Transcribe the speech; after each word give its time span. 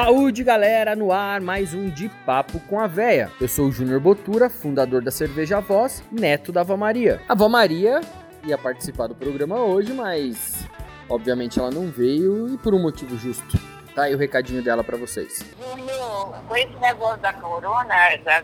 Saúde, 0.00 0.44
galera, 0.44 0.94
no 0.94 1.10
ar, 1.10 1.40
mais 1.40 1.74
um 1.74 1.90
De 1.90 2.08
Papo 2.24 2.60
com 2.60 2.78
a 2.78 2.86
Véia. 2.86 3.32
Eu 3.40 3.48
sou 3.48 3.66
o 3.66 3.72
Júnior 3.72 3.98
Botura, 3.98 4.48
fundador 4.48 5.02
da 5.02 5.10
Cerveja 5.10 5.58
Voz, 5.58 6.04
neto 6.12 6.52
da 6.52 6.60
Avó 6.60 6.76
Maria. 6.76 7.20
A 7.28 7.32
Avó 7.32 7.48
Maria 7.48 8.00
ia 8.44 8.56
participar 8.56 9.08
do 9.08 9.16
programa 9.16 9.56
hoje, 9.56 9.92
mas 9.92 10.64
obviamente 11.08 11.58
ela 11.58 11.72
não 11.72 11.90
veio 11.90 12.54
e 12.54 12.58
por 12.58 12.74
um 12.74 12.80
motivo 12.80 13.18
justo. 13.18 13.58
Tá 13.92 14.02
aí 14.04 14.14
o 14.14 14.18
recadinho 14.18 14.62
dela 14.62 14.84
para 14.84 14.96
vocês. 14.96 15.44
Júnior, 15.58 16.32
com 16.46 16.56
esse 16.56 16.76
negócio 16.76 17.18
da 17.18 17.32
corona, 17.32 17.94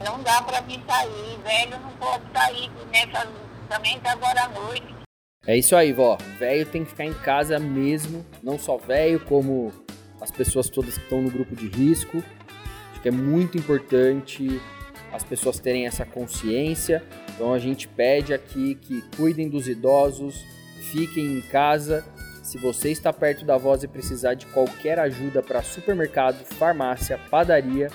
não 0.05 0.21
dá 0.25 0.43
pra 0.43 0.61
mim 0.63 0.83
sair, 0.89 1.39
velho 1.45 1.81
não 1.81 1.91
pode 2.01 2.25
sair, 2.35 2.69
nessa, 2.91 3.29
também 3.69 4.01
tá 4.01 4.11
agora 4.11 4.43
à 4.43 4.49
noite. 4.49 4.93
É 5.47 5.57
isso 5.57 5.77
aí, 5.77 5.93
vó. 5.93 6.19
Velho 6.37 6.67
tem 6.67 6.83
que 6.83 6.91
ficar 6.91 7.05
em 7.05 7.15
casa 7.15 7.61
mesmo, 7.61 8.27
não 8.43 8.59
só 8.59 8.77
velho, 8.77 9.21
como 9.21 9.73
as 10.25 10.31
pessoas 10.31 10.71
todas 10.71 10.97
que 10.97 11.05
estão 11.05 11.21
no 11.21 11.31
grupo 11.31 11.55
de 11.55 11.69
risco. 11.69 12.25
Acho 12.91 13.01
que 13.03 13.09
é 13.09 13.13
muito 13.13 13.59
importante 13.59 14.61
as 15.13 15.23
pessoas 15.23 15.59
terem 15.61 15.87
essa 15.87 16.05
consciência. 16.07 17.05
Então 17.35 17.53
a 17.53 17.59
gente 17.59 17.87
pede 17.87 18.33
aqui 18.33 18.75
que 18.75 19.03
cuidem 19.17 19.51
dos 19.51 19.69
idosos, 19.69 20.43
fiquem 20.91 21.37
em 21.37 21.41
casa. 21.43 22.05
Se 22.43 22.57
você 22.59 22.91
está 22.91 23.13
perto 23.13 23.45
da 23.45 23.59
voz 23.59 23.83
e 23.83 23.89
precisar 23.89 24.33
de 24.33 24.47
qualquer 24.47 24.99
ajuda 24.99 25.43
para 25.43 25.63
supermercado, 25.63 26.43
farmácia, 26.45 27.19
padaria, 27.31 27.91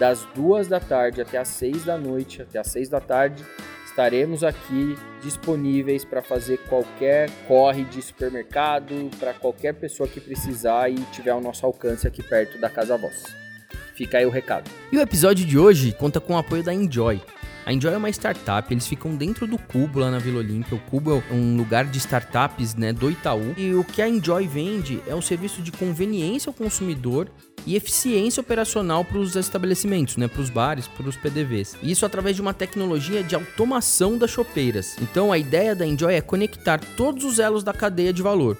das 0.00 0.26
duas 0.34 0.66
da 0.66 0.80
tarde 0.80 1.20
até 1.20 1.38
as 1.38 1.48
seis 1.48 1.84
da 1.84 1.96
noite, 1.96 2.42
até 2.42 2.58
as 2.58 2.68
seis 2.68 2.88
da 2.88 3.00
tarde, 3.00 3.44
estaremos 3.98 4.44
aqui 4.44 4.96
disponíveis 5.20 6.04
para 6.04 6.22
fazer 6.22 6.58
qualquer 6.68 7.28
corre 7.48 7.82
de 7.82 8.00
supermercado, 8.00 9.10
para 9.18 9.34
qualquer 9.34 9.74
pessoa 9.74 10.08
que 10.08 10.20
precisar 10.20 10.88
e 10.88 10.94
tiver 11.10 11.32
ao 11.32 11.40
nosso 11.40 11.66
alcance 11.66 12.06
aqui 12.06 12.22
perto 12.22 12.60
da 12.60 12.70
Casa 12.70 12.96
Voz. 12.96 13.24
Fica 13.96 14.18
aí 14.18 14.24
o 14.24 14.30
recado. 14.30 14.70
E 14.92 14.96
o 14.96 15.00
episódio 15.00 15.44
de 15.44 15.58
hoje 15.58 15.90
conta 15.90 16.20
com 16.20 16.34
o 16.34 16.38
apoio 16.38 16.62
da 16.62 16.72
Enjoy. 16.72 17.20
A 17.66 17.72
Enjoy 17.72 17.92
é 17.92 17.96
uma 17.96 18.08
startup, 18.08 18.72
eles 18.72 18.86
ficam 18.86 19.16
dentro 19.16 19.48
do 19.48 19.58
Cubo 19.58 19.98
lá 19.98 20.12
na 20.12 20.20
Vila 20.20 20.38
Olímpia. 20.38 20.76
O 20.76 20.80
Cubo 20.88 21.20
é 21.28 21.34
um 21.34 21.56
lugar 21.56 21.84
de 21.84 21.98
startups 21.98 22.76
né, 22.76 22.92
do 22.92 23.10
Itaú. 23.10 23.52
E 23.56 23.74
o 23.74 23.82
que 23.82 24.00
a 24.00 24.08
Enjoy 24.08 24.46
vende 24.46 25.02
é 25.08 25.14
um 25.14 25.20
serviço 25.20 25.60
de 25.60 25.72
conveniência 25.72 26.48
ao 26.48 26.54
consumidor 26.54 27.28
e 27.68 27.76
eficiência 27.76 28.40
operacional 28.40 29.04
para 29.04 29.18
os 29.18 29.36
estabelecimentos, 29.36 30.16
né, 30.16 30.26
para 30.26 30.40
os 30.40 30.48
bares, 30.48 30.88
para 30.88 31.06
os 31.06 31.16
PDVs. 31.16 31.76
E 31.82 31.90
isso 31.90 32.06
através 32.06 32.34
de 32.34 32.40
uma 32.40 32.54
tecnologia 32.54 33.22
de 33.22 33.34
automação 33.34 34.16
das 34.16 34.30
chopeiras. 34.30 34.96
Então 35.02 35.30
a 35.30 35.36
ideia 35.36 35.74
da 35.74 35.86
Enjoy 35.86 36.14
é 36.14 36.22
conectar 36.22 36.80
todos 36.96 37.24
os 37.24 37.38
elos 37.38 37.62
da 37.62 37.74
cadeia 37.74 38.10
de 38.10 38.22
valor, 38.22 38.56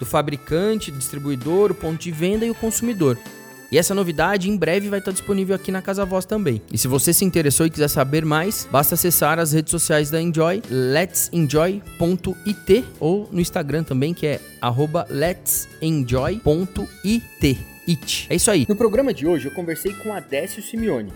do 0.00 0.04
fabricante, 0.04 0.90
distribuidor, 0.90 1.70
o 1.70 1.74
ponto 1.74 2.02
de 2.02 2.10
venda 2.10 2.44
e 2.44 2.50
o 2.50 2.54
consumidor. 2.54 3.16
E 3.70 3.78
essa 3.78 3.94
novidade 3.94 4.50
em 4.50 4.56
breve 4.56 4.88
vai 4.88 4.98
estar 4.98 5.12
disponível 5.12 5.54
aqui 5.54 5.70
na 5.70 5.80
Casa 5.80 6.04
Voz 6.04 6.24
também. 6.24 6.60
E 6.72 6.78
se 6.78 6.88
você 6.88 7.12
se 7.12 7.24
interessou 7.24 7.64
e 7.64 7.70
quiser 7.70 7.86
saber 7.86 8.24
mais, 8.24 8.66
basta 8.72 8.96
acessar 8.96 9.38
as 9.38 9.52
redes 9.52 9.70
sociais 9.70 10.10
da 10.10 10.20
Enjoy, 10.20 10.60
let'senjoy.it 10.68 12.84
ou 12.98 13.28
no 13.30 13.40
Instagram 13.40 13.84
também, 13.84 14.12
que 14.12 14.26
é 14.26 14.40
let'senjoy.it. 15.10 17.77
It. 17.88 18.26
É 18.28 18.34
isso 18.34 18.50
aí. 18.50 18.66
No 18.68 18.76
programa 18.76 19.14
de 19.14 19.26
hoje 19.26 19.48
eu 19.48 19.54
conversei 19.54 19.94
com 19.94 20.12
Adécio 20.12 20.62
Simeone. 20.62 21.10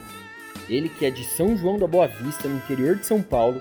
Ele 0.71 0.89
que 0.89 1.05
é 1.05 1.11
de 1.11 1.23
São 1.23 1.55
João 1.55 1.79
da 1.79 1.87
Boa 1.87 2.07
Vista, 2.07 2.49
no 2.49 2.57
interior 2.57 2.97
de 2.97 3.05
São 3.05 3.21
Paulo, 3.21 3.61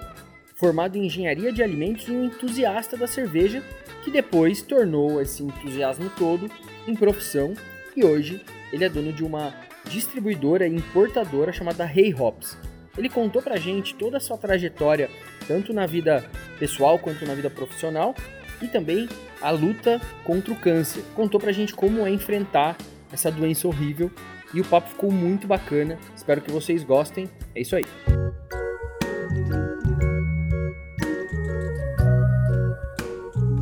formado 0.56 0.98
em 0.98 1.08
engenharia 1.08 1.52
de 1.52 1.62
alimentos 1.62 2.08
e 2.08 2.12
um 2.12 2.26
entusiasta 2.26 2.96
da 2.96 3.08
cerveja, 3.08 3.62
que 4.04 4.10
depois 4.10 4.62
tornou 4.62 5.22
esse 5.22 5.44
entusiasmo 5.44 6.10
todo 6.18 6.50
em 6.88 6.96
profissão 6.96 7.54
e 7.98 8.06
hoje 8.06 8.42
ele 8.72 8.86
é 8.86 8.90
dono 8.90 9.12
de 9.12 9.26
uma 9.26 9.54
distribuidora 9.90 10.66
e 10.66 10.74
importadora 10.74 11.52
chamada 11.52 11.84
Hey 11.84 12.16
Hops. 12.18 12.58
Ele 12.98 13.10
contou 13.10 13.42
pra 13.42 13.58
gente 13.58 13.94
toda 13.96 14.18
a 14.18 14.22
sua 14.22 14.38
trajetória, 14.38 15.10
tanto 15.48 15.74
na 15.74 15.86
vida 15.86 16.24
pessoal 16.58 16.98
quanto 16.98 17.26
na 17.26 17.36
vida 17.36 17.50
profissional, 17.50 18.16
e 18.62 18.68
também 18.68 19.10
a 19.42 19.50
luta 19.50 20.00
contra 20.24 20.54
o 20.54 20.56
câncer. 20.56 21.04
Contou 21.16 21.40
pra 21.40 21.52
gente 21.52 21.74
como 21.74 22.06
é 22.06 22.12
enfrentar 22.12 22.78
essa 23.12 23.32
doença 23.32 23.68
horrível 23.68 24.12
e 24.54 24.62
o 24.62 24.66
papo 24.66 24.90
ficou 24.90 25.12
muito 25.12 25.48
bacana. 25.48 25.98
Espero 26.16 26.42
que 26.42 26.52
vocês 26.52 26.84
gostem. 26.84 27.30
É 27.56 27.62
isso 27.62 27.76
aí. 27.76 27.84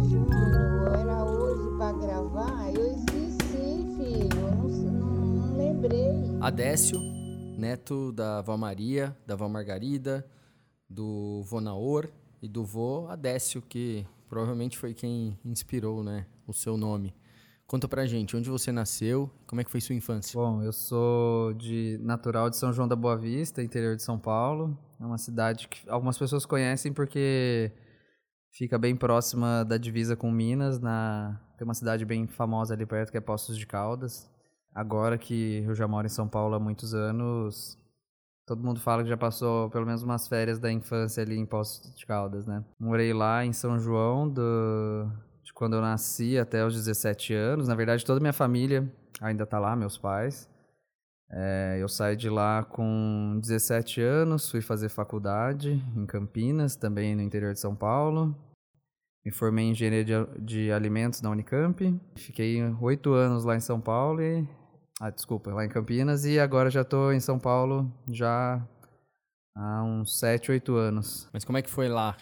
Júnior, 0.09 0.95
era 0.95 1.23
hoje 1.23 1.77
pra 1.77 1.91
gravar, 1.93 2.73
eu 2.73 2.91
esqueci, 2.91 3.87
filho, 3.97 4.39
eu 4.39 4.91
não, 4.91 5.01
não, 5.01 5.25
não 5.25 5.57
lembrei. 5.57 6.37
Adécio, 6.41 6.99
neto 7.57 8.11
da 8.11 8.39
avó 8.39 8.57
Maria, 8.57 9.15
da 9.25 9.33
avó 9.33 9.47
Margarida, 9.47 10.25
do 10.89 11.43
vô 11.43 11.61
Naor 11.61 12.09
e 12.41 12.47
do 12.47 12.63
vô 12.63 13.07
Adécio, 13.09 13.61
que 13.61 14.05
provavelmente 14.27 14.77
foi 14.77 14.93
quem 14.93 15.37
inspirou 15.45 16.03
né, 16.03 16.25
o 16.47 16.53
seu 16.53 16.77
nome. 16.77 17.13
Conta 17.69 17.87
pra 17.87 18.07
gente, 18.07 18.35
onde 18.35 18.49
você 18.49 18.71
nasceu, 18.71 19.29
como 19.45 19.61
é 19.61 19.63
que 19.63 19.69
foi 19.69 19.79
sua 19.79 19.93
infância? 19.93 20.33
Bom, 20.33 20.63
eu 20.63 20.73
sou 20.73 21.53
de 21.53 21.99
natural 22.01 22.49
de 22.49 22.57
São 22.57 22.73
João 22.73 22.87
da 22.87 22.95
Boa 22.95 23.15
Vista, 23.15 23.61
interior 23.61 23.95
de 23.95 24.01
São 24.01 24.17
Paulo. 24.17 24.75
É 24.99 25.05
uma 25.05 25.19
cidade 25.19 25.67
que 25.67 25.87
algumas 25.87 26.17
pessoas 26.17 26.47
conhecem 26.47 26.91
porque 26.91 27.71
fica 28.49 28.75
bem 28.79 28.95
próxima 28.95 29.63
da 29.63 29.77
divisa 29.77 30.15
com 30.15 30.31
Minas. 30.31 30.79
Na... 30.79 31.39
Tem 31.59 31.63
uma 31.63 31.75
cidade 31.75 32.03
bem 32.05 32.25
famosa 32.25 32.73
ali 32.73 32.87
perto 32.87 33.11
que 33.11 33.17
é 33.19 33.21
Poços 33.21 33.55
de 33.55 33.67
Caldas. 33.67 34.27
Agora 34.73 35.15
que 35.15 35.63
eu 35.63 35.75
já 35.75 35.87
moro 35.87 36.07
em 36.07 36.09
São 36.09 36.27
Paulo 36.27 36.55
há 36.55 36.59
muitos 36.59 36.95
anos, 36.95 37.77
todo 38.47 38.63
mundo 38.63 38.79
fala 38.79 39.03
que 39.03 39.09
já 39.09 39.17
passou 39.17 39.69
pelo 39.69 39.85
menos 39.85 40.01
umas 40.01 40.27
férias 40.27 40.57
da 40.57 40.71
infância 40.71 41.21
ali 41.21 41.37
em 41.37 41.45
Poços 41.45 41.93
de 41.93 42.03
Caldas, 42.07 42.47
né? 42.47 42.65
Morei 42.79 43.13
lá 43.13 43.45
em 43.45 43.53
São 43.53 43.79
João 43.79 44.27
do 44.27 45.07
quando 45.59 45.73
eu 45.75 45.81
nasci 45.81 46.37
até 46.37 46.65
os 46.65 46.73
17 46.73 47.33
anos. 47.33 47.67
Na 47.67 47.75
verdade, 47.75 48.05
toda 48.05 48.17
a 48.17 48.21
minha 48.21 48.31
família 48.31 48.89
ainda 49.19 49.45
tá 49.45 49.59
lá, 49.59 49.75
meus 49.75 49.97
pais. 49.97 50.49
É, 51.29 51.77
eu 51.81 51.89
saí 51.89 52.15
de 52.15 52.29
lá 52.29 52.63
com 52.63 53.37
17 53.41 54.01
anos, 54.01 54.49
fui 54.49 54.61
fazer 54.61 54.87
faculdade 54.87 55.71
em 55.97 56.05
Campinas, 56.05 56.77
também 56.77 57.13
no 57.13 57.21
interior 57.21 57.51
de 57.53 57.59
São 57.59 57.75
Paulo. 57.75 58.33
Me 59.25 59.33
formei 59.33 59.65
em 59.65 59.71
engenharia 59.71 60.05
de, 60.05 60.13
de 60.39 60.71
alimentos 60.71 61.21
na 61.21 61.29
Unicamp. 61.29 61.93
Fiquei 62.15 62.63
oito 62.79 63.11
anos 63.11 63.43
lá 63.43 63.57
em 63.57 63.59
São 63.59 63.81
Paulo 63.81 64.21
e... 64.21 64.47
Ah, 65.01 65.09
desculpa, 65.09 65.53
lá 65.53 65.65
em 65.65 65.69
Campinas. 65.69 66.23
E 66.23 66.39
agora 66.39 66.69
já 66.69 66.83
estou 66.83 67.11
em 67.11 67.19
São 67.19 67.37
Paulo 67.37 67.91
já 68.09 68.65
há 69.53 69.83
uns 69.83 70.17
sete, 70.17 70.51
oito 70.51 70.75
anos. 70.77 71.27
Mas 71.33 71.43
como 71.43 71.57
é 71.57 71.61
que 71.61 71.69
foi 71.69 71.89
lá? 71.89 72.15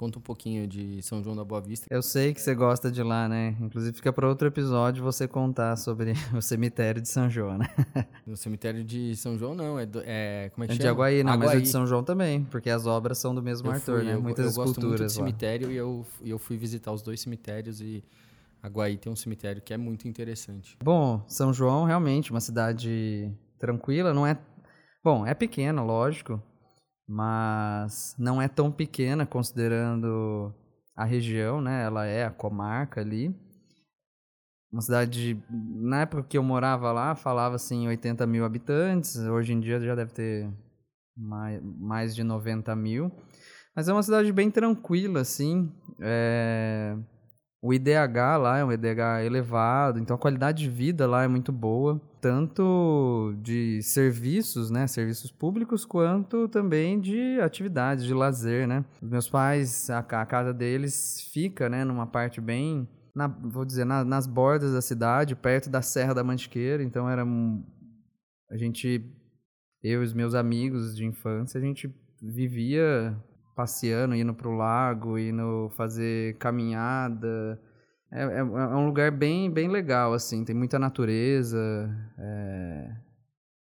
Conta 0.00 0.18
um 0.18 0.22
pouquinho 0.22 0.66
de 0.66 1.02
São 1.02 1.22
João 1.22 1.36
da 1.36 1.44
Boa 1.44 1.60
Vista. 1.60 1.86
Eu 1.90 2.00
sei 2.00 2.32
que 2.32 2.40
você 2.40 2.54
gosta 2.54 2.90
de 2.90 3.02
lá, 3.02 3.28
né? 3.28 3.54
Inclusive 3.60 3.94
fica 3.94 4.10
para 4.10 4.26
outro 4.26 4.48
episódio 4.48 5.04
você 5.04 5.28
contar 5.28 5.76
sobre 5.76 6.14
o 6.34 6.40
cemitério 6.40 7.02
de 7.02 7.08
São 7.08 7.28
João, 7.28 7.58
né? 7.58 7.66
No 8.26 8.34
cemitério 8.34 8.82
de 8.82 9.14
São 9.14 9.36
João, 9.36 9.54
não. 9.54 9.78
É, 9.78 9.84
do- 9.84 10.00
é 10.02 10.48
como 10.54 10.64
é 10.64 10.68
que 10.68 10.72
É 10.72 10.76
chama? 10.76 10.82
de 10.84 10.88
Aguaí, 10.88 11.22
não, 11.22 11.32
mas 11.34 11.40
o 11.40 11.50
Aguaí. 11.50 11.60
de 11.60 11.68
São 11.68 11.86
João 11.86 12.02
também, 12.02 12.44
porque 12.44 12.70
as 12.70 12.86
obras 12.86 13.18
são 13.18 13.34
do 13.34 13.42
mesmo 13.42 13.68
Eu 13.68 13.72
Arthur, 13.72 13.96
fui, 13.98 14.04
né? 14.06 14.14
eu, 14.14 14.22
Muitas 14.22 14.46
eu 14.46 14.52
gosto 14.52 14.64
muito 14.68 14.78
esculturas 14.78 15.12
lá. 15.16 15.16
cemitério 15.26 15.70
e 15.70 15.76
eu, 15.76 16.06
eu 16.24 16.38
fui 16.38 16.56
visitar 16.56 16.92
os 16.92 17.02
dois 17.02 17.20
cemitérios 17.20 17.82
e 17.82 18.02
Aguaí 18.62 18.96
tem 18.96 19.12
um 19.12 19.16
cemitério 19.16 19.60
que 19.60 19.74
é 19.74 19.76
muito 19.76 20.08
interessante. 20.08 20.78
Bom, 20.82 21.22
São 21.28 21.52
João 21.52 21.84
realmente 21.84 22.30
uma 22.30 22.40
cidade 22.40 23.30
tranquila, 23.58 24.14
não 24.14 24.26
é 24.26 24.38
Bom, 25.04 25.26
é 25.26 25.34
pequena, 25.34 25.82
lógico, 25.82 26.42
mas 27.10 28.14
não 28.16 28.40
é 28.40 28.46
tão 28.46 28.70
pequena 28.70 29.26
considerando 29.26 30.54
a 30.94 31.04
região, 31.04 31.60
né? 31.60 31.82
Ela 31.84 32.06
é 32.06 32.24
a 32.24 32.30
comarca 32.30 33.00
ali. 33.00 33.34
Uma 34.72 34.80
cidade, 34.80 35.34
de- 35.34 35.42
na 35.50 36.02
época 36.02 36.22
que 36.22 36.38
eu 36.38 36.42
morava 36.42 36.92
lá, 36.92 37.16
falava 37.16 37.56
assim 37.56 37.88
80 37.88 38.26
mil 38.26 38.44
habitantes, 38.44 39.16
hoje 39.16 39.52
em 39.52 39.58
dia 39.60 39.80
já 39.80 39.96
deve 39.96 40.12
ter 40.12 40.48
mais, 41.16 41.60
mais 41.62 42.14
de 42.14 42.22
90 42.22 42.76
mil. 42.76 43.10
Mas 43.74 43.88
é 43.88 43.92
uma 43.92 44.02
cidade 44.02 44.32
bem 44.32 44.50
tranquila, 44.50 45.20
assim. 45.20 45.72
É... 46.00 46.96
O 47.62 47.74
IDH 47.74 48.38
lá 48.38 48.58
é 48.58 48.64
um 48.64 48.72
IDH 48.72 49.22
elevado, 49.24 49.98
então 49.98 50.16
a 50.16 50.18
qualidade 50.18 50.64
de 50.64 50.70
vida 50.70 51.06
lá 51.06 51.22
é 51.24 51.28
muito 51.28 51.52
boa, 51.52 52.00
tanto 52.18 53.34
de 53.42 53.82
serviços, 53.82 54.70
né, 54.70 54.86
serviços 54.86 55.30
públicos, 55.30 55.84
quanto 55.84 56.48
também 56.48 56.98
de 56.98 57.38
atividades, 57.40 58.04
de 58.06 58.14
lazer, 58.14 58.66
né. 58.66 58.82
Meus 59.02 59.28
pais, 59.28 59.90
a, 59.90 59.98
a 59.98 60.24
casa 60.26 60.54
deles 60.54 61.28
fica, 61.34 61.68
né, 61.68 61.84
numa 61.84 62.06
parte 62.06 62.40
bem, 62.40 62.88
na- 63.14 63.28
vou 63.28 63.66
dizer, 63.66 63.84
na- 63.84 64.04
nas 64.04 64.26
bordas 64.26 64.72
da 64.72 64.80
cidade, 64.80 65.36
perto 65.36 65.68
da 65.68 65.82
Serra 65.82 66.14
da 66.14 66.24
Mantiqueira, 66.24 66.82
então 66.82 67.10
era 67.10 67.24
um, 67.26 67.62
a 68.50 68.56
gente, 68.56 69.04
eu 69.82 70.00
e 70.00 70.04
os 70.04 70.14
meus 70.14 70.34
amigos 70.34 70.96
de 70.96 71.04
infância, 71.04 71.58
a 71.58 71.62
gente 71.62 71.94
vivia 72.22 73.14
passeando, 73.54 74.14
indo 74.14 74.34
pro 74.34 74.56
lago, 74.56 75.18
indo 75.18 75.68
fazer 75.76 76.36
caminhada. 76.38 77.60
é, 78.12 78.22
é, 78.22 78.38
é, 78.38 78.42
um 78.44 78.86
lugar 78.86 79.10
bem, 79.10 79.50
bem 79.50 79.68
legal, 79.68 80.12
assim, 80.12 80.44
tem 80.44 80.54
muita 80.54 80.78
natureza, 80.78 81.58
é 82.18 83.10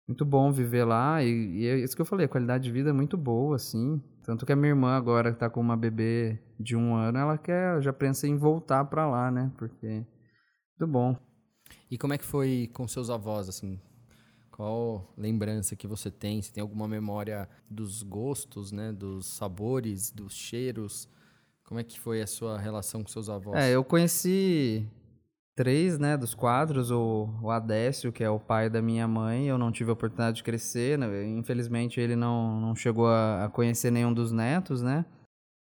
muito 0.07 0.23
bom 0.23 0.51
viver 0.51 0.85
lá, 0.85 1.23
e, 1.23 1.29
e 1.29 1.67
é 1.67 1.77
isso 1.79 1.95
que 1.95 2.01
eu 2.01 2.05
falei, 2.05 2.27
a 2.27 2.29
qualidade 2.29 2.65
de 2.65 2.71
vida 2.71 2.91
é 2.91 2.93
muito 2.93 3.17
boa, 3.17 3.55
assim, 3.55 4.01
tanto 4.23 4.45
que 4.45 4.53
a 4.53 4.55
minha 4.55 4.69
irmã 4.69 4.95
agora 4.95 5.31
que 5.31 5.39
tá 5.39 5.49
com 5.49 5.59
uma 5.59 5.75
bebê 5.75 6.39
de 6.59 6.75
um 6.75 6.95
ano, 6.95 7.17
ela 7.17 7.37
quer, 7.37 7.81
já 7.81 7.91
pensa 7.91 8.27
em 8.27 8.37
voltar 8.37 8.85
para 8.85 9.07
lá, 9.07 9.31
né, 9.31 9.51
porque 9.57 9.87
é 9.87 10.05
muito 10.79 10.91
bom. 10.91 11.17
E 11.89 11.97
como 11.97 12.13
é 12.13 12.17
que 12.17 12.23
foi 12.23 12.69
com 12.73 12.87
seus 12.87 13.09
avós, 13.09 13.49
assim, 13.49 13.79
qual 14.55 15.13
lembrança 15.17 15.75
que 15.75 15.85
você 15.85 16.09
tem? 16.09 16.41
Você 16.41 16.49
tem 16.49 16.61
alguma 16.61 16.87
memória 16.87 17.49
dos 17.69 18.01
gostos, 18.01 18.71
né? 18.71 18.93
Dos 18.93 19.25
sabores, 19.25 20.11
dos 20.11 20.33
cheiros? 20.33 21.09
Como 21.65 21.77
é 21.77 21.83
que 21.83 21.99
foi 21.99 22.21
a 22.21 22.27
sua 22.27 22.57
relação 22.57 23.03
com 23.03 23.09
seus 23.09 23.29
avós? 23.29 23.61
É, 23.61 23.71
eu 23.71 23.83
conheci 23.83 24.87
três, 25.57 25.99
né, 25.99 26.15
dos 26.15 26.33
quadros, 26.33 26.89
o, 26.89 27.29
o 27.41 27.51
Adécio, 27.51 28.13
que 28.13 28.23
é 28.23 28.29
o 28.29 28.39
pai 28.39 28.69
da 28.69 28.81
minha 28.81 29.07
mãe, 29.07 29.47
eu 29.47 29.57
não 29.57 29.73
tive 29.73 29.89
a 29.89 29.93
oportunidade 29.93 30.37
de 30.37 30.43
crescer, 30.43 30.97
né? 30.97 31.25
infelizmente 31.25 31.99
ele 31.99 32.15
não, 32.15 32.59
não 32.59 32.75
chegou 32.75 33.07
a, 33.07 33.45
a, 33.45 33.49
conhecer 33.49 33.89
nenhum 33.89 34.13
dos 34.13 34.33
netos, 34.33 34.81
né, 34.81 35.05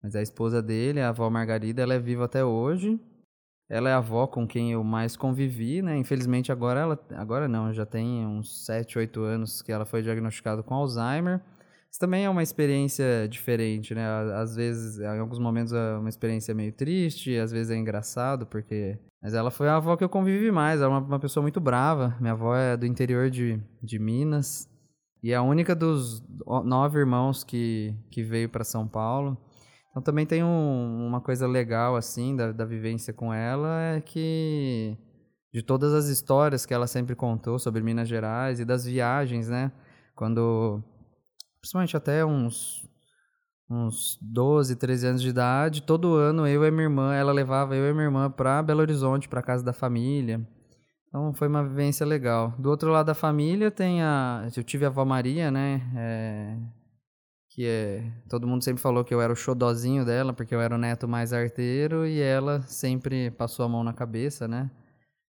mas 0.02 0.17
a 0.17 0.22
esposa 0.22 0.62
dele, 0.62 0.99
a 0.99 1.11
avó 1.11 1.29
Margarida, 1.29 1.82
ela 1.82 1.93
é 1.93 1.99
viva 1.99 2.25
até 2.25 2.43
hoje, 2.43 2.99
ela 3.69 3.91
é 3.91 3.93
a 3.93 3.99
avó 3.99 4.27
com 4.27 4.47
quem 4.47 4.73
eu 4.73 4.85
mais 4.85 5.17
convivi, 5.17 5.83
né? 5.83 5.97
Infelizmente 5.97 6.53
agora 6.53 6.81
ela, 6.81 7.07
agora 7.17 7.49
não, 7.49 7.73
já 7.73 7.85
tem 7.85 8.25
uns 8.27 8.65
7, 8.65 8.99
8 8.99 9.21
anos 9.23 9.63
que 9.63 9.73
ela 9.73 9.85
foi 9.85 10.03
diagnosticada 10.03 10.63
com 10.63 10.75
Alzheimer. 10.75 11.41
Isso 11.91 12.01
também 12.01 12.25
é 12.25 12.31
uma 12.31 12.43
experiência 12.43 13.27
diferente, 13.29 13.95
né? 13.95 14.07
Às 14.35 14.55
vezes, 14.55 14.99
em 14.99 15.19
alguns 15.19 15.39
momentos 15.39 15.73
é 15.73 15.97
uma 15.97 16.09
experiência 16.09 16.55
meio 16.55 16.73
triste, 16.73 17.37
às 17.37 17.51
vezes 17.51 17.71
é 17.71 17.77
engraçado, 17.77 18.47
porque... 18.47 18.99
Mas 19.23 19.35
ela 19.35 19.51
foi 19.51 19.69
a 19.69 19.77
avó 19.77 19.97
que 19.97 20.05
eu 20.05 20.09
convivi 20.09 20.53
mais, 20.53 20.81
ela 20.81 20.95
é 20.95 20.99
uma, 20.99 21.07
uma 21.07 21.19
pessoa 21.19 21.43
muito 21.43 21.59
brava. 21.59 22.15
Minha 22.21 22.35
avó 22.35 22.55
é 22.55 22.77
do 22.77 22.87
interior 22.87 23.31
de, 23.31 23.61
de 23.83 23.99
Minas 23.99 24.69
e 25.23 25.33
é 25.33 25.37
a 25.37 25.43
única 25.43 25.75
dos 25.75 26.23
nove 26.65 26.99
irmãos 26.99 27.43
que, 27.43 27.95
que 28.11 28.23
veio 28.23 28.49
para 28.49 28.63
São 28.63 28.87
Paulo. 28.87 29.37
Então 29.96 30.02
também 30.02 30.26
tem 30.26 30.44
um, 30.44 31.06
uma 31.06 31.22
coisa 31.22 31.46
legal, 31.46 31.96
assim, 31.96 32.37
da, 32.37 32.52
da 32.52 32.66
vivência 32.66 33.14
com 33.14 33.32
ela, 33.32 33.81
é 33.81 34.00
que 34.02 34.94
de 35.50 35.62
todas 35.62 35.94
as 35.94 36.08
histórias 36.08 36.66
que 36.66 36.75
ela 36.75 36.87
sempre 36.87 37.16
contou 37.16 37.58
sobre 37.58 37.82
Minas 37.82 38.06
Gerais 38.06 38.60
e 38.60 38.64
das 38.66 38.84
viagens, 38.84 39.48
né? 39.48 39.72
Quando, 40.14 40.84
principalmente 41.62 41.96
até 41.96 42.22
uns, 42.26 42.87
uns 43.70 44.19
12, 44.20 44.76
13 44.76 45.06
anos 45.06 45.22
de 45.22 45.31
idade, 45.31 45.81
todo 45.81 46.14
ano 46.14 46.46
eu 46.46 46.62
e 46.62 46.70
minha 46.70 46.82
irmã, 46.82 47.14
ela 47.14 47.32
levava 47.32 47.75
eu 47.75 47.88
e 47.88 47.93
minha 47.94 48.04
irmã 48.04 48.31
para 48.31 48.62
Belo 48.62 48.81
Horizonte, 48.81 49.31
para 49.31 49.40
casa 49.40 49.64
da 49.64 49.72
família. 49.72 50.46
Então 51.08 51.32
foi 51.32 51.48
uma 51.48 51.64
vivência 51.64 52.04
legal. 52.04 52.52
Do 52.58 52.69
outro 52.69 52.90
lado 52.90 53.06
da 53.06 53.14
família 53.14 53.70
tem 53.70 54.02
a, 54.02 54.46
eu 54.54 54.62
tive 54.62 54.84
a 54.84 54.88
avó 54.88 55.06
Maria, 55.06 55.50
né? 55.50 55.81
É, 55.96 56.56
que 57.56 57.64
é 57.67 58.12
todo 58.29 58.47
mundo 58.47 58.62
sempre 58.62 58.82
falou 58.82 59.03
que 59.03 59.14
eu 59.14 59.20
era 59.23 59.32
o 59.32 59.37
xodozinho 59.37 60.05
dela 60.05 60.35
porque 60.35 60.55
eu 60.55 60.61
era 60.61 60.75
o 60.75 60.79
neto 60.79 61.08
mais 61.08 61.32
arteiro 61.32 62.06
e 62.06 62.20
ela 62.20 62.61
sempre 62.62 63.31
passou 63.31 63.64
a 63.64 63.69
mão 63.69 63.82
na 63.82 63.94
cabeça, 63.94 64.47
né? 64.47 64.70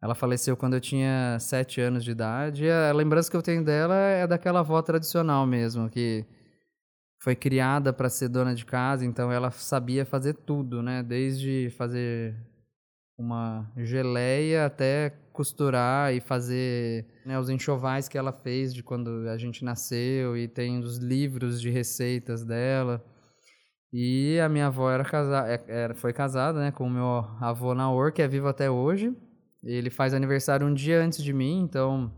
Ela 0.01 0.15
faleceu 0.15 0.55
quando 0.55 0.75
eu 0.75 0.79
tinha 0.79 1.37
sete 1.41 1.81
anos 1.81 2.01
de 2.01 2.11
idade 2.11 2.63
e 2.63 2.71
a 2.71 2.93
lembrança 2.93 3.29
que 3.29 3.35
eu 3.35 3.41
tenho 3.41 3.61
dela 3.63 3.95
é 3.95 4.25
daquela 4.25 4.61
avó 4.61 4.81
tradicional 4.81 5.45
mesmo 5.45 5.89
que 5.89 6.25
foi 7.21 7.35
criada 7.35 7.91
para 7.91 8.09
ser 8.09 8.29
dona 8.29 8.55
de 8.55 8.65
casa, 8.65 9.05
então 9.05 9.29
ela 9.29 9.51
sabia 9.51 10.05
fazer 10.05 10.33
tudo, 10.33 10.81
né? 10.81 11.03
Desde 11.03 11.69
fazer 11.71 12.35
uma 13.17 13.71
geleia 13.77 14.65
até 14.65 15.11
costurar 15.31 16.13
e 16.13 16.19
fazer 16.19 17.05
né, 17.25 17.39
os 17.39 17.49
enxovais 17.49 18.07
que 18.07 18.17
ela 18.17 18.31
fez 18.31 18.73
de 18.73 18.83
quando 18.83 19.27
a 19.29 19.37
gente 19.37 19.63
nasceu 19.63 20.37
e 20.37 20.47
tem 20.47 20.79
os 20.79 20.97
livros 20.97 21.59
de 21.59 21.69
receitas 21.69 22.43
dela. 22.43 23.03
E 23.91 24.39
a 24.39 24.49
minha 24.49 24.67
avó 24.67 24.89
era 24.89 25.03
casada, 25.03 25.51
é, 25.51 25.63
era, 25.67 25.93
foi 25.93 26.11
casada 26.11 26.59
né, 26.59 26.71
com 26.71 26.87
o 26.87 26.89
meu 26.89 27.25
avô 27.39 27.75
Naor, 27.75 28.11
que 28.11 28.21
é 28.21 28.27
vivo 28.27 28.47
até 28.47 28.69
hoje. 28.69 29.15
Ele 29.63 29.89
faz 29.89 30.13
aniversário 30.13 30.65
um 30.65 30.73
dia 30.73 30.99
antes 30.99 31.23
de 31.23 31.31
mim, 31.31 31.59
então. 31.61 32.11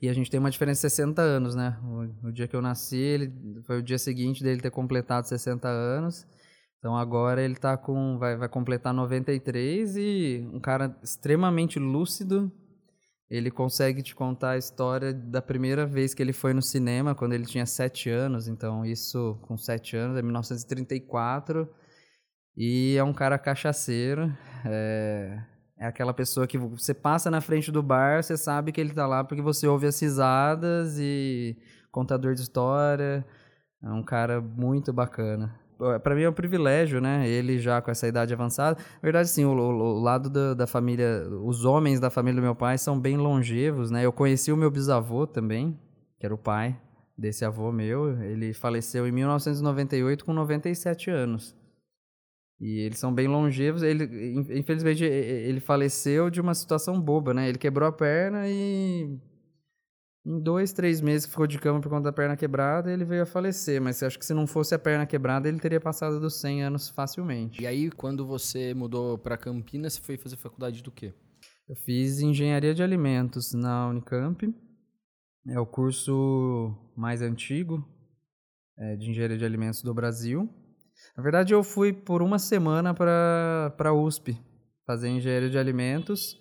E 0.00 0.08
a 0.08 0.12
gente 0.12 0.30
tem 0.30 0.38
uma 0.38 0.50
diferença 0.50 0.86
de 0.86 0.92
60 0.92 1.20
anos, 1.20 1.54
né? 1.54 1.78
O, 1.82 2.28
o 2.28 2.32
dia 2.32 2.46
que 2.46 2.54
eu 2.54 2.62
nasci, 2.62 2.98
ele, 2.98 3.32
foi 3.62 3.78
o 3.78 3.82
dia 3.82 3.98
seguinte 3.98 4.42
dele 4.42 4.60
ter 4.60 4.70
completado 4.70 5.26
60 5.26 5.66
anos. 5.66 6.26
Então 6.84 6.98
agora 6.98 7.40
ele 7.40 7.54
tá 7.54 7.78
com. 7.78 8.18
Vai, 8.18 8.36
vai 8.36 8.46
completar 8.46 8.92
93 8.92 9.96
e 9.96 10.46
um 10.52 10.60
cara 10.60 10.94
extremamente 11.02 11.78
lúcido. 11.78 12.52
Ele 13.30 13.50
consegue 13.50 14.02
te 14.02 14.14
contar 14.14 14.50
a 14.50 14.58
história 14.58 15.10
da 15.10 15.40
primeira 15.40 15.86
vez 15.86 16.12
que 16.12 16.22
ele 16.22 16.34
foi 16.34 16.52
no 16.52 16.60
cinema, 16.60 17.14
quando 17.14 17.32
ele 17.32 17.46
tinha 17.46 17.64
7 17.64 18.10
anos. 18.10 18.48
Então, 18.48 18.84
isso 18.84 19.38
com 19.48 19.56
7 19.56 19.96
anos, 19.96 20.18
é 20.18 20.20
1934. 20.20 21.66
E 22.54 22.96
é 22.98 23.02
um 23.02 23.14
cara 23.14 23.38
cachaceiro. 23.38 24.30
É, 24.66 25.42
é 25.78 25.86
aquela 25.86 26.12
pessoa 26.12 26.46
que 26.46 26.58
você 26.58 26.92
passa 26.92 27.30
na 27.30 27.40
frente 27.40 27.72
do 27.72 27.82
bar, 27.82 28.22
você 28.22 28.36
sabe 28.36 28.72
que 28.72 28.80
ele 28.80 28.92
tá 28.92 29.06
lá 29.06 29.24
porque 29.24 29.40
você 29.40 29.66
ouve 29.66 29.86
as 29.86 29.98
risadas 29.98 30.98
e 30.98 31.56
contador 31.90 32.34
de 32.34 32.42
história. 32.42 33.24
É 33.82 33.88
um 33.88 34.02
cara 34.02 34.38
muito 34.38 34.92
bacana 34.92 35.63
para 36.02 36.14
mim 36.14 36.22
é 36.22 36.28
um 36.28 36.32
privilégio, 36.32 37.00
né? 37.00 37.28
Ele 37.28 37.58
já 37.58 37.80
com 37.82 37.90
essa 37.90 38.06
idade 38.06 38.32
avançada. 38.32 38.78
Na 38.78 39.00
verdade, 39.02 39.28
sim, 39.28 39.44
o, 39.44 39.52
o, 39.52 39.98
o 39.98 40.00
lado 40.00 40.30
da, 40.30 40.54
da, 40.54 40.66
família, 40.66 41.26
os 41.42 41.64
homens 41.64 42.00
da 42.00 42.10
família 42.10 42.40
do 42.40 42.44
meu 42.44 42.54
pai 42.54 42.78
são 42.78 42.98
bem 42.98 43.16
longevos, 43.16 43.90
né? 43.90 44.04
Eu 44.04 44.12
conheci 44.12 44.52
o 44.52 44.56
meu 44.56 44.70
bisavô 44.70 45.26
também, 45.26 45.78
que 46.18 46.26
era 46.26 46.34
o 46.34 46.38
pai 46.38 46.78
desse 47.16 47.44
avô 47.44 47.70
meu. 47.72 48.20
Ele 48.22 48.52
faleceu 48.52 49.06
em 49.06 49.12
1998 49.12 50.24
com 50.24 50.32
97 50.32 51.10
anos. 51.10 51.54
E 52.60 52.80
eles 52.80 52.98
são 52.98 53.12
bem 53.12 53.28
longevos. 53.28 53.82
Ele, 53.82 54.04
infelizmente, 54.58 55.04
ele 55.04 55.60
faleceu 55.60 56.30
de 56.30 56.40
uma 56.40 56.54
situação 56.54 57.00
boba, 57.00 57.34
né? 57.34 57.48
Ele 57.48 57.58
quebrou 57.58 57.88
a 57.88 57.92
perna 57.92 58.48
e 58.48 59.18
em 60.26 60.40
dois, 60.40 60.72
três 60.72 61.02
meses 61.02 61.26
que 61.26 61.32
ficou 61.32 61.46
de 61.46 61.58
cama 61.58 61.80
por 61.80 61.90
conta 61.90 62.04
da 62.04 62.12
perna 62.12 62.36
quebrada, 62.36 62.90
ele 62.90 63.04
veio 63.04 63.24
a 63.24 63.26
falecer. 63.26 63.80
Mas 63.80 64.02
acho 64.02 64.18
que 64.18 64.24
se 64.24 64.32
não 64.32 64.46
fosse 64.46 64.74
a 64.74 64.78
perna 64.78 65.04
quebrada, 65.04 65.48
ele 65.48 65.58
teria 65.58 65.80
passado 65.80 66.18
dos 66.18 66.40
100 66.40 66.62
anos 66.64 66.88
facilmente. 66.88 67.62
E 67.62 67.66
aí, 67.66 67.90
quando 67.90 68.26
você 68.26 68.72
mudou 68.72 69.18
para 69.18 69.36
Campinas, 69.36 69.94
você 69.94 70.00
foi 70.00 70.16
fazer 70.16 70.36
faculdade 70.36 70.82
do 70.82 70.90
quê? 70.90 71.12
Eu 71.68 71.76
fiz 71.76 72.20
engenharia 72.20 72.74
de 72.74 72.82
alimentos 72.82 73.52
na 73.52 73.88
Unicamp. 73.88 74.54
É 75.46 75.60
o 75.60 75.66
curso 75.66 76.74
mais 76.96 77.20
antigo 77.20 77.86
é, 78.78 78.96
de 78.96 79.10
engenharia 79.10 79.36
de 79.36 79.44
alimentos 79.44 79.82
do 79.82 79.92
Brasil. 79.92 80.48
Na 81.14 81.22
verdade, 81.22 81.52
eu 81.52 81.62
fui 81.62 81.92
por 81.92 82.22
uma 82.22 82.38
semana 82.38 82.94
para 82.94 83.74
a 83.78 83.92
USP 83.92 84.38
fazer 84.86 85.08
engenharia 85.08 85.50
de 85.50 85.58
alimentos 85.58 86.38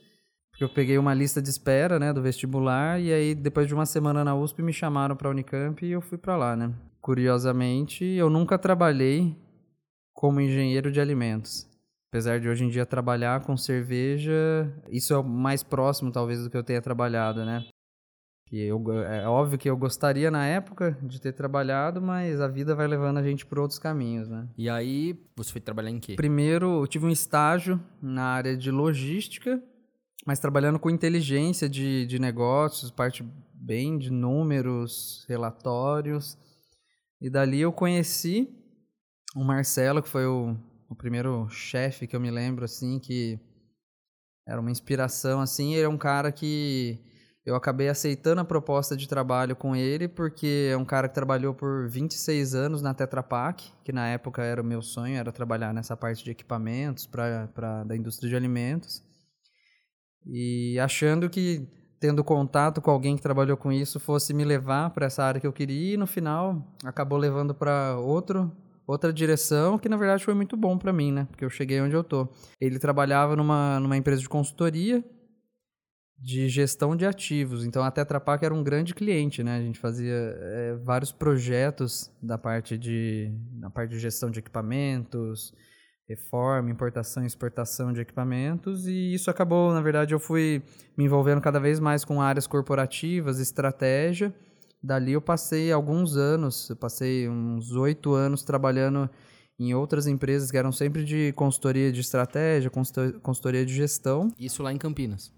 porque 0.53 0.63
eu 0.63 0.69
peguei 0.69 1.00
uma 1.00 1.15
lista 1.15 1.41
de 1.41 1.50
espera, 1.50 1.98
né, 1.98 2.13
do 2.13 2.22
vestibular, 2.22 3.01
e 3.01 3.12
aí 3.12 3.33
depois 3.33 3.67
de 3.67 3.74
uma 3.74 3.88
semana 3.88 4.24
na 4.24 4.36
USP 4.36 4.62
me 4.62 4.72
chamaram 4.72 5.15
para 5.15 5.31
Unicamp 5.31 5.83
e 5.83 5.91
eu 5.91 6.00
fui 6.00 6.15
para 6.15 6.38
lá, 6.38 6.55
né. 6.55 6.72
Curiosamente, 7.01 8.05
eu 8.05 8.29
nunca 8.29 8.60
trabalhei 8.60 9.36
como 10.13 10.39
engenheiro 10.39 10.91
de 10.91 11.01
alimentos. 11.01 11.67
Apesar 12.12 12.39
de 12.39 12.48
hoje 12.48 12.63
em 12.63 12.69
dia 12.69 12.86
trabalhar 12.86 13.41
com 13.41 13.57
cerveja, 13.57 14.72
isso 14.91 15.12
é 15.12 15.17
o 15.17 15.24
mais 15.24 15.63
próximo 15.63 16.12
talvez 16.12 16.43
do 16.43 16.51
que 16.51 16.55
eu 16.55 16.63
tenha 16.63 16.79
trabalhado, 16.79 17.43
né? 17.43 17.65
E 18.51 18.62
eu, 18.62 18.79
é 19.05 19.27
óbvio 19.27 19.57
que 19.57 19.67
eu 19.67 19.75
gostaria 19.75 20.29
na 20.29 20.45
época 20.45 20.95
de 21.01 21.19
ter 21.19 21.33
trabalhado, 21.33 22.00
mas 22.00 22.39
a 22.39 22.48
vida 22.48 22.75
vai 22.75 22.86
levando 22.86 23.17
a 23.17 23.24
gente 23.24 23.43
por 23.43 23.57
outros 23.57 23.79
caminhos, 23.79 24.29
né? 24.29 24.48
E 24.55 24.69
aí, 24.69 25.19
você 25.36 25.51
foi 25.51 25.62
trabalhar 25.62 25.89
em 25.89 26.00
quê? 26.00 26.13
Primeiro, 26.13 26.81
eu 26.81 26.86
tive 26.86 27.07
um 27.07 27.10
estágio 27.10 27.81
na 28.00 28.25
área 28.25 28.55
de 28.55 28.69
logística 28.69 29.60
mas 30.25 30.39
trabalhando 30.39 30.80
com 30.80 30.89
inteligência 30.89 31.68
de, 31.68 32.06
de 32.06 32.20
negócios, 32.20 32.92
parte 32.92 33.25
bem 33.53 33.98
de 33.98 34.10
números, 34.10 35.25
relatórios. 35.27 36.38
E 37.22 37.30
dali 37.30 37.62
eu 37.62 37.72
conheci 37.72 38.50
o 39.36 39.44
Marcelo, 39.44 40.01
que 40.01 40.10
foi 40.10 40.25
o, 40.25 40.56
o 40.89 40.96
primeiro 40.96 41.48
chefe 41.50 42.08
que 42.08 42.15
eu 42.15 42.20
me 42.20 42.32
lembro, 42.32 42.65
assim, 42.65 43.00
que 43.00 43.39
era 44.48 44.60
uma 44.60 44.72
inspiração, 44.72 45.42
assim. 45.42 45.74
Ele 45.74 45.86
é 45.86 45.89
um 45.89 45.98
cara 45.98 46.32
que 46.32 47.00
eu 47.46 47.56
acabei 47.56 47.89
aceitando 47.89 48.39
a 48.39 48.46
proposta 48.46 48.96
de 48.96 49.08
trabalho 49.08 49.56
com 49.56 49.75
ele, 49.75 50.08
porque 50.08 50.70
é 50.72 50.77
um 50.77 50.86
cara 50.86 51.10
que 51.10 51.15
trabalhou 51.15 51.53
por 51.53 51.89
26 51.89 52.56
anos 52.56 52.82
na 52.82 52.94
Tetra 52.94 53.22
Pak, 53.22 53.72
que 53.84 53.92
na 53.92 54.08
época 54.08 54.44
era 54.44 54.62
o 54.62 54.65
meu 54.65 54.82
sonho, 54.82 55.18
era 55.18 55.32
trabalhar 55.32 55.74
nessa 55.74 55.98
parte 55.98 56.24
de 56.24 56.32
equipamentos 56.32 57.06
para 57.06 57.84
da 57.86 57.96
indústria 57.96 58.30
de 58.30 58.36
alimentos. 58.36 59.03
E 60.25 60.80
achando 60.80 61.30
que 61.30 61.68
tendo 62.00 62.24
contato 62.24 62.82
com 62.82 62.92
alguém 62.92 63.15
que 63.15 63.22
trabalhou 63.22 63.56
com 63.56 63.72
isso 63.72 64.00
fosse 64.00 64.34
me 64.34 64.44
levar 64.44 64.89
para 64.89 65.06
essa 65.06 65.24
área 65.24 65.39
que 65.39 65.48
eu 65.48 65.53
queria 65.53 65.94
e 65.94 65.98
no 65.98 66.06
final 66.06 66.75
acabou 66.84 67.18
levando 67.18 67.56
para 67.56 67.98
outro 67.98 68.51
outra 68.86 69.13
direção, 69.13 69.80
que 69.80 69.88
na 69.88 69.96
verdade 69.96 70.25
foi 70.25 70.34
muito 70.34 70.58
bom 70.58 70.77
para 70.77 70.92
mim, 70.92 71.12
né? 71.12 71.25
Porque 71.30 71.46
eu 71.46 71.50
cheguei 71.50 71.80
onde 71.80 71.96
eu 71.96 72.03
tô. 72.03 72.27
Ele 72.60 72.77
trabalhava 72.77 73.36
numa, 73.36 73.80
numa 73.80 73.96
empresa 73.96 74.22
de 74.22 74.27
consultoria 74.27 75.03
de 76.18 76.48
gestão 76.48 76.96
de 76.96 77.06
ativos. 77.06 77.65
Então 77.65 77.84
a 77.84 77.92
Tetra 77.92 78.22
era 78.42 78.53
um 78.53 78.63
grande 78.63 78.94
cliente, 78.94 79.44
né? 79.44 79.58
A 79.58 79.62
gente 79.62 79.77
fazia 79.77 80.13
é, 80.13 80.75
vários 80.82 81.12
projetos 81.12 82.12
da 82.22 82.38
parte 82.38 82.77
de 82.77 83.32
na 83.53 83.70
parte 83.70 83.92
de 83.92 84.00
gestão 84.00 84.30
de 84.30 84.39
equipamentos, 84.39 85.53
reforma, 86.07 86.69
importação 86.69 87.24
e 87.24 87.27
exportação 87.27 87.93
de 87.93 88.01
equipamentos 88.01 88.88
e 88.88 89.13
isso 89.13 89.29
acabou, 89.29 89.74
na 89.74 89.81
verdade, 89.81 90.13
eu 90.13 90.19
fui 90.19 90.62
me 90.98 91.05
envolvendo 91.05 91.41
cada 91.41 91.60
vez 91.60 91.79
mais 91.79 92.03
com 92.03 92.22
áreas 92.22 92.45
corporativas, 92.45 93.39
estratégia. 93.39 94.33
Dali 94.81 95.13
eu 95.13 95.22
passei 95.22 95.72
alguns 95.72 96.17
anos, 96.17 96.69
eu 96.69 96.75
passei 96.75 97.29
uns 97.29 97.72
oito 97.72 98.13
anos 98.13 98.43
trabalhando 98.43 99.10
em 99.57 99.74
outras 99.74 100.07
empresas 100.07 100.51
que 100.51 100.57
eram 100.57 100.72
sempre 100.72 101.05
de 101.05 101.31
consultoria 101.33 101.91
de 101.91 102.01
estratégia, 102.01 102.69
consultoria 103.22 103.65
de 103.65 103.74
gestão. 103.74 104.29
Isso 104.38 104.62
lá 104.62 104.74
em 104.74 104.77
Campinas. 104.77 105.31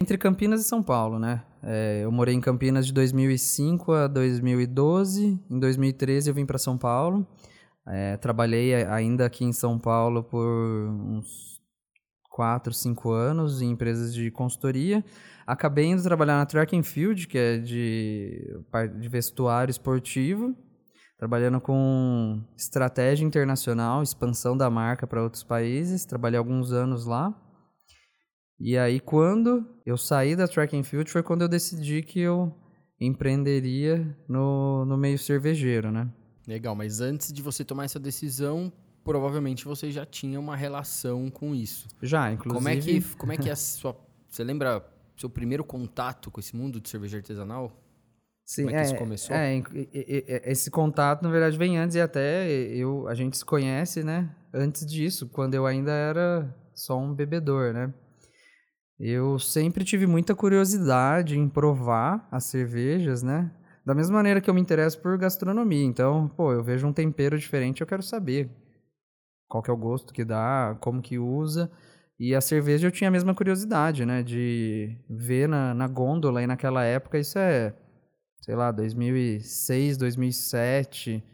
Entre 0.00 0.16
Campinas 0.16 0.60
e 0.60 0.64
São 0.64 0.82
Paulo, 0.82 1.18
né? 1.18 1.42
É, 1.62 2.00
eu 2.04 2.10
morei 2.12 2.34
em 2.34 2.40
Campinas 2.40 2.86
de 2.86 2.92
2005 2.92 3.92
a 3.92 4.06
2012. 4.06 5.38
Em 5.50 5.58
2013 5.58 6.30
eu 6.30 6.34
vim 6.34 6.46
para 6.46 6.58
São 6.58 6.78
Paulo. 6.78 7.26
É, 7.90 8.16
trabalhei 8.18 8.74
ainda 8.74 9.24
aqui 9.24 9.44
em 9.44 9.52
São 9.52 9.78
Paulo 9.78 10.22
por 10.22 10.46
uns 10.46 11.58
4, 12.30 12.72
5 12.72 13.10
anos 13.10 13.62
em 13.62 13.70
empresas 13.70 14.12
de 14.12 14.30
consultoria. 14.30 15.02
Acabei 15.46 15.86
indo 15.86 16.02
trabalhar 16.02 16.36
na 16.36 16.46
Track 16.46 16.76
and 16.76 16.82
Field, 16.82 17.26
que 17.26 17.38
é 17.38 17.56
de, 17.56 18.62
de 19.00 19.08
vestuário 19.08 19.70
esportivo, 19.70 20.54
trabalhando 21.18 21.60
com 21.60 22.44
estratégia 22.56 23.24
internacional, 23.24 24.02
expansão 24.02 24.56
da 24.56 24.68
marca 24.68 25.06
para 25.06 25.22
outros 25.22 25.42
países. 25.42 26.04
Trabalhei 26.04 26.38
alguns 26.38 26.70
anos 26.70 27.06
lá. 27.06 27.34
E 28.60 28.76
aí, 28.76 29.00
quando 29.00 29.66
eu 29.86 29.96
saí 29.96 30.36
da 30.36 30.46
Track 30.46 30.76
and 30.76 30.82
Field, 30.82 31.10
foi 31.10 31.22
quando 31.22 31.42
eu 31.42 31.48
decidi 31.48 32.02
que 32.02 32.20
eu 32.20 32.54
empreenderia 33.00 34.16
no, 34.28 34.84
no 34.84 34.98
meio 34.98 35.18
cervejeiro, 35.18 35.90
né? 35.90 36.12
Legal, 36.48 36.74
mas 36.74 37.02
antes 37.02 37.30
de 37.30 37.42
você 37.42 37.62
tomar 37.62 37.84
essa 37.84 38.00
decisão, 38.00 38.72
provavelmente 39.04 39.66
você 39.66 39.90
já 39.90 40.06
tinha 40.06 40.40
uma 40.40 40.56
relação 40.56 41.30
com 41.30 41.54
isso. 41.54 41.86
Já, 42.00 42.32
inclusive. 42.32 42.58
Como 42.58 42.68
é 42.70 42.76
que, 42.80 43.16
como 43.16 43.32
é, 43.32 43.36
que 43.36 43.50
é 43.50 43.52
a 43.52 43.56
sua. 43.56 43.94
Você 44.26 44.42
lembra 44.42 44.82
seu 45.14 45.28
primeiro 45.28 45.62
contato 45.62 46.30
com 46.30 46.40
esse 46.40 46.56
mundo 46.56 46.80
de 46.80 46.88
cerveja 46.88 47.18
artesanal? 47.18 47.70
Sim, 48.46 48.62
como 48.62 48.70
é 48.70 48.72
que 48.72 48.80
é, 48.80 48.84
isso 48.86 48.96
começou? 48.96 49.36
É, 49.36 49.62
esse 50.50 50.70
contato, 50.70 51.22
na 51.22 51.28
verdade, 51.28 51.58
vem 51.58 51.76
antes 51.76 51.96
e 51.96 52.00
até 52.00 52.48
eu, 52.48 53.06
a 53.08 53.14
gente 53.14 53.36
se 53.36 53.44
conhece, 53.44 54.02
né? 54.02 54.34
Antes 54.50 54.86
disso, 54.86 55.28
quando 55.28 55.52
eu 55.52 55.66
ainda 55.66 55.92
era 55.92 56.56
só 56.74 56.98
um 56.98 57.12
bebedor, 57.12 57.74
né? 57.74 57.92
Eu 58.98 59.38
sempre 59.38 59.84
tive 59.84 60.06
muita 60.06 60.34
curiosidade 60.34 61.38
em 61.38 61.46
provar 61.46 62.26
as 62.32 62.44
cervejas, 62.44 63.22
né? 63.22 63.50
Da 63.88 63.94
mesma 63.94 64.16
maneira 64.16 64.38
que 64.38 64.50
eu 64.50 64.52
me 64.52 64.60
interesso 64.60 65.00
por 65.00 65.16
gastronomia. 65.16 65.82
Então, 65.82 66.28
pô, 66.28 66.52
eu 66.52 66.62
vejo 66.62 66.86
um 66.86 66.92
tempero 66.92 67.38
diferente, 67.38 67.80
eu 67.80 67.86
quero 67.86 68.02
saber 68.02 68.50
qual 69.48 69.62
que 69.62 69.70
é 69.70 69.72
o 69.72 69.78
gosto 69.78 70.12
que 70.12 70.26
dá, 70.26 70.76
como 70.78 71.00
que 71.00 71.18
usa. 71.18 71.70
E 72.20 72.34
a 72.34 72.40
cerveja 72.42 72.86
eu 72.86 72.90
tinha 72.90 73.08
a 73.08 73.10
mesma 73.10 73.34
curiosidade, 73.34 74.04
né? 74.04 74.22
De 74.22 74.94
ver 75.08 75.48
na, 75.48 75.72
na 75.72 75.88
gôndola. 75.88 76.42
E 76.42 76.46
naquela 76.46 76.84
época, 76.84 77.18
isso 77.18 77.38
é, 77.38 77.74
sei 78.42 78.54
lá, 78.54 78.70
2006, 78.70 79.96
2007 79.96 81.24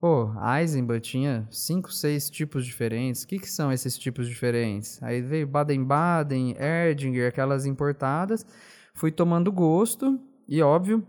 Pô, 0.00 0.32
Eisenbahn 0.58 0.98
tinha 0.98 1.46
cinco, 1.48 1.92
seis 1.92 2.28
tipos 2.28 2.66
diferentes. 2.66 3.22
O 3.22 3.28
que, 3.28 3.38
que 3.38 3.48
são 3.48 3.70
esses 3.70 3.96
tipos 3.96 4.26
diferentes? 4.26 5.00
Aí 5.00 5.20
veio 5.20 5.46
Baden-Baden, 5.46 6.56
Erdinger, 6.58 7.28
aquelas 7.28 7.66
importadas. 7.66 8.44
Fui 8.94 9.12
tomando 9.12 9.52
gosto 9.52 10.18
e, 10.48 10.60
óbvio, 10.60 11.06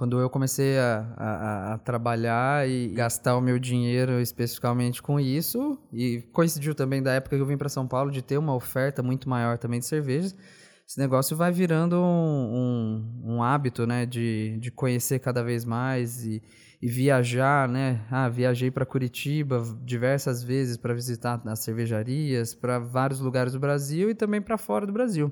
quando 0.00 0.18
eu 0.18 0.30
comecei 0.30 0.78
a, 0.78 1.14
a, 1.14 1.74
a, 1.74 1.78
trabalhar 1.78 2.66
e 2.66 2.88
gastar 2.88 3.36
o 3.36 3.40
meu 3.42 3.58
dinheiro 3.58 4.18
especificamente 4.18 5.02
com 5.02 5.20
isso, 5.20 5.78
e 5.92 6.22
coincidiu 6.32 6.74
também 6.74 7.02
da 7.02 7.12
época 7.12 7.36
que 7.36 7.42
eu 7.42 7.44
vim 7.44 7.58
para 7.58 7.68
São 7.68 7.86
Paulo 7.86 8.10
de 8.10 8.22
ter 8.22 8.38
uma 8.38 8.54
oferta 8.54 9.02
muito 9.02 9.28
maior 9.28 9.58
também 9.58 9.78
de 9.78 9.84
cervejas, 9.84 10.34
esse 10.88 10.98
negócio 10.98 11.36
vai 11.36 11.52
virando 11.52 11.96
um, 11.96 13.20
um, 13.26 13.34
um 13.34 13.42
hábito, 13.42 13.86
né, 13.86 14.06
de, 14.06 14.56
de 14.58 14.70
conhecer 14.70 15.18
cada 15.18 15.42
vez 15.42 15.66
mais 15.66 16.24
e 16.24 16.42
e 16.82 16.88
viajar, 16.88 17.68
né? 17.68 18.06
Ah, 18.10 18.26
viajei 18.26 18.70
para 18.70 18.86
Curitiba 18.86 19.62
diversas 19.84 20.42
vezes 20.42 20.78
para 20.78 20.94
visitar 20.94 21.38
as 21.44 21.58
cervejarias, 21.58 22.54
para 22.54 22.78
vários 22.78 23.20
lugares 23.20 23.52
do 23.52 23.60
Brasil 23.60 24.08
e 24.08 24.14
também 24.14 24.40
para 24.40 24.56
fora 24.56 24.86
do 24.86 24.92
Brasil. 24.94 25.30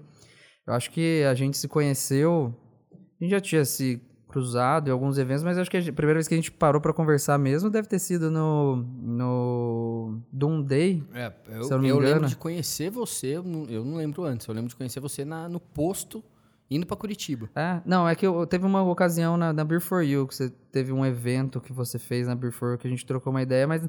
Eu 0.67 0.75
acho 0.75 0.91
que 0.91 1.25
a 1.25 1.33
gente 1.33 1.57
se 1.57 1.67
conheceu, 1.67 2.55
a 2.93 3.25
gente 3.25 3.31
já 3.31 3.41
tinha 3.41 3.65
se 3.65 3.99
cruzado 4.39 4.89
em 4.89 4.91
alguns 4.93 5.19
eventos, 5.19 5.43
mas 5.43 5.59
acho 5.59 5.69
que 5.71 5.77
a, 5.77 5.83
primeira 5.93 6.15
vez 6.15 6.29
que 6.29 6.35
a 6.35 6.37
gente 6.37 6.53
parou 6.53 6.81
para 6.81 6.93
conversar 6.93 7.37
mesmo 7.39 7.69
deve 7.69 7.89
ter 7.89 7.99
sido 7.99 8.31
no 8.31 8.77
no 9.03 10.21
Doom 10.33 10.63
Day. 10.63 11.05
É, 11.13 11.33
eu, 11.49 11.69
eu, 11.69 11.85
eu 11.85 11.99
lembro 11.99 12.29
de 12.29 12.37
conhecer 12.37 12.91
você, 12.91 13.37
eu 13.37 13.43
não, 13.43 13.65
eu 13.65 13.85
não, 13.85 13.97
lembro 13.97 14.25
antes, 14.25 14.47
eu 14.47 14.55
lembro 14.55 14.69
de 14.69 14.77
conhecer 14.77 15.01
você 15.01 15.25
na, 15.25 15.49
no 15.49 15.59
posto 15.59 16.23
indo 16.71 16.87
para 16.87 16.97
Curitiba. 16.97 17.51
É, 17.57 17.81
não, 17.85 18.09
é 18.09 18.15
que 18.15 18.27
eu, 18.27 18.47
teve 18.47 18.65
uma 18.65 18.83
ocasião 18.83 19.37
na, 19.37 19.53
na 19.53 19.65
Beer 19.65 19.81
for 19.81 20.03
You, 20.03 20.29
que 20.29 20.35
você 20.35 20.51
teve 20.71 20.93
um 20.93 21.05
evento 21.05 21.61
que 21.61 21.73
você 21.73 21.99
fez 21.99 22.29
na 22.29 22.35
Beer 22.37 22.53
for 22.53 22.73
You, 22.73 22.79
que 22.79 22.87
a 22.87 22.91
gente 22.91 23.05
trocou 23.05 23.33
uma 23.33 23.43
ideia, 23.43 23.67
mas 23.67 23.89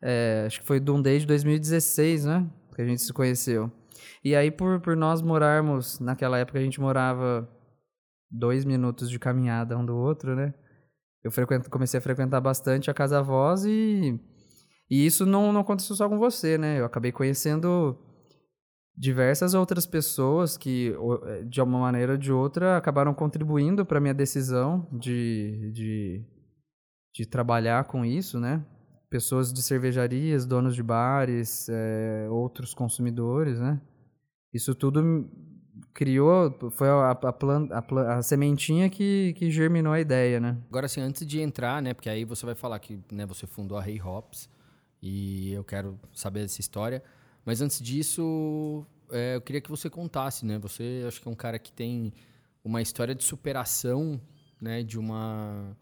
é, 0.00 0.44
acho 0.46 0.60
que 0.60 0.66
foi 0.66 0.78
Doom 0.78 1.02
Day 1.02 1.18
de 1.18 1.26
2016, 1.26 2.24
né? 2.26 2.46
Que 2.74 2.82
a 2.82 2.84
gente 2.84 3.02
se 3.02 3.12
conheceu. 3.12 3.72
E 4.22 4.36
aí, 4.36 4.50
por, 4.50 4.78
por 4.80 4.96
nós 4.96 5.20
morarmos, 5.22 5.98
naquela 5.98 6.38
época 6.38 6.58
a 6.58 6.62
gente 6.62 6.80
morava 6.80 7.48
dois 8.30 8.64
minutos 8.64 9.10
de 9.10 9.18
caminhada 9.18 9.76
um 9.76 9.84
do 9.84 9.96
outro, 9.96 10.34
né? 10.34 10.54
Eu 11.22 11.30
frequento, 11.30 11.68
comecei 11.70 11.98
a 11.98 12.00
frequentar 12.00 12.40
bastante 12.40 12.90
a 12.90 12.94
Casa 12.94 13.22
Voz 13.22 13.64
e, 13.64 14.18
e 14.90 15.04
isso 15.04 15.26
não, 15.26 15.52
não 15.52 15.60
aconteceu 15.60 15.96
só 15.96 16.08
com 16.08 16.18
você, 16.18 16.56
né? 16.56 16.80
Eu 16.80 16.84
acabei 16.84 17.12
conhecendo 17.12 17.98
diversas 18.98 19.54
outras 19.54 19.86
pessoas 19.86 20.56
que, 20.56 20.92
eh, 21.26 21.44
de 21.44 21.60
uma 21.60 21.78
maneira 21.78 22.12
ou 22.12 22.18
de 22.18 22.32
outra, 22.32 22.76
acabaram 22.76 23.14
contribuindo 23.14 23.86
para 23.86 24.00
minha 24.00 24.14
decisão 24.14 24.88
de, 24.92 25.70
de, 25.72 26.26
de, 27.14 27.26
trabalhar 27.26 27.84
com 27.84 28.04
isso, 28.04 28.40
né? 28.40 28.64
Pessoas 29.08 29.52
de 29.52 29.62
cervejarias, 29.62 30.44
donos 30.44 30.74
de 30.74 30.82
bares, 30.82 31.68
é, 31.68 32.28
outros 32.28 32.74
consumidores, 32.74 33.60
né? 33.60 33.80
Isso 34.52 34.74
tudo 34.74 35.30
criou, 35.98 36.56
foi 36.70 36.88
a, 36.88 37.10
a, 37.10 37.16
a, 37.16 38.18
a, 38.18 38.22
sementinha 38.22 38.88
que, 38.88 39.34
que 39.36 39.50
germinou 39.50 39.92
a 39.92 39.98
ideia, 39.98 40.38
né? 40.38 40.56
Agora, 40.68 40.86
assim, 40.86 41.00
antes 41.00 41.26
de 41.26 41.40
entrar, 41.40 41.82
né? 41.82 41.92
Porque 41.92 42.08
aí 42.08 42.24
você 42.24 42.46
vai 42.46 42.54
falar 42.54 42.78
que 42.78 43.00
né, 43.10 43.26
você 43.26 43.48
fundou 43.48 43.76
a 43.76 43.84
hey 43.84 44.00
Hops 44.00 44.48
e 45.02 45.52
eu 45.52 45.64
quero 45.64 45.98
saber 46.14 46.42
dessa 46.42 46.60
história. 46.60 47.02
Mas 47.44 47.60
antes 47.60 47.80
disso, 47.80 48.86
é, 49.10 49.34
eu 49.34 49.40
queria 49.40 49.60
que 49.60 49.68
você 49.68 49.90
contasse, 49.90 50.46
né? 50.46 50.56
Você 50.60 51.02
acho 51.04 51.20
que 51.20 51.26
é 51.26 51.30
um 51.32 51.34
cara 51.34 51.58
que 51.58 51.72
tem 51.72 52.12
uma 52.62 52.80
história 52.80 53.12
de 53.12 53.24
superação, 53.24 54.20
né? 54.62 54.84
De 54.84 55.00
uma 55.00 55.76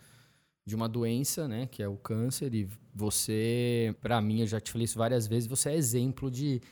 de 0.64 0.74
uma 0.74 0.88
doença, 0.88 1.46
né? 1.46 1.66
Que 1.66 1.82
é 1.82 1.88
o 1.88 1.96
câncer 1.98 2.54
e 2.54 2.66
você, 2.94 3.94
para 4.00 4.18
mim, 4.22 4.40
eu 4.40 4.46
já 4.46 4.62
te 4.62 4.72
falei 4.72 4.86
isso 4.86 4.96
várias 4.96 5.26
vezes, 5.26 5.46
você 5.46 5.68
é 5.68 5.76
exemplo 5.76 6.30
de 6.30 6.62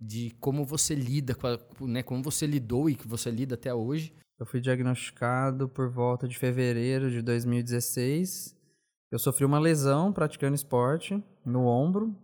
de 0.00 0.30
como 0.40 0.64
você 0.64 0.94
lida 0.94 1.34
com 1.34 1.46
a, 1.46 1.58
né? 1.80 2.02
Como 2.02 2.22
você 2.22 2.46
lidou 2.46 2.88
e 2.88 2.94
que 2.94 3.08
você 3.08 3.30
lida 3.30 3.54
até 3.54 3.74
hoje. 3.74 4.14
Eu 4.38 4.46
fui 4.46 4.60
diagnosticado 4.60 5.68
por 5.68 5.90
volta 5.90 6.28
de 6.28 6.38
fevereiro 6.38 7.10
de 7.10 7.20
2016. 7.20 8.54
Eu 9.10 9.18
sofri 9.18 9.44
uma 9.44 9.58
lesão 9.58 10.12
praticando 10.12 10.54
esporte 10.54 11.22
no 11.44 11.64
ombro, 11.64 12.14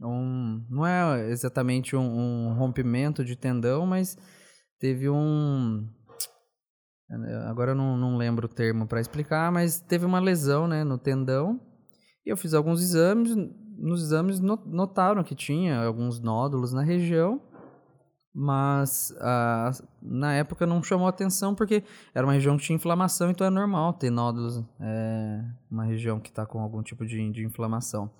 um, 0.00 0.64
não 0.70 0.86
é 0.86 1.28
exatamente 1.28 1.96
um, 1.96 2.00
um, 2.00 2.54
rompimento 2.54 3.24
de 3.24 3.34
tendão, 3.34 3.84
mas 3.84 4.16
teve 4.78 5.08
um. 5.08 5.88
Agora 7.46 7.72
eu 7.72 7.74
não, 7.74 7.96
não 7.96 8.16
lembro 8.16 8.46
o 8.46 8.50
termo 8.50 8.86
para 8.86 9.00
explicar, 9.00 9.50
mas 9.50 9.80
teve 9.80 10.04
uma 10.04 10.20
lesão 10.20 10.68
né, 10.68 10.84
no 10.84 10.98
tendão. 10.98 11.60
E 12.24 12.30
eu 12.30 12.36
fiz 12.36 12.54
alguns 12.54 12.80
exames. 12.80 13.34
Nos 13.78 14.02
exames 14.02 14.40
notaram 14.40 15.22
que 15.22 15.34
tinha 15.34 15.84
alguns 15.84 16.20
nódulos 16.20 16.72
na 16.72 16.82
região, 16.82 17.40
mas 18.34 19.14
ah, 19.20 19.70
na 20.02 20.34
época 20.34 20.66
não 20.66 20.82
chamou 20.82 21.06
atenção 21.06 21.54
porque 21.54 21.84
era 22.14 22.26
uma 22.26 22.32
região 22.32 22.56
que 22.56 22.64
tinha 22.64 22.76
inflamação, 22.76 23.30
então 23.30 23.46
é 23.46 23.50
normal 23.50 23.92
ter 23.92 24.10
nódulos, 24.10 24.64
é 24.80 25.44
uma 25.70 25.84
região 25.84 26.18
que 26.18 26.28
está 26.28 26.44
com 26.44 26.60
algum 26.60 26.82
tipo 26.82 27.06
de, 27.06 27.30
de 27.30 27.44
inflamação. 27.44 28.10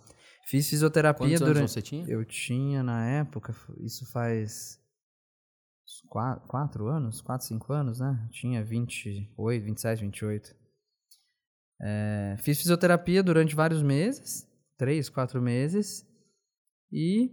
Fiz 0.48 0.68
fisioterapia 0.70 1.26
Quantos 1.26 1.40
durante. 1.40 1.58
Anos 1.58 1.72
você 1.72 1.82
tinha? 1.82 2.06
Eu 2.08 2.24
tinha 2.24 2.82
na 2.82 3.06
época, 3.06 3.54
isso 3.84 4.10
faz 4.10 4.80
quatro, 6.08 6.48
quatro 6.48 6.86
anos, 6.88 7.20
quatro, 7.20 7.46
cinco 7.46 7.72
anos, 7.72 8.00
né? 8.00 8.18
Eu 8.24 8.30
tinha 8.30 8.64
28, 8.64 9.64
27, 9.64 10.00
28. 10.00 10.54
É, 11.80 12.36
fiz 12.38 12.58
fisioterapia 12.58 13.22
durante 13.22 13.54
vários 13.54 13.82
meses, 13.82 14.47
três, 14.78 15.10
quatro 15.10 15.42
meses. 15.42 16.06
E 16.90 17.30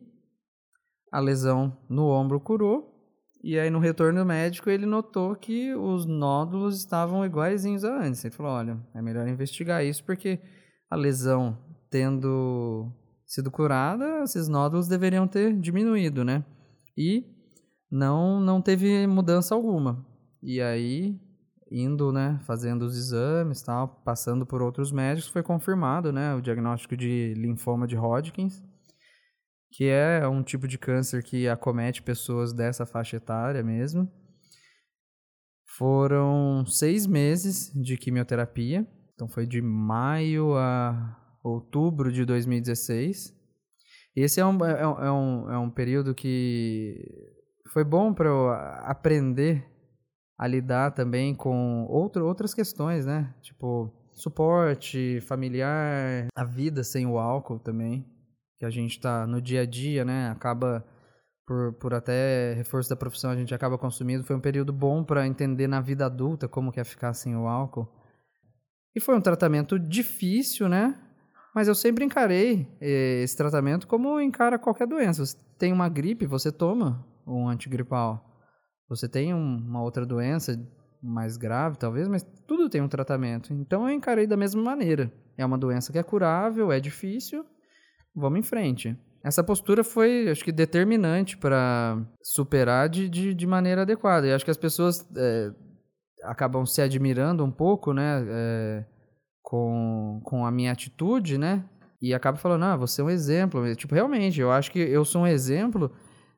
a 1.12 1.20
lesão 1.20 1.78
no 1.90 2.10
ombro 2.10 2.42
curou. 2.42 2.94
E 3.42 3.60
aí 3.60 3.70
no 3.70 3.80
retorno 3.80 4.26
médico 4.26 4.70
ele 4.70 4.88
notou 4.88 5.36
que 5.36 5.74
os 5.76 6.06
nódulos 6.06 6.80
estavam 6.80 7.24
iguaizinhos 7.24 7.86
a 7.86 8.02
antes. 8.02 8.26
Ele 8.26 8.34
falou: 8.34 8.52
olha, 8.52 8.78
é 8.94 9.02
melhor 9.02 9.28
investigar 9.28 9.86
isso 9.86 10.04
porque 10.04 10.40
a 10.90 10.96
lesão 10.96 11.58
tendo 11.90 12.92
sido 13.26 13.50
curada, 13.50 14.24
esses 14.24 14.48
nódulos 14.48 14.88
deveriam 14.88 15.28
ter 15.28 15.58
diminuído, 15.58 16.26
né? 16.26 16.44
E 16.98 17.24
não 17.90 18.40
não 18.40 18.62
teve 18.62 19.06
mudança 19.08 19.54
alguma. 19.54 20.06
E 20.42 20.60
aí 20.60 21.20
indo, 21.72 22.12
né, 22.12 22.40
fazendo 22.46 22.84
os 22.84 22.96
exames, 22.96 23.62
tal, 23.62 23.88
passando 24.06 24.46
por 24.46 24.62
outros 24.62 24.92
médicos, 24.92 25.30
foi 25.30 25.42
confirmado, 25.42 26.12
né, 26.12 26.36
o 26.36 26.42
diagnóstico 26.42 26.96
de 26.96 27.34
linfoma 27.36 27.88
de 27.88 27.96
Hodgkins, 27.96 28.64
que 29.72 29.86
é 29.90 30.28
um 30.28 30.44
tipo 30.44 30.68
de 30.68 30.78
câncer 30.78 31.24
que 31.24 31.48
acomete 31.48 32.02
pessoas 32.02 32.54
dessa 32.54 32.86
faixa 32.86 33.18
etária 33.18 33.64
mesmo. 33.64 34.10
Foram 35.78 36.66
seis 36.66 37.06
meses 37.06 37.72
de 37.74 37.98
quimioterapia, 37.98 38.88
então 39.14 39.28
foi 39.28 39.46
de 39.46 39.62
maio 39.62 40.56
a 40.56 41.18
outubro 41.44 42.12
de 42.12 42.24
2016. 42.24 43.36
Esse 44.16 44.40
é 44.40 44.46
um, 44.46 44.64
é, 44.64 44.82
é 44.82 45.12
um, 45.12 45.52
é 45.52 45.58
um 45.58 45.70
período 45.70 46.16
que 46.16 46.98
foi 47.74 47.84
bom 47.84 48.14
para 48.14 48.30
eu 48.30 48.50
aprender 48.50 49.75
a 50.38 50.48
lidar 50.48 50.92
também 50.92 51.34
com 51.34 51.86
outro, 51.90 52.26
outras 52.26 52.54
questões, 52.54 53.06
né? 53.06 53.34
Tipo, 53.42 53.92
suporte 54.14 55.20
familiar, 55.22 56.28
a 56.36 56.44
vida 56.44 56.84
sem 56.84 57.06
o 57.06 57.18
álcool 57.18 57.60
também, 57.60 58.06
que 58.58 58.66
a 58.66 58.70
gente 58.70 59.00
tá 59.00 59.26
no 59.26 59.42
dia 59.42 59.62
a 59.62 59.66
dia, 59.66 60.04
né? 60.04 60.30
Acaba 60.30 60.86
por, 61.46 61.74
por 61.74 61.94
até 61.94 62.54
reforço 62.54 62.90
da 62.90 62.96
profissão 62.96 63.32
a 63.32 63.36
gente 63.36 63.54
acaba 63.54 63.78
consumindo. 63.78 64.24
Foi 64.24 64.36
um 64.36 64.42
período 64.42 64.74
bom 64.74 65.04
para 65.04 65.28
entender 65.28 65.68
na 65.68 65.80
vida 65.80 66.06
adulta 66.06 66.48
como 66.48 66.72
que 66.72 66.80
é 66.80 66.84
ficar 66.84 67.14
sem 67.14 67.36
o 67.36 67.48
álcool. 67.48 67.88
E 68.96 69.00
foi 69.00 69.16
um 69.16 69.22
tratamento 69.22 69.78
difícil, 69.78 70.68
né? 70.68 71.00
Mas 71.54 71.68
eu 71.68 71.76
sempre 71.76 72.04
encarei 72.04 72.68
eh, 72.82 73.22
esse 73.24 73.38
tratamento 73.38 73.88
como 73.88 74.20
encara 74.20 74.60
qualquer 74.60 74.88
doença. 74.88 75.26
Você 75.26 75.38
tem 75.58 75.72
uma 75.72 75.88
gripe, 75.88 76.26
você 76.26 76.52
toma 76.52 77.06
um 77.26 77.48
antigripal 77.48 78.35
você 78.88 79.08
tem 79.10 79.34
um, 79.34 79.58
uma 79.58 79.82
outra 79.82 80.06
doença 80.06 80.58
mais 81.02 81.38
grave, 81.38 81.78
talvez, 81.78 82.08
mas 82.08 82.24
tudo 82.48 82.70
tem 82.70 82.82
um 82.82 82.88
tratamento. 82.88 83.54
Então 83.54 83.88
eu 83.88 83.94
encarei 83.94 84.26
da 84.26 84.38
mesma 84.38 84.62
maneira. 84.62 85.12
É 85.38 85.46
uma 85.46 85.58
doença 85.58 85.92
que 85.92 86.00
é 86.00 86.04
curável, 86.04 86.72
é 86.72 86.80
difícil, 86.80 87.46
vamos 88.16 88.40
em 88.40 88.44
frente. 88.44 88.98
Essa 89.24 89.44
postura 89.44 89.84
foi, 89.84 90.30
acho 90.30 90.44
que, 90.44 90.52
determinante 90.52 91.36
para 91.36 91.98
superar 92.22 92.88
de, 92.88 93.10
de, 93.10 93.34
de, 93.34 93.48
maneira 93.48 93.82
adequada. 93.82 94.28
E 94.28 94.32
acho 94.32 94.46
que 94.46 94.52
as 94.52 94.58
pessoas 94.58 95.06
é, 95.18 95.52
acabam 96.24 96.64
se 96.66 96.80
admirando 96.80 97.44
um 97.44 97.52
pouco, 97.52 97.92
né, 97.92 98.24
é, 98.28 98.86
com, 99.42 100.22
com 100.24 100.46
a 100.46 100.52
minha 100.52 100.72
atitude, 100.72 101.40
né, 101.40 101.66
e 102.00 102.14
acabam 102.14 102.40
falando, 102.40 102.66
ah, 102.66 102.78
você 102.78 103.02
é 103.02 103.04
um 103.04 103.10
exemplo. 103.10 103.76
Tipo, 103.76 103.96
realmente, 103.96 104.40
eu 104.40 104.52
acho 104.52 104.72
que 104.72 104.78
eu 104.78 105.04
sou 105.04 105.24
um 105.24 105.28
exemplo 105.28 105.92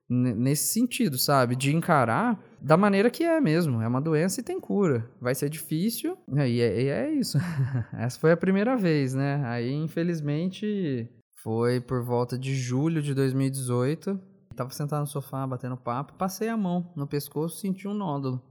nesse 0.09 0.71
sentido, 0.71 1.17
sabe? 1.17 1.55
De 1.55 1.75
encarar 1.75 2.41
da 2.61 2.77
maneira 2.77 3.09
que 3.09 3.23
é 3.23 3.39
mesmo. 3.41 3.81
É 3.81 3.87
uma 3.87 4.01
doença 4.01 4.39
e 4.39 4.43
tem 4.43 4.59
cura. 4.59 5.09
Vai 5.19 5.35
ser 5.35 5.49
difícil, 5.49 6.17
né? 6.27 6.49
e 6.49 6.61
é, 6.61 6.81
e 6.81 6.87
é 6.87 7.11
isso. 7.11 7.37
Essa 7.93 8.19
foi 8.19 8.31
a 8.31 8.37
primeira 8.37 8.77
vez, 8.77 9.13
né? 9.13 9.41
Aí, 9.45 9.73
infelizmente, 9.73 11.09
foi 11.43 11.81
por 11.81 12.03
volta 12.03 12.37
de 12.37 12.55
julho 12.55 13.01
de 13.01 13.13
2018. 13.13 14.19
Tava 14.55 14.69
sentado 14.71 15.01
no 15.01 15.07
sofá, 15.07 15.45
batendo 15.45 15.77
papo, 15.77 16.13
passei 16.13 16.49
a 16.49 16.57
mão 16.57 16.91
no 16.95 17.05
pescoço, 17.05 17.59
senti 17.59 17.87
um 17.87 17.93
nódulo. 17.93 18.41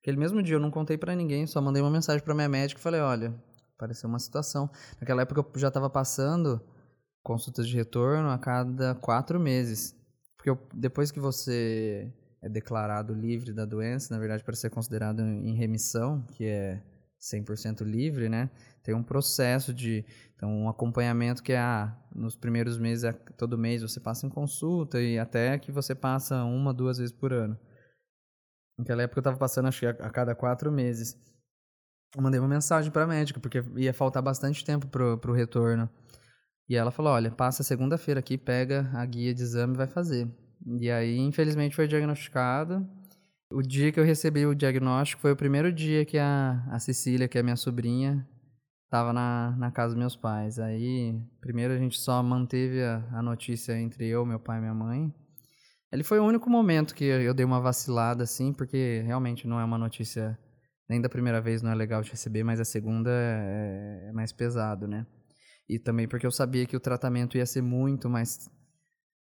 Aquele 0.00 0.16
mesmo 0.18 0.42
dia 0.42 0.56
eu 0.56 0.60
não 0.60 0.70
contei 0.70 0.96
para 0.96 1.14
ninguém, 1.14 1.46
só 1.46 1.60
mandei 1.60 1.82
uma 1.82 1.90
mensagem 1.90 2.22
para 2.22 2.34
minha 2.34 2.48
médica 2.48 2.78
e 2.78 2.82
falei, 2.82 3.00
olha, 3.00 3.34
apareceu 3.74 4.08
uma 4.08 4.18
situação. 4.18 4.70
Naquela 5.00 5.22
época 5.22 5.40
eu 5.40 5.60
já 5.60 5.68
estava 5.68 5.90
passando 5.90 6.60
consultas 7.22 7.66
de 7.66 7.76
retorno 7.76 8.28
a 8.30 8.38
cada 8.38 8.94
quatro 8.94 9.40
meses. 9.40 9.94
Porque 10.44 10.62
depois 10.74 11.10
que 11.10 11.18
você 11.18 12.12
é 12.42 12.48
declarado 12.50 13.14
livre 13.14 13.50
da 13.54 13.64
doença, 13.64 14.12
na 14.12 14.20
verdade, 14.20 14.44
para 14.44 14.54
ser 14.54 14.68
considerado 14.68 15.20
em 15.20 15.54
remissão, 15.54 16.20
que 16.32 16.44
é 16.44 16.82
100% 17.18 17.80
livre, 17.80 18.28
né? 18.28 18.50
Tem 18.82 18.94
um 18.94 19.02
processo 19.02 19.72
de 19.72 20.04
então 20.36 20.50
um 20.50 20.68
acompanhamento 20.68 21.42
que 21.42 21.54
é 21.54 21.58
ah, 21.58 21.96
nos 22.14 22.36
primeiros 22.36 22.76
meses, 22.76 23.10
todo 23.38 23.56
mês 23.56 23.80
você 23.80 23.98
passa 23.98 24.26
em 24.26 24.28
consulta 24.28 25.00
e 25.00 25.18
até 25.18 25.58
que 25.58 25.72
você 25.72 25.94
passa 25.94 26.44
uma, 26.44 26.74
duas 26.74 26.98
vezes 26.98 27.14
por 27.14 27.32
ano. 27.32 27.58
Naquela 28.78 29.02
época 29.02 29.20
eu 29.20 29.22
estava 29.22 29.38
passando 29.38 29.68
acho 29.68 29.80
que 29.80 29.86
a, 29.86 30.10
cada 30.10 30.34
quatro 30.34 30.70
meses. 30.70 31.16
Eu 32.14 32.22
mandei 32.22 32.38
uma 32.38 32.48
mensagem 32.48 32.92
para 32.92 33.04
a 33.04 33.06
médica 33.06 33.40
porque 33.40 33.64
ia 33.76 33.94
faltar 33.94 34.22
bastante 34.22 34.62
tempo 34.62 34.86
pro, 34.88 35.16
pro 35.16 35.32
retorno. 35.32 35.88
E 36.68 36.76
ela 36.76 36.90
falou: 36.90 37.12
olha, 37.12 37.30
passa 37.30 37.62
segunda-feira 37.62 38.20
aqui, 38.20 38.38
pega 38.38 38.90
a 38.94 39.04
guia 39.04 39.34
de 39.34 39.42
exame 39.42 39.74
e 39.74 39.76
vai 39.76 39.86
fazer. 39.86 40.28
E 40.80 40.90
aí, 40.90 41.18
infelizmente, 41.18 41.76
foi 41.76 41.86
diagnosticado. 41.86 42.86
O 43.50 43.62
dia 43.62 43.92
que 43.92 44.00
eu 44.00 44.04
recebi 44.04 44.46
o 44.46 44.54
diagnóstico 44.54 45.20
foi 45.20 45.32
o 45.32 45.36
primeiro 45.36 45.72
dia 45.72 46.04
que 46.04 46.18
a, 46.18 46.64
a 46.70 46.78
Cecília, 46.78 47.28
que 47.28 47.38
é 47.38 47.42
minha 47.42 47.56
sobrinha, 47.56 48.26
estava 48.84 49.12
na, 49.12 49.54
na 49.58 49.70
casa 49.70 49.94
dos 49.94 49.98
meus 49.98 50.16
pais. 50.16 50.58
Aí, 50.58 51.14
primeiro 51.40 51.74
a 51.74 51.78
gente 51.78 51.98
só 51.98 52.22
manteve 52.22 52.82
a, 52.82 53.04
a 53.12 53.22
notícia 53.22 53.78
entre 53.78 54.06
eu, 54.08 54.24
meu 54.24 54.40
pai 54.40 54.58
e 54.58 54.60
minha 54.60 54.74
mãe. 54.74 55.14
Ele 55.92 56.02
foi 56.02 56.18
o 56.18 56.24
único 56.24 56.50
momento 56.50 56.94
que 56.94 57.04
eu 57.04 57.34
dei 57.34 57.44
uma 57.44 57.60
vacilada, 57.60 58.24
assim, 58.24 58.52
porque 58.52 59.02
realmente 59.04 59.46
não 59.46 59.60
é 59.60 59.64
uma 59.64 59.78
notícia. 59.78 60.36
Nem 60.88 61.00
da 61.00 61.08
primeira 61.08 61.40
vez 61.40 61.62
não 61.62 61.70
é 61.70 61.74
legal 61.74 62.02
de 62.02 62.10
receber, 62.10 62.42
mas 62.42 62.58
a 62.58 62.64
segunda 62.64 63.10
é, 63.10 64.08
é 64.08 64.12
mais 64.12 64.32
pesado, 64.32 64.88
né? 64.88 65.06
E 65.68 65.78
também 65.78 66.06
porque 66.06 66.26
eu 66.26 66.30
sabia 66.30 66.66
que 66.66 66.76
o 66.76 66.80
tratamento 66.80 67.36
ia 67.36 67.46
ser 67.46 67.62
muito 67.62 68.08
mais, 68.08 68.50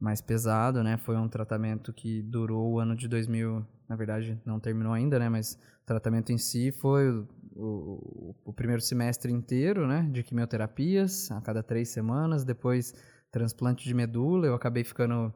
mais 0.00 0.20
pesado, 0.20 0.82
né? 0.82 0.96
Foi 0.96 1.16
um 1.16 1.28
tratamento 1.28 1.92
que 1.92 2.22
durou 2.22 2.72
o 2.72 2.78
ano 2.78 2.96
de 2.96 3.06
2000, 3.06 3.66
na 3.88 3.96
verdade 3.96 4.40
não 4.44 4.58
terminou 4.58 4.92
ainda, 4.92 5.18
né? 5.18 5.28
Mas 5.28 5.58
o 5.82 5.86
tratamento 5.86 6.32
em 6.32 6.38
si 6.38 6.72
foi 6.72 7.10
o, 7.10 7.28
o, 7.54 8.34
o 8.46 8.52
primeiro 8.52 8.80
semestre 8.80 9.30
inteiro, 9.30 9.86
né? 9.86 10.08
De 10.10 10.22
quimioterapias, 10.22 11.30
a 11.30 11.40
cada 11.40 11.62
três 11.62 11.90
semanas. 11.90 12.44
Depois, 12.44 12.94
transplante 13.32 13.84
de 13.84 13.94
medula. 13.94 14.46
Eu 14.46 14.54
acabei 14.54 14.84
ficando 14.84 15.34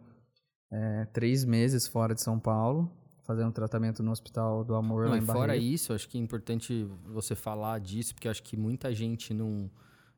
é, 0.70 1.06
três 1.06 1.44
meses 1.44 1.86
fora 1.88 2.14
de 2.14 2.20
São 2.20 2.38
Paulo, 2.38 2.90
fazendo 3.24 3.50
tratamento 3.50 4.02
no 4.02 4.12
Hospital 4.12 4.62
do 4.62 4.74
Amor 4.74 5.04
não, 5.04 5.10
lá 5.12 5.18
em 5.18 5.22
Fora 5.22 5.56
isso, 5.56 5.92
acho 5.92 6.08
que 6.08 6.18
é 6.18 6.20
importante 6.20 6.84
você 7.06 7.34
falar 7.34 7.80
disso, 7.80 8.14
porque 8.14 8.28
acho 8.28 8.42
que 8.42 8.56
muita 8.56 8.94
gente 8.94 9.32
não 9.34 9.70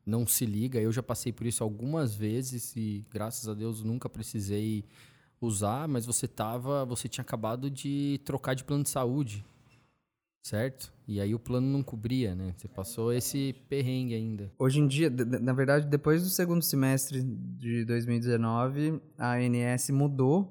não 0.09 0.27
se 0.27 0.47
liga. 0.47 0.81
Eu 0.81 0.90
já 0.90 1.03
passei 1.03 1.33
por 1.33 1.47
isso 1.47 1.62
algumas 1.62 2.14
vezes 2.14 2.75
e 2.75 3.05
graças 3.11 3.47
a 3.47 3.55
Deus 3.55 3.83
nunca 3.85 4.09
precisei 4.09 4.85
usar, 5.40 5.87
mas 5.87 6.07
você 6.07 6.27
tava, 6.27 6.85
você 6.85 7.09
tinha 7.09 7.23
acabado 7.23 7.71
de 7.71 8.21
trocar 8.25 8.55
de 8.55 8.64
plano 8.64 8.83
de 8.83 8.88
saúde, 8.88 9.44
certo? 10.42 10.92
E 11.07 11.21
aí 11.21 11.35
o 11.35 11.38
plano 11.38 11.66
não 11.66 11.83
cobria, 11.83 12.35
né? 12.35 12.55
Você 12.57 12.66
passou 12.66 13.12
esse 13.12 13.55
perrengue 13.68 14.14
ainda. 14.14 14.51
Hoje 14.59 14.81
em 14.81 14.88
dia, 14.88 15.11
na 15.11 15.53
verdade, 15.53 15.87
depois 15.87 16.23
do 16.23 16.31
segundo 16.31 16.62
semestre 16.62 17.23
de 17.23 17.85
2019, 17.85 19.01
a 19.16 19.35
ANS 19.35 19.90
mudou 19.90 20.51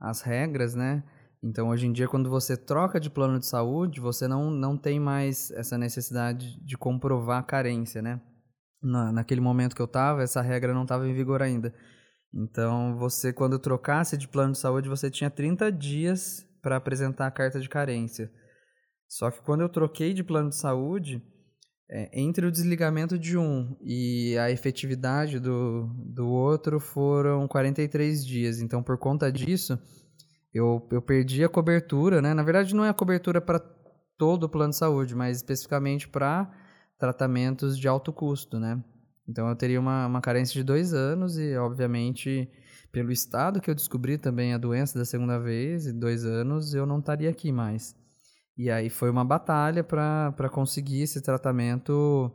as 0.00 0.22
regras, 0.22 0.74
né? 0.74 1.04
Então, 1.42 1.68
hoje 1.68 1.86
em 1.86 1.92
dia, 1.92 2.08
quando 2.08 2.28
você 2.28 2.56
troca 2.56 2.98
de 2.98 3.10
plano 3.10 3.38
de 3.38 3.46
saúde, 3.46 4.00
você 4.00 4.26
não, 4.26 4.50
não 4.50 4.76
tem 4.76 4.98
mais 4.98 5.50
essa 5.52 5.78
necessidade 5.78 6.58
de 6.60 6.76
comprovar 6.76 7.38
a 7.38 7.42
carência, 7.42 8.02
né? 8.02 8.20
Na, 8.86 9.12
naquele 9.12 9.40
momento 9.40 9.74
que 9.74 9.82
eu 9.82 9.86
estava, 9.86 10.22
essa 10.22 10.40
regra 10.40 10.72
não 10.72 10.82
estava 10.82 11.08
em 11.08 11.14
vigor 11.14 11.42
ainda. 11.42 11.74
Então, 12.32 12.96
você, 12.96 13.32
quando 13.32 13.58
trocasse 13.58 14.16
de 14.16 14.28
plano 14.28 14.52
de 14.52 14.58
saúde, 14.58 14.88
você 14.88 15.10
tinha 15.10 15.30
30 15.30 15.70
dias 15.72 16.46
para 16.62 16.76
apresentar 16.76 17.26
a 17.26 17.30
carta 17.30 17.60
de 17.60 17.68
carência. 17.68 18.30
Só 19.08 19.30
que 19.30 19.40
quando 19.40 19.60
eu 19.60 19.68
troquei 19.68 20.12
de 20.12 20.24
plano 20.24 20.50
de 20.50 20.56
saúde, 20.56 21.22
é, 21.88 22.10
entre 22.20 22.44
o 22.44 22.50
desligamento 22.50 23.18
de 23.18 23.38
um 23.38 23.76
e 23.80 24.36
a 24.38 24.50
efetividade 24.50 25.38
do, 25.38 25.88
do 26.14 26.28
outro 26.28 26.80
foram 26.80 27.46
43 27.46 28.26
dias. 28.26 28.60
Então, 28.60 28.82
por 28.82 28.98
conta 28.98 29.30
disso, 29.30 29.78
eu, 30.52 30.86
eu 30.90 31.00
perdi 31.00 31.44
a 31.44 31.48
cobertura, 31.48 32.20
né? 32.20 32.34
Na 32.34 32.42
verdade, 32.42 32.74
não 32.74 32.84
é 32.84 32.88
a 32.88 32.94
cobertura 32.94 33.40
para 33.40 33.60
todo 34.18 34.44
o 34.44 34.48
plano 34.48 34.70
de 34.70 34.78
saúde, 34.78 35.14
mas 35.14 35.36
especificamente 35.36 36.08
para 36.08 36.50
tratamentos 36.98 37.78
de 37.78 37.88
alto 37.88 38.12
custo, 38.12 38.58
né? 38.58 38.82
Então 39.28 39.48
eu 39.48 39.56
teria 39.56 39.80
uma, 39.80 40.06
uma 40.06 40.20
carência 40.20 40.54
de 40.54 40.62
dois 40.62 40.92
anos 40.94 41.36
e, 41.36 41.56
obviamente, 41.56 42.48
pelo 42.92 43.10
estado 43.10 43.60
que 43.60 43.70
eu 43.70 43.74
descobri 43.74 44.16
também 44.18 44.54
a 44.54 44.58
doença 44.58 44.98
da 44.98 45.04
segunda 45.04 45.38
vez, 45.38 45.86
em 45.86 45.98
dois 45.98 46.24
anos, 46.24 46.74
eu 46.74 46.86
não 46.86 46.98
estaria 46.98 47.28
aqui 47.28 47.50
mais. 47.50 47.96
E 48.56 48.70
aí 48.70 48.88
foi 48.88 49.10
uma 49.10 49.24
batalha 49.24 49.84
para 49.84 50.48
conseguir 50.50 51.02
esse 51.02 51.20
tratamento 51.20 52.32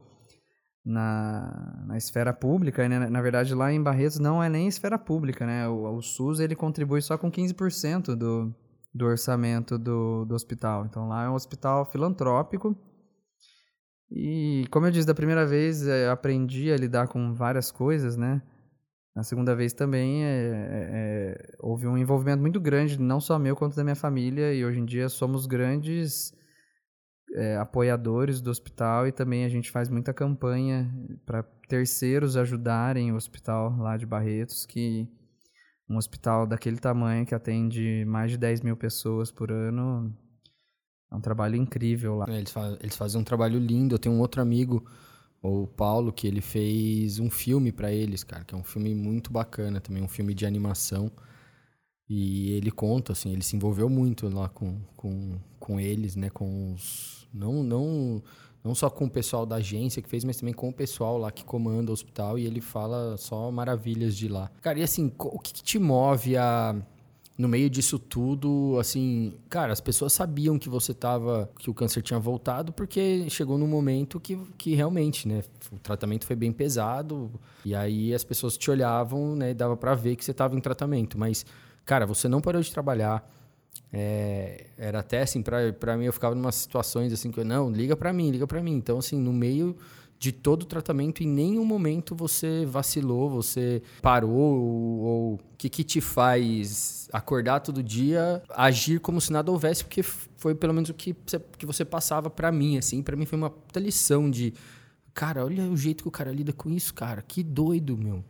na, 0.86 1.84
na 1.88 1.98
esfera 1.98 2.34
pública, 2.34 2.88
né? 2.88 3.08
na 3.10 3.22
verdade 3.22 3.54
lá 3.54 3.72
em 3.72 3.82
Barretos 3.82 4.20
não 4.20 4.42
é 4.42 4.50
nem 4.50 4.68
esfera 4.68 4.98
pública, 4.98 5.46
né? 5.46 5.68
O, 5.68 5.98
o 5.98 6.02
SUS 6.02 6.40
ele 6.40 6.56
contribui 6.56 7.02
só 7.02 7.18
com 7.18 7.32
15% 7.32 8.16
do, 8.16 8.54
do 8.94 9.06
orçamento 9.06 9.78
do, 9.78 10.26
do 10.26 10.36
hospital. 10.36 10.86
Então 10.86 11.08
lá 11.08 11.24
é 11.24 11.30
um 11.30 11.36
hospital 11.36 11.86
filantrópico. 11.86 12.76
E 14.12 14.66
como 14.70 14.86
eu 14.86 14.92
disse, 14.92 15.08
da 15.08 15.16
primeira 15.16 15.46
vez 15.46 15.88
eh, 15.88 16.10
aprendi 16.10 16.72
a 16.72 16.78
lidar 16.78 17.08
com 17.08 17.34
várias 17.34 17.72
coisas, 17.72 18.18
né? 18.18 18.42
Na 19.16 19.24
segunda 19.24 19.56
vez 19.56 19.74
também 19.74 20.24
é, 20.24 20.28
é, 20.30 21.56
houve 21.60 21.86
um 21.88 21.98
envolvimento 21.98 22.42
muito 22.42 22.60
grande, 22.60 23.00
não 23.00 23.20
só 23.20 23.38
meu 23.38 23.56
quanto 23.56 23.76
da 23.76 23.84
minha 23.84 23.96
família, 23.96 24.54
e 24.54 24.64
hoje 24.64 24.80
em 24.80 24.86
dia 24.86 25.10
somos 25.10 25.46
grandes 25.46 26.34
é, 27.34 27.58
apoiadores 27.58 28.42
do 28.42 28.50
hospital 28.50 29.08
e 29.08 29.12
também 29.12 29.46
a 29.46 29.50
gente 29.50 29.70
faz 29.72 29.90
muita 29.90 30.14
campanha 30.14 30.90
para 31.26 31.44
terceiros 31.68 32.38
ajudarem 32.38 33.12
o 33.12 33.16
hospital 33.16 33.76
lá 33.78 33.98
de 33.98 34.06
Barretos, 34.06 34.66
que 34.66 35.08
um 35.90 35.98
hospital 35.98 36.48
daquele 36.48 36.78
tamanho 36.78 37.26
que 37.26 37.36
atende 37.36 38.06
mais 38.06 38.32
de 38.32 38.38
10 38.38 38.62
mil 38.62 38.78
pessoas 38.78 39.30
por 39.30 39.52
ano 39.52 40.16
é 41.12 41.16
um 41.16 41.22
trabalho 41.22 41.56
incrível 41.56 42.16
lá. 42.16 42.26
É, 42.30 42.38
eles, 42.38 42.54
eles 42.80 42.96
fazem 42.96 43.20
um 43.20 43.24
trabalho 43.24 43.60
lindo. 43.60 43.96
Eu 43.96 44.00
tenho 44.00 44.16
um 44.16 44.20
outro 44.20 44.42
amigo 44.42 44.86
o 45.42 45.66
Paulo, 45.66 46.14
que 46.14 46.28
ele 46.28 46.42
fez 46.42 47.20
um 47.20 47.30
filme 47.30 47.72
para 47.72 47.92
eles, 47.92 48.24
cara, 48.24 48.44
que 48.44 48.54
é 48.54 48.58
um 48.58 48.64
filme 48.64 48.94
muito 48.94 49.32
bacana 49.32 49.82
também, 49.82 50.04
um 50.04 50.08
filme 50.08 50.34
de 50.34 50.46
animação. 50.46 51.12
E 52.08 52.52
ele 52.52 52.70
conta, 52.70 53.14
assim, 53.14 53.32
ele 53.32 53.42
se 53.42 53.56
envolveu 53.56 53.90
muito 53.90 54.28
lá 54.30 54.50
com, 54.50 54.80
com, 54.96 55.40
com 55.60 55.80
eles, 55.80 56.16
né, 56.16 56.30
com 56.30 56.74
os... 56.74 57.28
Não, 57.34 57.64
não, 57.64 58.22
não 58.64 58.76
só 58.76 58.90
com 58.90 59.06
o 59.06 59.10
pessoal 59.10 59.46
da 59.46 59.56
agência 59.56 60.02
que 60.02 60.10
fez, 60.10 60.24
mas 60.24 60.38
também 60.38 60.54
com 60.54 60.70
o 60.70 60.74
pessoal 60.74 61.18
lá 61.18 61.32
que 61.32 61.44
comanda 61.44 61.90
o 61.90 61.94
hospital. 61.94 62.38
E 62.38 62.46
ele 62.46 62.62
fala 62.62 63.18
só 63.18 63.50
maravilhas 63.50 64.16
de 64.16 64.28
lá. 64.28 64.52
Cara, 64.62 64.80
e 64.80 64.84
assim, 64.84 65.12
o 65.18 65.40
que, 65.40 65.54
que 65.54 65.64
te 65.64 65.80
move 65.80 66.36
a 66.36 66.76
no 67.42 67.48
meio 67.48 67.72
disso 67.72 67.98
tudo, 67.98 68.78
assim, 68.80 69.34
cara, 69.50 69.74
as 69.74 69.82
pessoas 69.82 70.14
sabiam 70.14 70.60
que 70.60 70.70
você 70.70 70.94
tava, 70.94 71.50
que 71.58 71.72
o 71.72 71.74
câncer 71.74 72.04
tinha 72.04 72.20
voltado, 72.20 72.72
porque 72.72 73.28
chegou 73.30 73.58
num 73.58 73.68
momento 73.68 74.20
que, 74.20 74.38
que 74.60 74.76
realmente, 74.76 75.28
né, 75.28 75.44
o 75.72 75.80
tratamento 75.80 76.26
foi 76.28 76.36
bem 76.36 76.52
pesado, 76.52 77.32
e 77.66 77.74
aí 77.74 78.14
as 78.14 78.24
pessoas 78.24 78.58
te 78.58 78.70
olhavam, 78.70 79.36
né, 79.36 79.56
dava 79.56 79.76
para 79.76 79.96
ver 79.96 80.16
que 80.16 80.24
você 80.24 80.36
tava 80.36 80.56
em 80.56 80.60
tratamento, 80.62 81.18
mas, 81.18 81.44
cara, 81.84 82.06
você 82.06 82.28
não 82.28 82.42
parou 82.42 82.62
de 82.62 82.72
trabalhar, 82.72 83.28
é, 83.92 84.68
era 84.78 85.00
até 85.00 85.24
assim, 85.24 85.42
para 85.42 85.98
mim, 85.98 86.06
eu 86.06 86.14
ficava 86.14 86.36
em 86.36 86.40
umas 86.40 86.56
situações 86.56 87.12
assim, 87.12 87.32
que 87.32 87.40
eu, 87.40 87.46
não, 87.46 87.72
liga 87.72 87.98
para 87.98 88.14
mim, 88.14 88.30
liga 88.30 88.46
para 88.46 88.62
mim, 88.62 88.76
então, 88.76 89.00
assim, 89.00 89.20
no 89.20 89.34
meio 89.34 89.76
de 90.22 90.32
todo 90.32 90.62
o 90.62 90.66
tratamento, 90.68 91.24
em 91.24 91.28
nenhum 91.28 91.66
momento 91.66 92.14
você 92.14 92.64
vacilou, 92.64 93.28
você 93.28 93.82
parou 94.04 94.30
ou 94.30 95.34
o 95.34 95.40
que, 95.58 95.68
que 95.68 95.84
te 95.84 96.00
faz 96.00 97.10
acordar 97.12 97.60
todo 97.60 97.82
dia, 97.82 98.44
agir 98.52 99.00
como 99.00 99.20
se 99.20 99.34
nada 99.34 99.50
houvesse, 99.50 99.84
porque 99.84 100.04
foi 100.04 100.54
pelo 100.54 100.76
menos 100.76 100.92
o 100.92 100.94
que 100.94 101.16
você, 101.26 101.40
que 101.58 101.66
você 101.66 101.84
passava 101.84 102.30
para 102.30 102.52
mim, 102.52 102.78
assim, 102.78 103.02
para 103.02 103.16
mim 103.16 103.26
foi 103.26 103.36
uma 103.36 103.52
lição 103.76 104.30
de, 104.30 104.54
cara, 105.12 105.44
olha 105.44 105.64
o 105.64 105.76
jeito 105.76 106.04
que 106.04 106.08
o 106.08 106.12
cara 106.12 106.32
lida 106.32 106.54
com 106.54 106.70
isso, 106.70 106.94
cara, 106.94 107.24
que 107.24 107.42
doido, 107.42 107.98
meu. 107.98 108.24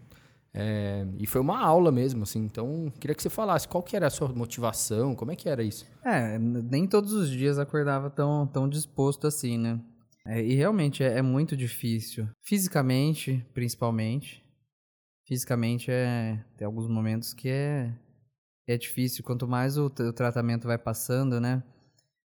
É, 0.54 1.06
e 1.20 1.28
foi 1.28 1.42
uma 1.42 1.60
aula 1.60 1.92
mesmo, 1.92 2.24
assim. 2.24 2.40
Então, 2.40 2.92
queria 3.00 3.16
que 3.16 3.22
você 3.22 3.30
falasse 3.30 3.68
qual 3.68 3.84
que 3.84 3.98
era 3.98 4.08
a 4.08 4.10
sua 4.10 4.30
motivação, 4.30 5.14
como 5.14 5.32
é 5.32 5.36
que 5.36 5.50
era 5.50 5.62
isso? 5.62 5.86
É, 6.06 6.40
nem 6.40 6.88
todos 6.88 7.12
os 7.12 7.30
dias 7.30 7.60
acordava 7.60 8.10
tão, 8.10 8.48
tão 8.48 8.68
disposto 8.68 9.28
assim, 9.28 9.58
né? 9.58 9.80
É, 10.26 10.42
e 10.42 10.54
realmente 10.54 11.04
é, 11.04 11.18
é, 11.18 11.22
muito 11.22 11.58
difícil. 11.58 12.28
Fisicamente, 12.44 13.46
principalmente. 13.54 14.44
Fisicamente 15.28 15.90
é. 15.90 16.44
Tem 16.58 16.66
alguns 16.66 16.88
momentos 16.88 17.34
que 17.34 17.50
é. 17.50 17.94
É 18.68 18.78
difícil. 18.78 19.24
Quanto 19.24 19.48
mais 19.48 19.78
o, 19.78 19.86
o 19.86 20.14
tratamento 20.14 20.68
vai 20.68 20.78
passando, 20.78 21.40
né? 21.40 21.64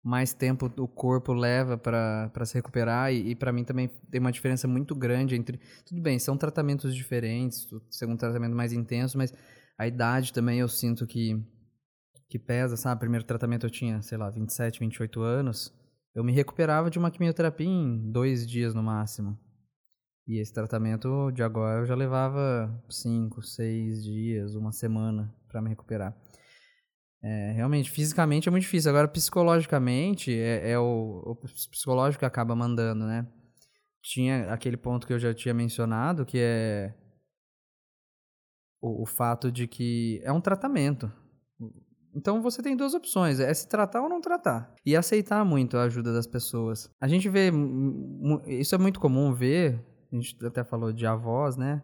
Mais 0.04 0.34
tempo 0.34 0.72
o 0.78 0.88
corpo 0.88 1.32
leva 1.34 1.78
para 1.78 2.46
se 2.46 2.56
recuperar. 2.56 3.14
E, 3.14 3.32
e 3.32 3.36
para 3.36 3.52
mim 3.52 3.64
também 3.64 3.90
tem 4.10 4.20
uma 4.20 4.32
diferença 4.32 4.68
muito 4.68 4.96
grande 4.96 5.36
entre. 5.36 5.60
Tudo 5.86 6.02
bem, 6.02 6.18
são 6.18 6.38
tratamentos 6.38 6.96
diferentes. 6.96 7.68
Segundo 7.90 8.18
tratamento 8.18 8.56
mais 8.56 8.72
intenso, 8.72 9.18
mas 9.18 9.34
a 9.78 9.86
idade 9.86 10.34
também 10.34 10.60
eu 10.60 10.68
sinto 10.68 11.06
que. 11.06 11.40
Que 12.30 12.40
pesa, 12.40 12.78
sabe? 12.78 13.02
Primeiro 13.02 13.26
tratamento 13.26 13.66
eu 13.66 13.70
tinha, 13.70 14.02
sei 14.02 14.18
lá, 14.18 14.30
27, 14.30 14.80
28 14.80 15.22
anos. 15.22 15.81
Eu 16.14 16.24
me 16.24 16.32
recuperava 16.32 16.90
de 16.90 17.00
uma 17.00 17.10
quimioterapia 17.10 17.68
em 17.68 18.12
dois 18.12 18.48
dias 18.48 18.74
no 18.74 18.84
máximo. 18.84 19.38
E 20.28 20.40
esse 20.40 20.54
tratamento 20.54 21.32
de 21.32 21.42
agora 21.42 21.82
eu 21.82 21.86
já 21.86 21.96
levava 21.96 22.84
cinco, 22.90 23.42
seis 23.42 24.04
dias, 24.04 24.56
uma 24.56 24.72
semana 24.72 25.34
para 25.48 25.62
me 25.62 25.70
recuperar. 25.70 26.16
É, 27.24 27.52
realmente, 27.52 27.92
fisicamente 27.92 28.48
é 28.48 28.52
muito 28.52 28.64
difícil. 28.64 28.90
Agora, 28.90 29.08
psicologicamente, 29.08 30.34
é, 30.34 30.72
é 30.72 30.80
o, 30.80 31.22
o, 31.26 31.36
psicológico 31.36 32.20
que 32.20 32.26
acaba 32.26 32.56
mandando, 32.56 33.06
né? 33.06 33.28
Tinha 34.02 34.52
aquele 34.52 34.78
ponto 34.78 35.06
que 35.06 35.14
eu 35.14 35.20
já 35.20 35.34
tinha 35.34 35.54
mencionado, 35.54 36.26
que 36.26 36.40
é 36.40 36.94
o, 38.82 39.04
o 39.04 39.06
fato 39.06 39.52
de 39.52 39.68
que 39.68 40.20
é 40.24 40.32
um 40.32 40.42
tratamento. 40.42 41.12
Então 42.16 42.42
você 42.42 42.62
tem 42.62 42.76
duas 42.76 42.94
opções: 42.94 43.40
é 43.40 43.54
se 43.54 43.68
tratar 43.68 44.02
ou 44.02 44.10
não 44.10 44.22
tratar. 44.22 44.74
E 44.86 44.96
aceitar 44.96 45.44
muito 45.46 45.78
a 45.78 45.84
ajuda 45.84 46.14
das 46.14 46.28
pessoas. 46.28 46.90
A 47.00 47.08
gente 47.08 47.30
vê. 47.30 47.52
Isso 48.48 48.76
é 48.76 48.78
muito 48.78 49.00
comum 49.00 49.34
ver. 49.34 49.80
A 50.12 50.16
gente 50.16 50.46
até 50.46 50.64
falou 50.64 50.92
de 50.92 51.06
avós, 51.06 51.56
né? 51.56 51.82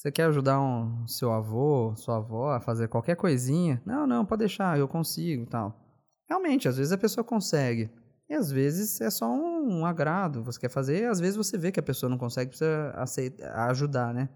Você 0.00 0.10
quer 0.10 0.24
ajudar 0.24 0.58
um 0.58 1.06
seu 1.06 1.30
avô, 1.30 1.94
sua 1.94 2.16
avó 2.16 2.52
a 2.52 2.60
fazer 2.60 2.88
qualquer 2.88 3.16
coisinha? 3.16 3.82
Não, 3.84 4.06
não, 4.06 4.24
pode 4.24 4.38
deixar, 4.38 4.78
eu 4.78 4.88
consigo 4.88 5.44
tal. 5.44 5.78
Realmente, 6.26 6.66
às 6.66 6.78
vezes 6.78 6.90
a 6.90 6.96
pessoa 6.96 7.22
consegue. 7.22 7.90
E 8.26 8.32
às 8.32 8.50
vezes 8.50 8.98
é 9.02 9.10
só 9.10 9.30
um, 9.30 9.80
um 9.80 9.84
agrado, 9.84 10.42
você 10.42 10.58
quer 10.58 10.70
fazer, 10.70 11.02
e 11.02 11.04
às 11.04 11.20
vezes 11.20 11.36
você 11.36 11.58
vê 11.58 11.70
que 11.70 11.80
a 11.80 11.82
pessoa 11.82 12.08
não 12.08 12.16
consegue, 12.16 12.48
precisa 12.48 12.92
aceitar, 12.92 13.68
ajudar, 13.68 14.14
né? 14.14 14.30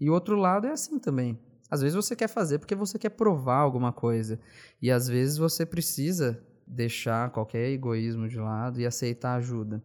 E 0.00 0.08
o 0.08 0.14
outro 0.14 0.36
lado 0.36 0.66
é 0.66 0.70
assim 0.70 0.98
também. 0.98 1.38
Às 1.70 1.80
vezes 1.80 1.94
você 1.94 2.16
quer 2.16 2.28
fazer 2.28 2.58
porque 2.58 2.74
você 2.74 2.98
quer 2.98 3.10
provar 3.10 3.58
alguma 3.58 3.92
coisa. 3.92 4.40
E 4.82 4.90
às 4.90 5.06
vezes 5.06 5.38
você 5.38 5.64
precisa 5.64 6.42
deixar 6.66 7.30
qualquer 7.30 7.70
egoísmo 7.70 8.28
de 8.28 8.38
lado 8.38 8.80
e 8.80 8.86
aceitar 8.86 9.36
ajuda. 9.36 9.82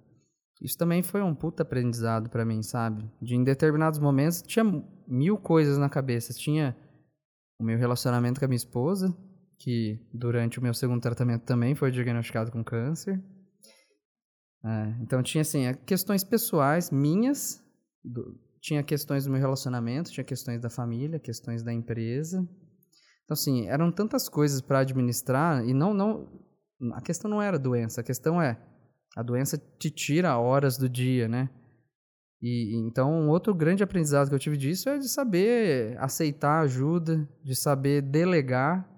Isso 0.61 0.77
também 0.77 1.03
foi 1.03 1.21
um 1.21 1.35
puta 1.35 1.63
aprendizado 1.63 2.29
para 2.29 2.45
mim, 2.45 2.63
sabe? 2.63 3.09
De 3.21 3.35
em 3.35 3.43
determinados 3.43 3.99
momentos 3.99 4.41
tinha 4.41 4.63
mil 5.07 5.37
coisas 5.37 5.77
na 5.77 5.89
cabeça. 5.89 6.33
Tinha 6.33 6.75
o 7.59 7.63
meu 7.63 7.77
relacionamento 7.77 8.39
com 8.39 8.45
a 8.45 8.47
minha 8.47 8.55
esposa, 8.55 9.15
que 9.59 9.99
durante 10.13 10.59
o 10.59 10.63
meu 10.63 10.73
segundo 10.73 11.01
tratamento 11.01 11.43
também 11.43 11.75
foi 11.75 11.91
diagnosticado 11.91 12.51
com 12.51 12.63
câncer. 12.63 13.21
É, 14.63 14.95
então 15.01 15.21
tinha 15.21 15.41
assim 15.41 15.61
questões 15.85 16.23
pessoais 16.23 16.89
minhas 16.89 17.63
do, 18.03 18.39
tinha 18.65 18.81
questões 18.81 19.25
do 19.25 19.31
meu 19.31 19.39
relacionamento, 19.39 20.11
tinha 20.11 20.23
questões 20.23 20.59
da 20.59 20.71
família, 20.71 21.19
questões 21.19 21.61
da 21.61 21.71
empresa. 21.71 22.39
Então, 23.23 23.33
assim, 23.33 23.67
eram 23.67 23.91
tantas 23.91 24.27
coisas 24.27 24.59
para 24.59 24.79
administrar 24.79 25.63
e 25.63 25.71
não, 25.71 25.93
não. 25.93 26.27
A 26.93 27.01
questão 27.01 27.29
não 27.29 27.39
era 27.39 27.59
doença, 27.59 28.01
a 28.01 28.03
questão 28.03 28.41
é 28.41 28.59
a 29.15 29.21
doença 29.21 29.55
te 29.77 29.91
tira 29.91 30.35
horas 30.39 30.79
do 30.79 30.89
dia, 30.89 31.27
né? 31.27 31.47
E 32.41 32.75
então, 32.87 33.11
um 33.13 33.29
outro 33.29 33.53
grande 33.53 33.83
aprendizado 33.83 34.29
que 34.29 34.35
eu 34.35 34.39
tive 34.39 34.57
disso 34.57 34.89
é 34.89 34.97
de 34.97 35.07
saber 35.07 35.95
aceitar 35.99 36.61
ajuda, 36.61 37.29
de 37.43 37.55
saber 37.55 38.01
delegar. 38.01 38.89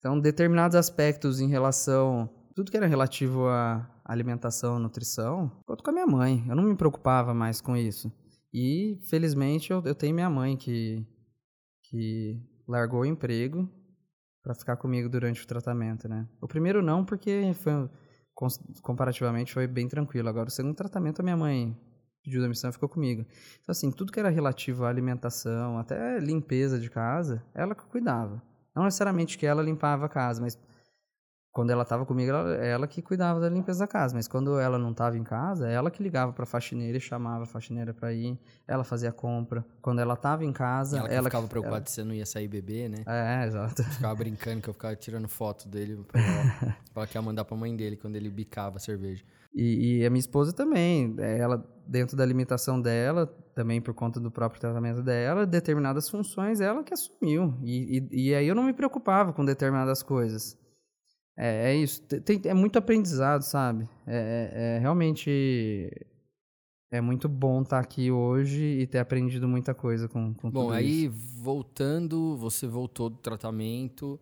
Então, 0.00 0.18
determinados 0.18 0.76
aspectos 0.76 1.40
em 1.40 1.48
relação 1.48 2.28
tudo 2.56 2.70
que 2.70 2.76
era 2.76 2.86
relativo 2.86 3.46
à 3.46 3.88
alimentação, 4.04 4.78
nutrição, 4.78 5.52
eu 5.68 5.76
com 5.76 5.90
a 5.90 5.92
minha 5.92 6.06
mãe. 6.06 6.44
Eu 6.48 6.56
não 6.56 6.64
me 6.64 6.74
preocupava 6.74 7.34
mais 7.34 7.60
com 7.60 7.76
isso. 7.76 8.10
E, 8.58 8.98
felizmente, 9.02 9.70
eu, 9.70 9.82
eu 9.84 9.94
tenho 9.94 10.14
minha 10.14 10.30
mãe 10.30 10.56
que, 10.56 11.06
que 11.82 12.40
largou 12.66 13.02
o 13.02 13.04
emprego 13.04 13.70
para 14.42 14.54
ficar 14.54 14.78
comigo 14.78 15.10
durante 15.10 15.44
o 15.44 15.46
tratamento, 15.46 16.08
né? 16.08 16.26
O 16.40 16.48
primeiro 16.48 16.80
não, 16.80 17.04
porque 17.04 17.52
foi 17.52 17.90
comparativamente 18.80 19.52
foi 19.52 19.66
bem 19.66 19.86
tranquilo. 19.86 20.30
Agora, 20.30 20.48
o 20.48 20.50
segundo 20.50 20.74
tratamento, 20.74 21.20
a 21.20 21.22
minha 21.22 21.36
mãe 21.36 21.78
pediu 22.24 22.40
demissão 22.40 22.70
e 22.70 22.72
ficou 22.72 22.88
comigo. 22.88 23.26
Então, 23.60 23.72
assim, 23.72 23.90
tudo 23.90 24.10
que 24.10 24.18
era 24.18 24.30
relativo 24.30 24.86
à 24.86 24.88
alimentação, 24.88 25.78
até 25.78 26.18
limpeza 26.18 26.80
de 26.80 26.88
casa, 26.88 27.44
ela 27.54 27.74
que 27.74 27.84
cuidava. 27.84 28.42
Não 28.74 28.84
necessariamente 28.84 29.36
que 29.36 29.44
ela 29.44 29.62
limpava 29.62 30.06
a 30.06 30.08
casa, 30.08 30.40
mas 30.40 30.58
quando 31.56 31.70
ela 31.70 31.84
estava 31.84 32.04
comigo, 32.04 32.28
ela, 32.28 32.54
ela, 32.56 32.86
que 32.86 33.00
cuidava 33.00 33.40
da 33.40 33.48
limpeza 33.48 33.78
da 33.78 33.86
casa. 33.86 34.14
Mas 34.14 34.28
quando 34.28 34.60
ela 34.60 34.78
não 34.78 34.90
estava 34.90 35.16
em 35.16 35.24
casa, 35.24 35.66
ela 35.66 35.90
que 35.90 36.02
ligava 36.02 36.30
para 36.30 36.42
a 36.42 36.46
faxineira 36.46 36.98
e 36.98 37.00
chamava 37.00 37.44
a 37.44 37.46
faxineira 37.46 37.94
para 37.94 38.12
ir. 38.12 38.38
Ela 38.68 38.84
fazia 38.84 39.08
a 39.08 39.12
compra. 39.12 39.64
Quando 39.80 40.00
ela 40.00 40.12
estava 40.12 40.44
em 40.44 40.52
casa, 40.52 40.98
ela, 40.98 41.08
ela 41.08 41.24
ficava 41.30 41.48
preocupada 41.48 41.78
ela... 41.78 41.86
se 41.86 41.94
você 41.94 42.04
não 42.04 42.12
ia 42.12 42.26
sair 42.26 42.46
beber, 42.46 42.90
né? 42.90 42.98
É, 43.06 43.46
exato. 43.46 43.82
Ficava 43.84 44.14
brincando 44.14 44.60
que 44.60 44.68
eu 44.68 44.74
ficava 44.74 44.94
tirando 44.96 45.28
foto 45.28 45.66
dele 45.66 46.04
para 46.06 46.20
ela 46.94 47.06
que 47.06 47.16
ia 47.16 47.22
mandar 47.22 47.46
para 47.46 47.56
a 47.56 47.58
mãe 47.58 47.74
dele 47.74 47.96
quando 47.96 48.16
ele 48.16 48.28
bicava 48.28 48.76
a 48.76 48.78
cerveja. 48.78 49.24
E, 49.54 50.00
e 50.00 50.06
a 50.06 50.10
minha 50.10 50.20
esposa 50.20 50.52
também, 50.52 51.14
é, 51.16 51.38
ela 51.38 51.66
dentro 51.86 52.18
da 52.18 52.26
limitação 52.26 52.78
dela, 52.78 53.34
também 53.54 53.80
por 53.80 53.94
conta 53.94 54.20
do 54.20 54.30
próprio 54.30 54.60
tratamento 54.60 55.02
dela, 55.02 55.46
determinadas 55.46 56.10
funções 56.10 56.60
ela 56.60 56.84
que 56.84 56.92
assumiu. 56.92 57.54
E, 57.62 58.06
e, 58.12 58.28
e 58.28 58.34
aí 58.34 58.46
eu 58.46 58.54
não 58.54 58.64
me 58.64 58.74
preocupava 58.74 59.32
com 59.32 59.42
determinadas 59.42 60.02
coisas. 60.02 60.58
É, 61.36 61.72
é 61.72 61.76
isso. 61.76 62.02
Tem, 62.02 62.40
é 62.44 62.54
muito 62.54 62.78
aprendizado, 62.78 63.42
sabe? 63.42 63.88
É, 64.06 64.50
é, 64.52 64.76
é 64.76 64.78
realmente 64.78 65.90
é 66.90 67.00
muito 67.00 67.28
bom 67.28 67.62
estar 67.62 67.80
aqui 67.80 68.10
hoje 68.10 68.62
e 68.62 68.86
ter 68.86 68.98
aprendido 68.98 69.46
muita 69.46 69.74
coisa 69.74 70.08
com, 70.08 70.32
com 70.34 70.50
bom, 70.50 70.62
tudo 70.62 70.72
aí, 70.72 71.06
isso. 71.06 71.42
voltando, 71.42 72.36
você 72.36 72.66
voltou 72.66 73.10
do 73.10 73.18
tratamento. 73.18 74.18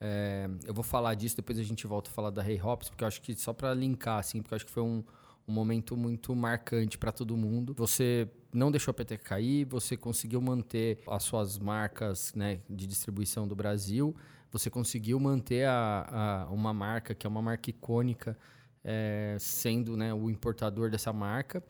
É, 0.00 0.48
eu 0.64 0.74
vou 0.74 0.84
falar 0.84 1.14
disso, 1.14 1.36
depois 1.36 1.58
a 1.58 1.62
gente 1.62 1.86
volta 1.86 2.10
a 2.10 2.12
falar 2.12 2.30
da 2.30 2.46
hey 2.46 2.60
Hops, 2.60 2.88
porque 2.88 3.04
eu 3.04 3.08
acho 3.08 3.20
que 3.22 3.34
só 3.34 3.52
para 3.52 3.72
linkar, 3.74 4.18
assim, 4.18 4.42
porque 4.42 4.54
eu 4.54 4.56
acho 4.56 4.66
que 4.66 4.72
foi 4.72 4.82
um, 4.82 5.04
um 5.46 5.52
momento 5.52 5.96
muito 5.96 6.34
marcante 6.34 6.98
para 6.98 7.12
todo 7.12 7.36
mundo. 7.36 7.74
Você 7.76 8.28
não 8.52 8.70
deixou 8.70 8.90
a 8.90 8.94
PT 8.94 9.18
cair, 9.18 9.64
você 9.64 9.96
conseguiu 9.96 10.40
manter 10.40 10.98
as 11.08 11.22
suas 11.22 11.58
marcas 11.58 12.32
né, 12.34 12.60
de 12.68 12.86
distribuição 12.86 13.46
do 13.46 13.54
Brasil, 13.54 14.14
você 14.50 14.70
conseguiu 14.70 15.20
manter 15.20 15.66
a, 15.66 16.46
a 16.48 16.50
uma 16.50 16.72
marca 16.72 17.14
que 17.14 17.26
é 17.26 17.30
uma 17.30 17.42
marca 17.42 17.70
icônica, 17.70 18.36
é, 18.82 19.36
sendo 19.38 19.96
né, 19.96 20.14
o 20.14 20.30
importador 20.30 20.90
dessa 20.90 21.12
marca. 21.12 21.62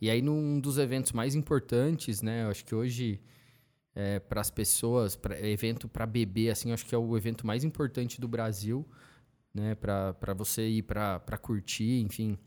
E 0.00 0.10
aí, 0.10 0.20
num 0.20 0.60
dos 0.60 0.76
eventos 0.76 1.12
mais 1.12 1.34
importantes, 1.34 2.20
né, 2.20 2.44
eu 2.44 2.50
acho 2.50 2.64
que 2.64 2.74
hoje 2.74 3.20
é, 3.94 4.18
para 4.18 4.40
as 4.40 4.50
pessoas, 4.50 5.16
pra, 5.16 5.40
evento 5.40 5.88
para 5.88 6.04
beber, 6.04 6.50
assim, 6.50 6.72
acho 6.72 6.84
que 6.84 6.94
é 6.94 6.98
o 6.98 7.16
evento 7.16 7.46
mais 7.46 7.64
importante 7.64 8.20
do 8.20 8.28
Brasil, 8.28 8.86
né, 9.54 9.74
para 9.76 10.34
você 10.34 10.68
ir 10.68 10.82
para 10.82 11.38
curtir, 11.40 12.02
enfim. 12.02 12.38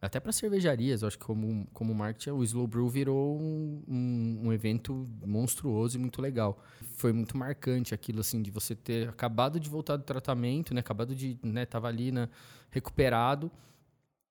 Até 0.00 0.20
para 0.20 0.30
cervejarias, 0.30 1.02
acho 1.02 1.18
que 1.18 1.24
como, 1.24 1.66
como 1.72 1.92
marketing, 1.92 2.30
o 2.30 2.44
Slow 2.44 2.68
Brew 2.68 2.88
virou 2.88 3.36
um, 3.36 3.82
um, 3.88 4.40
um, 4.44 4.52
evento 4.52 5.04
monstruoso 5.26 5.96
e 5.96 6.00
muito 6.00 6.22
legal. 6.22 6.62
Foi 6.94 7.12
muito 7.12 7.36
marcante 7.36 7.92
aquilo, 7.92 8.20
assim, 8.20 8.40
de 8.40 8.48
você 8.48 8.76
ter 8.76 9.08
acabado 9.08 9.58
de 9.58 9.68
voltar 9.68 9.96
do 9.96 10.04
tratamento, 10.04 10.72
né? 10.72 10.80
Acabado 10.80 11.16
de, 11.16 11.36
né? 11.42 11.66
Tava 11.66 11.88
ali, 11.88 12.12
né? 12.12 12.28
Recuperado. 12.70 13.50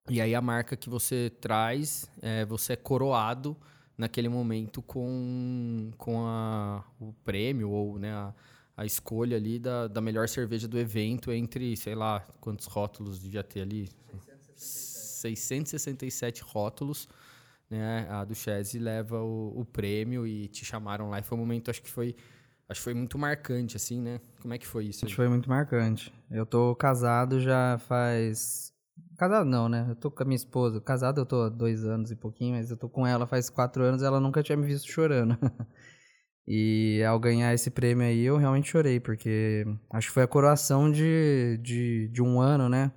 E 0.09 0.21
aí 0.21 0.33
a 0.33 0.41
marca 0.41 0.77
que 0.77 0.89
você 0.89 1.29
traz, 1.41 2.09
é, 2.21 2.45
você 2.45 2.73
é 2.73 2.77
coroado 2.77 3.57
naquele 3.97 4.29
momento 4.29 4.81
com, 4.81 5.91
com 5.97 6.25
a, 6.25 6.81
o 6.97 7.11
prêmio 7.25 7.69
ou, 7.69 7.99
né? 7.99 8.13
A, 8.13 8.33
a 8.77 8.85
escolha 8.85 9.35
ali 9.35 9.59
da, 9.59 9.87
da 9.87 9.99
melhor 9.99 10.29
cerveja 10.29 10.65
do 10.65 10.79
evento 10.79 11.29
entre, 11.29 11.75
sei 11.75 11.95
lá, 11.95 12.21
quantos 12.39 12.67
rótulos 12.67 13.19
devia 13.19 13.43
ter 13.43 13.61
ali? 13.61 13.89
667 15.17 16.41
rótulos, 16.43 17.07
né? 17.69 18.07
A 18.09 18.23
do 18.23 18.33
leva 18.79 19.21
o, 19.21 19.61
o, 19.61 19.65
prêmio 19.65 20.25
e 20.25 20.47
te 20.47 20.63
chamaram 20.63 21.09
lá. 21.09 21.19
E 21.19 21.23
foi 21.23 21.37
um 21.37 21.41
momento, 21.41 21.69
acho 21.69 21.81
que 21.81 21.89
foi, 21.89 22.15
acho 22.69 22.79
que 22.79 22.83
foi 22.83 22.93
muito 22.93 23.17
marcante, 23.17 23.75
assim, 23.75 24.01
né? 24.01 24.19
Como 24.41 24.53
é 24.53 24.57
que 24.57 24.67
foi 24.67 24.85
isso? 24.85 25.05
Acho 25.05 25.15
foi 25.15 25.27
muito 25.27 25.49
marcante. 25.49 26.13
Eu 26.29 26.45
tô 26.45 26.75
casado 26.75 27.39
já 27.39 27.77
faz... 27.79 28.73
Casado 29.17 29.49
não, 29.49 29.67
né? 29.67 29.85
Eu 29.89 29.95
tô 29.95 30.11
com 30.11 30.23
a 30.23 30.25
minha 30.25 30.35
esposa. 30.35 30.79
Casado 30.79 31.21
eu 31.21 31.25
tô 31.25 31.43
há 31.43 31.49
dois 31.49 31.83
anos 31.83 32.11
e 32.11 32.15
pouquinho, 32.15 32.55
mas 32.55 32.69
eu 32.69 32.77
tô 32.77 32.87
com 32.87 33.05
ela 33.05 33.25
faz 33.25 33.49
quatro 33.49 33.83
anos 33.83 34.03
ela 34.03 34.19
nunca 34.19 34.43
tinha 34.43 34.55
me 34.55 34.65
visto 34.65 34.89
chorando. 34.89 35.37
E 36.47 37.03
ao 37.03 37.19
ganhar 37.19 37.53
esse 37.53 37.69
prêmio 37.69 38.07
aí, 38.07 38.23
eu 38.23 38.37
realmente 38.37 38.69
chorei, 38.69 39.01
porque 39.01 39.65
acho 39.91 40.07
que 40.07 40.13
foi 40.13 40.23
a 40.23 40.27
coroação 40.27 40.89
de, 40.89 41.59
de, 41.61 42.07
de 42.07 42.21
um 42.21 42.39
ano, 42.39 42.69
né? 42.69 42.89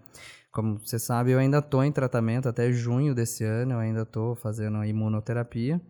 Como 0.52 0.78
você 0.80 0.98
sabe, 0.98 1.30
eu 1.30 1.38
ainda 1.38 1.58
estou 1.58 1.84
em 1.84 1.92
tratamento 1.92 2.48
até 2.48 2.72
junho 2.72 3.14
desse 3.14 3.44
ano, 3.44 3.74
eu 3.74 3.78
ainda 3.78 4.02
estou 4.02 4.34
fazendo 4.34 4.84
imunoterapia. 4.84 5.80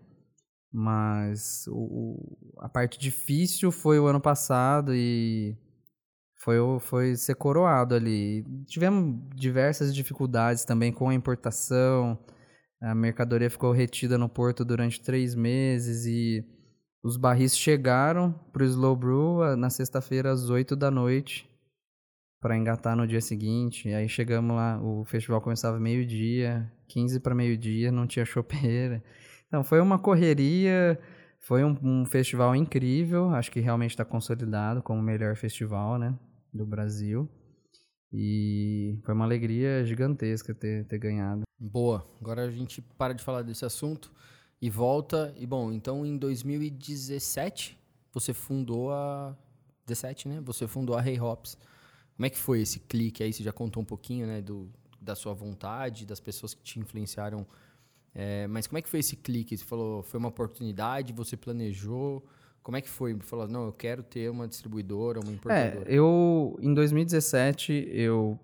Mas 0.73 1.65
o, 1.69 2.39
a 2.61 2.69
parte 2.69 2.99
difícil 2.99 3.73
foi 3.73 3.99
o 3.99 4.07
ano 4.07 4.21
passado 4.21 4.95
e 4.95 5.57
foi, 6.45 6.59
foi 6.81 7.17
ser 7.17 7.35
coroado 7.35 7.95
ali. 7.95 8.45
Tivemos 8.67 9.19
diversas 9.35 9.95
dificuldades 9.95 10.65
também 10.65 10.93
com 10.93 11.09
a 11.09 11.15
importação. 11.15 12.19
A 12.81 12.95
mercadoria 12.95 13.51
ficou 13.51 13.73
retida 13.73 14.17
no 14.17 14.29
porto 14.29 14.65
durante 14.65 15.03
três 15.03 15.35
meses 15.35 16.07
e 16.07 16.45
os 17.03 17.17
barris 17.17 17.57
chegaram 17.57 18.33
para 18.53 18.63
o 18.63 18.67
Slow 18.67 18.95
Brew 18.95 19.57
na 19.57 19.71
sexta-feira 19.71 20.31
às 20.31 20.51
oito 20.51 20.77
da 20.77 20.91
noite 20.91 21.50
para 22.41 22.57
engatar 22.57 22.97
no 22.97 23.07
dia 23.07 23.21
seguinte. 23.21 23.89
E 23.89 23.95
aí 23.95 24.09
chegamos 24.09 24.57
lá, 24.57 24.81
o 24.83 25.05
festival 25.05 25.41
começava 25.41 25.79
meio-dia, 25.79 26.71
15 26.89 27.21
para 27.21 27.35
meio-dia, 27.35 27.93
não 27.93 28.07
tinha 28.07 28.25
chopeira. 28.25 29.03
Então 29.47 29.63
foi 29.63 29.81
uma 29.81 29.99
correria, 29.99 30.99
foi 31.39 31.65
um, 31.65 31.77
um 31.83 32.05
festival 32.07 32.57
incrível, 32.57 33.31
acho 33.31 33.51
que 33.51 33.61
realmente 33.61 33.91
está 33.91 34.05
consolidado 34.05 34.83
como 34.83 35.01
o 35.01 35.03
melhor 35.03 35.37
festival 35.37 35.99
né, 35.99 36.19
do 36.53 36.65
Brasil. 36.65 37.29
E 38.13 38.99
foi 39.05 39.15
uma 39.15 39.25
alegria 39.25 39.85
gigantesca 39.85 40.55
ter, 40.55 40.85
ter 40.87 40.99
ganhado. 40.99 41.43
Boa, 41.59 42.09
agora 42.21 42.45
a 42.45 42.51
gente 42.51 42.81
para 42.81 43.13
de 43.13 43.23
falar 43.23 43.43
desse 43.43 43.65
assunto 43.65 44.11
e 44.61 44.69
volta. 44.69 45.33
E 45.37 45.47
bom, 45.47 45.71
então 45.73 46.05
em 46.05 46.17
2017 46.17 47.79
você 48.13 48.33
fundou 48.33 48.93
a 48.93 49.37
17, 49.87 50.29
né? 50.29 50.41
Você 50.45 50.67
fundou 50.67 50.97
a 50.97 51.07
hey 51.07 51.21
Hops. 51.21 51.57
Como 52.21 52.27
é 52.27 52.29
que 52.29 52.37
foi 52.37 52.61
esse 52.61 52.81
clique 52.81 53.23
aí? 53.23 53.33
Você 53.33 53.43
já 53.43 53.51
contou 53.51 53.83
um 53.83 53.87
pouquinho, 53.87 54.27
né, 54.27 54.43
do, 54.43 54.71
da 55.01 55.15
sua 55.15 55.33
vontade, 55.33 56.05
das 56.05 56.21
pessoas 56.21 56.53
que 56.53 56.63
te 56.63 56.79
influenciaram. 56.79 57.47
É, 58.15 58.47
mas 58.47 58.67
como 58.67 58.77
é 58.77 58.83
que 58.83 58.91
foi 58.91 59.01
esse 59.01 59.17
clique? 59.17 59.57
Você 59.57 59.65
falou, 59.65 60.03
foi 60.03 60.19
uma 60.19 60.29
oportunidade, 60.29 61.15
você 61.15 61.35
planejou? 61.35 62.23
Como 62.63 62.77
é 62.77 62.83
que 62.83 62.91
foi? 62.91 63.15
Você 63.15 63.27
falou, 63.27 63.49
não, 63.49 63.65
eu 63.65 63.73
quero 63.73 64.03
ter 64.03 64.31
uma 64.31 64.47
distribuidora, 64.47 65.19
uma 65.19 65.33
importadora. 65.33 65.91
É, 65.91 65.95
eu, 65.95 66.59
em 66.61 66.75
2017, 66.75 67.89
eu, 67.91 68.39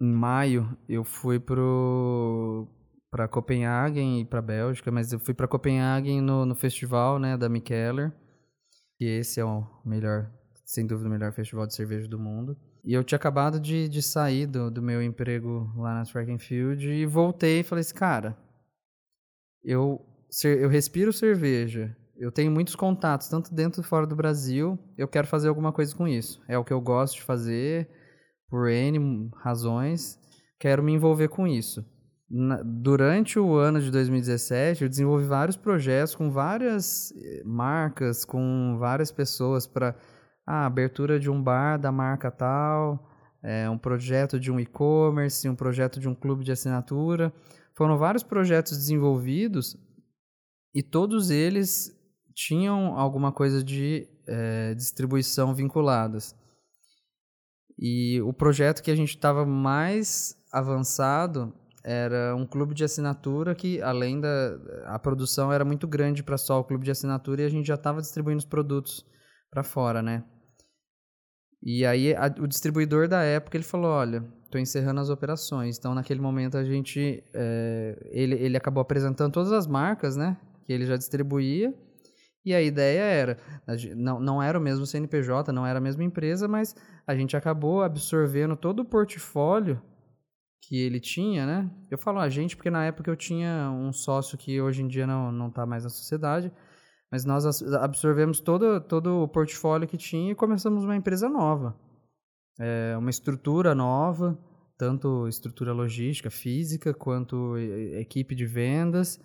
em 0.00 0.12
maio, 0.12 0.78
eu 0.88 1.02
fui 1.02 1.40
pro 1.40 2.68
para 3.10 3.26
Copenhagen 3.26 4.20
e 4.20 4.24
para 4.24 4.40
Bélgica, 4.40 4.92
mas 4.92 5.12
eu 5.12 5.18
fui 5.18 5.34
para 5.34 5.48
Copenhagen 5.48 6.20
no, 6.20 6.46
no 6.46 6.54
festival, 6.54 7.18
né, 7.18 7.36
da 7.36 7.48
Mikkeller, 7.48 8.12
que 8.96 9.04
esse 9.04 9.40
é 9.40 9.44
o 9.44 9.66
melhor 9.84 10.30
sem 10.70 10.86
dúvida 10.86 11.08
o 11.08 11.12
melhor 11.12 11.32
festival 11.32 11.66
de 11.66 11.74
cerveja 11.74 12.06
do 12.06 12.16
mundo. 12.16 12.56
E 12.84 12.94
eu 12.94 13.02
tinha 13.02 13.16
acabado 13.16 13.58
de, 13.58 13.88
de 13.88 14.00
sair 14.00 14.46
do, 14.46 14.70
do 14.70 14.80
meu 14.80 15.02
emprego 15.02 15.68
lá 15.76 15.94
na 15.94 16.04
Track 16.04 16.30
and 16.30 16.38
Field 16.38 16.88
e 16.88 17.04
voltei 17.04 17.60
e 17.60 17.62
falei 17.64 17.80
assim, 17.80 17.94
cara, 17.94 18.38
eu, 19.64 20.00
eu 20.44 20.68
respiro 20.68 21.12
cerveja, 21.12 21.96
eu 22.16 22.30
tenho 22.30 22.52
muitos 22.52 22.76
contatos, 22.76 23.26
tanto 23.26 23.52
dentro 23.52 23.80
e 23.80 23.84
fora 23.84 24.06
do 24.06 24.14
Brasil, 24.14 24.78
eu 24.96 25.08
quero 25.08 25.26
fazer 25.26 25.48
alguma 25.48 25.72
coisa 25.72 25.94
com 25.94 26.06
isso. 26.06 26.40
É 26.46 26.56
o 26.56 26.64
que 26.64 26.72
eu 26.72 26.80
gosto 26.80 27.16
de 27.16 27.22
fazer, 27.22 27.88
por 28.48 28.70
N 28.70 29.28
razões, 29.42 30.20
quero 30.56 30.84
me 30.84 30.92
envolver 30.92 31.28
com 31.28 31.48
isso. 31.48 31.84
Na, 32.30 32.62
durante 32.62 33.40
o 33.40 33.56
ano 33.56 33.80
de 33.80 33.90
2017, 33.90 34.84
eu 34.84 34.88
desenvolvi 34.88 35.24
vários 35.24 35.56
projetos 35.56 36.14
com 36.14 36.30
várias 36.30 37.10
eh, 37.10 37.42
marcas, 37.44 38.24
com 38.24 38.76
várias 38.78 39.10
pessoas 39.10 39.66
para 39.66 39.96
a 40.46 40.66
abertura 40.66 41.18
de 41.18 41.30
um 41.30 41.42
bar 41.42 41.78
da 41.78 41.92
marca 41.92 42.30
tal, 42.30 43.08
é, 43.42 43.68
um 43.70 43.78
projeto 43.78 44.38
de 44.38 44.50
um 44.50 44.58
e-commerce, 44.60 45.48
um 45.48 45.54
projeto 45.54 45.98
de 45.98 46.08
um 46.08 46.14
clube 46.14 46.44
de 46.44 46.52
assinatura. 46.52 47.32
Foram 47.74 47.96
vários 47.96 48.22
projetos 48.22 48.76
desenvolvidos 48.76 49.76
e 50.74 50.82
todos 50.82 51.30
eles 51.30 51.96
tinham 52.34 52.98
alguma 52.98 53.32
coisa 53.32 53.62
de 53.62 54.08
é, 54.26 54.74
distribuição 54.74 55.54
vinculadas. 55.54 56.34
E 57.78 58.20
o 58.22 58.32
projeto 58.32 58.82
que 58.82 58.90
a 58.90 58.94
gente 58.94 59.10
estava 59.10 59.46
mais 59.46 60.36
avançado 60.52 61.52
era 61.82 62.36
um 62.36 62.46
clube 62.46 62.74
de 62.74 62.84
assinatura 62.84 63.54
que, 63.54 63.80
além 63.80 64.20
da 64.20 64.58
a 64.84 64.98
produção 64.98 65.50
era 65.50 65.64
muito 65.64 65.88
grande 65.88 66.22
para 66.22 66.36
só 66.36 66.60
o 66.60 66.64
clube 66.64 66.84
de 66.84 66.90
assinatura 66.90 67.40
e 67.40 67.44
a 67.46 67.48
gente 67.48 67.66
já 67.66 67.74
estava 67.74 68.02
distribuindo 68.02 68.38
os 68.38 68.44
produtos 68.44 69.06
para 69.50 69.62
fora, 69.62 70.00
né? 70.00 70.24
E 71.62 71.84
aí 71.84 72.14
a, 72.14 72.26
o 72.40 72.46
distribuidor 72.46 73.08
da 73.08 73.22
época 73.22 73.56
ele 73.56 73.64
falou, 73.64 73.90
olha, 73.90 74.24
estou 74.44 74.60
encerrando 74.60 75.00
as 75.00 75.10
operações. 75.10 75.78
Então 75.78 75.94
naquele 75.94 76.20
momento 76.20 76.56
a 76.56 76.64
gente, 76.64 77.22
é, 77.34 78.08
ele, 78.10 78.36
ele 78.36 78.56
acabou 78.56 78.80
apresentando 78.80 79.32
todas 79.32 79.52
as 79.52 79.66
marcas, 79.66 80.16
né, 80.16 80.36
que 80.64 80.72
ele 80.72 80.86
já 80.86 80.96
distribuía. 80.96 81.74
E 82.42 82.54
a 82.54 82.62
ideia 82.62 83.02
era, 83.02 83.36
não, 83.94 84.18
não 84.18 84.42
era 84.42 84.58
o 84.58 84.62
mesmo 84.62 84.86
CNPJ, 84.86 85.52
não 85.52 85.66
era 85.66 85.78
a 85.78 85.82
mesma 85.82 86.02
empresa, 86.02 86.48
mas 86.48 86.74
a 87.06 87.14
gente 87.14 87.36
acabou 87.36 87.82
absorvendo 87.82 88.56
todo 88.56 88.80
o 88.80 88.84
portfólio 88.84 89.82
que 90.62 90.78
ele 90.80 91.00
tinha, 91.00 91.44
né? 91.44 91.70
Eu 91.90 91.98
falo 91.98 92.18
a 92.18 92.30
gente 92.30 92.56
porque 92.56 92.70
na 92.70 92.86
época 92.86 93.10
eu 93.10 93.16
tinha 93.16 93.70
um 93.70 93.92
sócio 93.92 94.38
que 94.38 94.58
hoje 94.58 94.82
em 94.82 94.88
dia 94.88 95.06
não 95.06 95.30
não 95.30 95.48
está 95.48 95.66
mais 95.66 95.84
na 95.84 95.90
sociedade 95.90 96.50
mas 97.10 97.24
nós 97.24 97.44
absorvemos 97.74 98.40
todo, 98.40 98.80
todo 98.80 99.22
o 99.22 99.28
portfólio 99.28 99.88
que 99.88 99.96
tinha 99.96 100.32
e 100.32 100.34
começamos 100.34 100.84
uma 100.84 100.96
empresa 100.96 101.28
nova. 101.28 101.76
É, 102.58 102.94
uma 102.96 103.10
estrutura 103.10 103.74
nova. 103.74 104.38
tanto 104.78 105.28
estrutura 105.28 105.72
logística, 105.72 106.30
física, 106.30 106.94
quanto 106.94 107.58
equipe 107.58 108.34
de 108.34 108.46
vendas. 108.46 109.20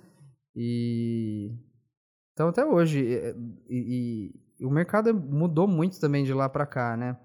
E 0.56 1.52
então 2.34 2.50
até 2.50 2.65
hoje 2.65 3.00
e, 3.69 4.34
e 4.60 4.65
o 4.65 4.69
mercado 4.69 5.13
mudou 5.13 5.67
muito 5.67 6.00
também 6.00 6.24
de 6.24 6.34
lá 6.34 6.50
para 6.50 6.65
cá, 6.65 6.98
né? 6.98 7.17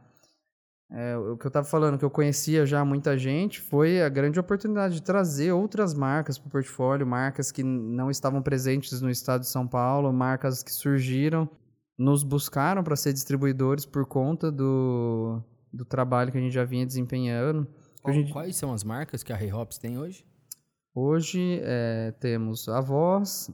É, 0.93 1.17
o 1.17 1.37
que 1.37 1.47
eu 1.47 1.49
estava 1.49 1.67
falando, 1.67 1.97
que 1.97 2.05
eu 2.05 2.11
conhecia 2.11 2.67
já 2.67 2.85
muita 2.85 3.17
gente, 3.17 3.61
foi 3.61 4.03
a 4.03 4.09
grande 4.09 4.41
oportunidade 4.41 4.95
de 4.95 5.03
trazer 5.03 5.53
outras 5.53 5.95
marcas 5.95 6.37
para 6.37 6.49
o 6.49 6.51
portfólio, 6.51 7.07
marcas 7.07 7.53
que 7.53 7.63
não 7.63 8.11
estavam 8.11 8.43
presentes 8.43 9.01
no 9.01 9.09
estado 9.09 9.43
de 9.43 9.49
São 9.49 9.69
Paulo, 9.69 10.13
marcas 10.13 10.65
que 10.65 10.73
surgiram, 10.73 11.49
nos 11.97 12.25
buscaram 12.25 12.83
para 12.83 12.97
ser 12.97 13.13
distribuidores 13.13 13.87
por 13.87 14.05
conta 14.05 14.51
do, 14.51 15.41
do 15.73 15.85
trabalho 15.85 16.33
que 16.33 16.39
a 16.39 16.41
gente 16.41 16.53
já 16.53 16.65
vinha 16.65 16.85
desempenhando. 16.85 17.69
Qual, 18.03 18.13
gente... 18.13 18.33
Quais 18.33 18.57
são 18.57 18.73
as 18.73 18.83
marcas 18.83 19.23
que 19.23 19.33
a 19.33 19.37
Rei 19.37 19.53
Hops 19.53 19.79
tem 19.79 19.97
hoje? 19.97 20.25
Hoje 20.93 21.61
é, 21.63 22.13
temos 22.19 22.69
a 22.69 22.81
Voz. 22.81 23.49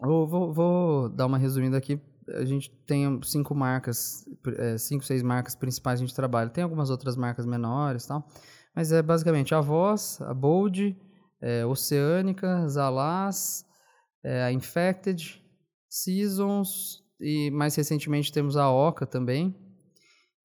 Eu 0.00 0.24
vou, 0.24 0.52
vou 0.52 1.08
dar 1.08 1.26
uma 1.26 1.36
resumida 1.36 1.76
aqui 1.76 2.00
a 2.34 2.44
gente 2.44 2.70
tem 2.86 3.20
cinco 3.22 3.54
marcas, 3.54 4.24
é, 4.56 4.78
cinco, 4.78 5.04
seis 5.04 5.22
marcas 5.22 5.54
principais 5.54 5.98
que 5.98 6.04
a 6.04 6.06
gente 6.06 6.16
trabalha. 6.16 6.50
Tem 6.50 6.64
algumas 6.64 6.90
outras 6.90 7.16
marcas 7.16 7.46
menores 7.46 8.06
tal, 8.06 8.26
mas 8.74 8.92
é 8.92 9.02
basicamente 9.02 9.54
a 9.54 9.60
Voz, 9.60 10.20
a 10.20 10.34
Bold, 10.34 10.96
é, 11.40 11.64
Oceânica, 11.66 12.68
Zalaz, 12.68 13.64
é, 14.24 14.42
a 14.42 14.52
Infected, 14.52 15.42
Seasons 15.88 17.02
e 17.20 17.50
mais 17.50 17.74
recentemente 17.74 18.32
temos 18.32 18.56
a 18.56 18.70
Oca 18.70 19.06
também. 19.06 19.54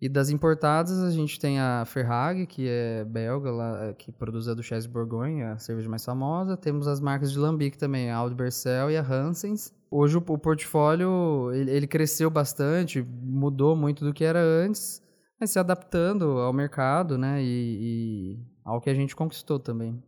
E 0.05 0.09
das 0.09 0.29
importadas 0.29 1.01
a 1.01 1.09
gente 1.09 1.39
tem 1.39 1.59
a 1.59 1.83
Ferrag, 1.83 2.45
que 2.45 2.67
é 2.69 3.03
belga, 3.03 3.49
lá, 3.49 3.91
que 3.95 4.11
produz 4.11 4.47
a 4.47 4.53
Duchesse 4.53 4.87
Bourgogne, 4.87 5.41
a 5.41 5.57
cerveja 5.57 5.89
mais 5.89 6.05
famosa. 6.05 6.55
Temos 6.55 6.87
as 6.87 6.99
marcas 6.99 7.31
de 7.31 7.39
Lambic 7.39 7.75
também, 7.75 8.11
a 8.11 8.17
Aldbercel 8.17 8.91
e 8.91 8.97
a 8.97 9.01
Hansens. 9.01 9.73
Hoje 9.89 10.15
o, 10.15 10.19
o 10.19 10.37
portfólio 10.37 11.51
ele, 11.55 11.71
ele, 11.71 11.87
cresceu 11.87 12.29
bastante, 12.29 13.01
mudou 13.01 13.75
muito 13.75 14.05
do 14.05 14.13
que 14.13 14.23
era 14.23 14.39
antes, 14.39 15.01
mas 15.39 15.49
se 15.49 15.57
adaptando 15.57 16.37
ao 16.37 16.53
mercado, 16.53 17.17
né, 17.17 17.41
e, 17.41 17.79
e 17.81 18.39
ao 18.63 18.79
que 18.79 18.91
a 18.91 18.93
gente 18.93 19.15
conquistou 19.15 19.59
também. 19.59 19.99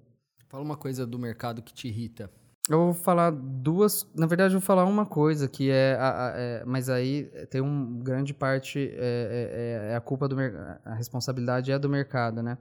Fala 0.47 0.63
uma 0.63 0.77
coisa 0.77 1.07
do 1.07 1.17
mercado 1.17 1.63
que 1.63 1.73
te 1.73 1.87
irrita. 1.87 2.29
Eu 2.69 2.85
vou 2.85 2.93
falar 2.93 3.31
duas. 3.31 4.05
Na 4.13 4.27
verdade, 4.27 4.53
eu 4.53 4.59
vou 4.59 4.65
falar 4.65 4.83
uma 4.85 5.05
coisa 5.05 5.47
que 5.47 5.71
é. 5.71 5.95
A, 5.95 6.27
a, 6.27 6.33
é 6.35 6.65
mas 6.65 6.89
aí 6.89 7.23
tem 7.49 7.61
uma 7.61 8.03
grande 8.03 8.33
parte. 8.33 8.91
É, 8.93 9.89
é, 9.89 9.91
é, 9.91 9.95
a 9.95 10.01
culpa 10.01 10.27
do. 10.27 10.35
A 10.83 10.93
responsabilidade 10.93 11.71
é 11.71 11.79
do 11.79 11.89
mercado, 11.89 12.43
né? 12.43 12.57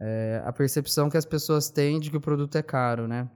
É, 0.00 0.42
a 0.44 0.52
percepção 0.52 1.08
que 1.08 1.16
as 1.16 1.24
pessoas 1.24 1.70
têm 1.70 2.00
de 2.00 2.10
que 2.10 2.16
o 2.16 2.20
produto 2.20 2.56
é 2.56 2.62
caro, 2.62 3.06
né? 3.06 3.30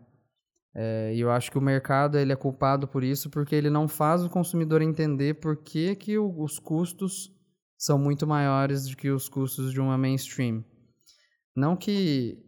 É, 0.75 1.14
e 1.14 1.20
eu 1.20 1.31
acho 1.31 1.51
que 1.51 1.57
o 1.57 1.62
mercado 1.62 2.18
ele 2.18 2.33
é 2.33 2.37
culpado 2.37 2.87
por 2.87 3.03
isso 3.03 3.31
porque 3.31 3.55
ele 3.55 3.70
não 3.70 3.88
faz 3.88 4.22
o 4.22 4.29
consumidor 4.29 4.83
entender 4.83 5.35
por 5.35 5.57
que, 5.57 5.94
que 5.94 6.18
o, 6.18 6.42
os 6.42 6.59
custos 6.59 7.33
são 7.79 7.99
muito 7.99 8.27
maiores 8.27 8.87
do 8.87 8.96
que 8.96 9.09
os 9.09 9.27
custos 9.29 9.72
de 9.72 9.81
uma 9.81 9.96
mainstream. 9.96 10.62
Não 11.55 11.75
que 11.75 12.38
é, 12.38 12.45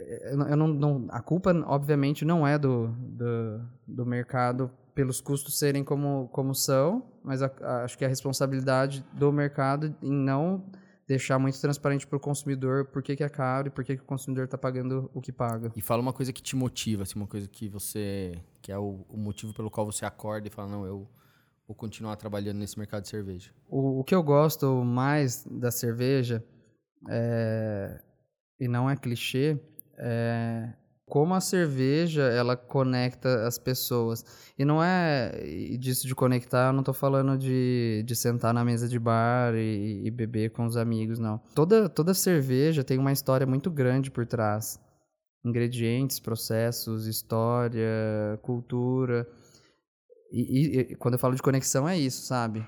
eu 0.00 0.56
não, 0.56 0.68
não, 0.68 1.06
a 1.10 1.20
culpa 1.20 1.52
obviamente 1.66 2.24
não 2.24 2.46
é 2.46 2.58
do, 2.58 2.88
do, 2.88 3.60
do, 3.86 4.06
mercado 4.06 4.70
pelos 4.94 5.20
custos 5.20 5.58
serem 5.58 5.84
como, 5.84 6.28
como 6.32 6.54
são, 6.54 7.04
mas 7.22 7.42
a, 7.42 7.50
a, 7.60 7.84
acho 7.84 7.96
que 7.96 8.04
é 8.04 8.06
a 8.06 8.10
responsabilidade 8.10 9.04
do 9.12 9.32
mercado 9.32 9.94
em 10.02 10.12
não 10.12 10.64
deixar 11.06 11.38
muito 11.38 11.60
transparente 11.60 12.06
para 12.06 12.16
o 12.16 12.20
consumidor 12.20 12.84
por 12.84 13.02
que, 13.02 13.16
que 13.16 13.24
é 13.24 13.28
caro 13.28 13.66
e 13.66 13.70
por 13.70 13.84
que, 13.84 13.96
que 13.96 14.02
o 14.02 14.06
consumidor 14.06 14.44
está 14.44 14.56
pagando 14.56 15.10
o 15.12 15.20
que 15.20 15.32
paga. 15.32 15.72
E 15.74 15.82
fala 15.82 16.00
uma 16.00 16.12
coisa 16.12 16.32
que 16.32 16.40
te 16.40 16.54
motiva, 16.54 17.02
assim, 17.02 17.18
uma 17.18 17.26
coisa 17.26 17.48
que 17.48 17.68
você. 17.68 18.40
que 18.62 18.70
é 18.70 18.78
o, 18.78 19.04
o 19.08 19.16
motivo 19.16 19.52
pelo 19.52 19.70
qual 19.70 19.84
você 19.84 20.04
acorda 20.04 20.46
e 20.46 20.50
fala, 20.50 20.68
não, 20.68 20.86
eu 20.86 21.08
vou 21.66 21.74
continuar 21.74 22.14
trabalhando 22.16 22.58
nesse 22.58 22.78
mercado 22.78 23.02
de 23.02 23.08
cerveja. 23.08 23.50
O, 23.68 24.00
o 24.00 24.04
que 24.04 24.14
eu 24.14 24.22
gosto 24.22 24.84
mais 24.84 25.44
da 25.50 25.72
cerveja, 25.72 26.44
é, 27.08 28.00
e 28.60 28.68
não 28.68 28.88
é 28.88 28.96
clichê, 28.96 29.58
é 30.00 30.72
como 31.10 31.34
a 31.34 31.40
cerveja 31.40 32.22
ela 32.22 32.56
conecta 32.56 33.44
as 33.46 33.58
pessoas. 33.58 34.24
E 34.56 34.64
não 34.64 34.82
é 34.82 35.32
disso 35.76 36.06
de 36.06 36.14
conectar, 36.14 36.68
eu 36.68 36.72
não 36.72 36.80
estou 36.80 36.94
falando 36.94 37.36
de, 37.36 38.04
de 38.06 38.14
sentar 38.14 38.54
na 38.54 38.64
mesa 38.64 38.88
de 38.88 38.98
bar 38.98 39.54
e, 39.56 40.06
e, 40.06 40.10
beber 40.10 40.50
com 40.50 40.64
os 40.64 40.76
amigos, 40.76 41.18
não. 41.18 41.38
Toda, 41.52 41.88
toda 41.88 42.14
cerveja 42.14 42.84
tem 42.84 42.96
uma 42.96 43.12
história 43.12 43.46
muito 43.46 43.70
grande 43.70 44.10
por 44.10 44.24
trás. 44.24 44.80
Ingredientes, 45.44 46.20
processos, 46.20 47.06
história, 47.06 48.38
cultura. 48.40 49.26
E, 50.30 50.92
e, 50.92 50.94
quando 50.94 51.14
eu 51.14 51.18
falo 51.18 51.34
de 51.34 51.42
conexão 51.42 51.88
é 51.88 51.98
isso, 51.98 52.24
sabe? 52.24 52.64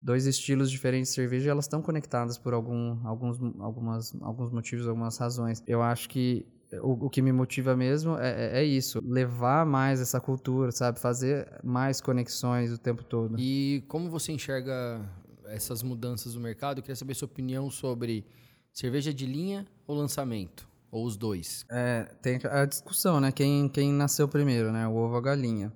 Dois 0.00 0.26
estilos 0.26 0.70
diferentes 0.70 1.10
de 1.10 1.14
cerveja, 1.14 1.50
elas 1.50 1.64
estão 1.64 1.82
conectadas 1.82 2.38
por 2.38 2.54
algum, 2.54 2.98
alguns, 3.06 3.38
algumas, 3.58 4.14
alguns 4.20 4.52
motivos, 4.52 4.86
algumas 4.86 5.16
razões. 5.16 5.62
Eu 5.66 5.82
acho 5.82 6.08
que 6.08 6.46
o, 6.82 7.06
o 7.06 7.10
que 7.10 7.22
me 7.22 7.32
motiva 7.32 7.76
mesmo 7.76 8.16
é, 8.18 8.58
é, 8.58 8.60
é, 8.60 8.64
isso, 8.64 9.00
levar 9.04 9.64
mais 9.64 10.00
essa 10.00 10.20
cultura, 10.20 10.72
sabe? 10.72 11.00
Fazer 11.00 11.48
mais 11.62 12.00
conexões 12.00 12.72
o 12.72 12.78
tempo 12.78 13.04
todo. 13.04 13.38
E 13.38 13.84
como 13.88 14.10
você 14.10 14.32
enxerga 14.32 15.00
essas 15.46 15.82
mudanças 15.82 16.34
no 16.34 16.40
mercado? 16.40 16.78
Eu 16.78 16.82
queria 16.82 16.96
saber 16.96 17.14
sua 17.14 17.26
opinião 17.26 17.70
sobre 17.70 18.26
cerveja 18.72 19.12
de 19.12 19.26
linha 19.26 19.66
ou 19.86 19.96
lançamento? 19.96 20.68
Ou 20.90 21.04
os 21.04 21.16
dois? 21.16 21.64
É, 21.70 22.04
tem 22.22 22.40
a 22.44 22.64
discussão, 22.64 23.20
né? 23.20 23.32
Quem, 23.32 23.68
quem 23.68 23.92
nasceu 23.92 24.28
primeiro, 24.28 24.72
né? 24.72 24.86
O 24.86 24.94
ovo 24.94 25.12
ou 25.12 25.18
a 25.18 25.20
galinha. 25.20 25.72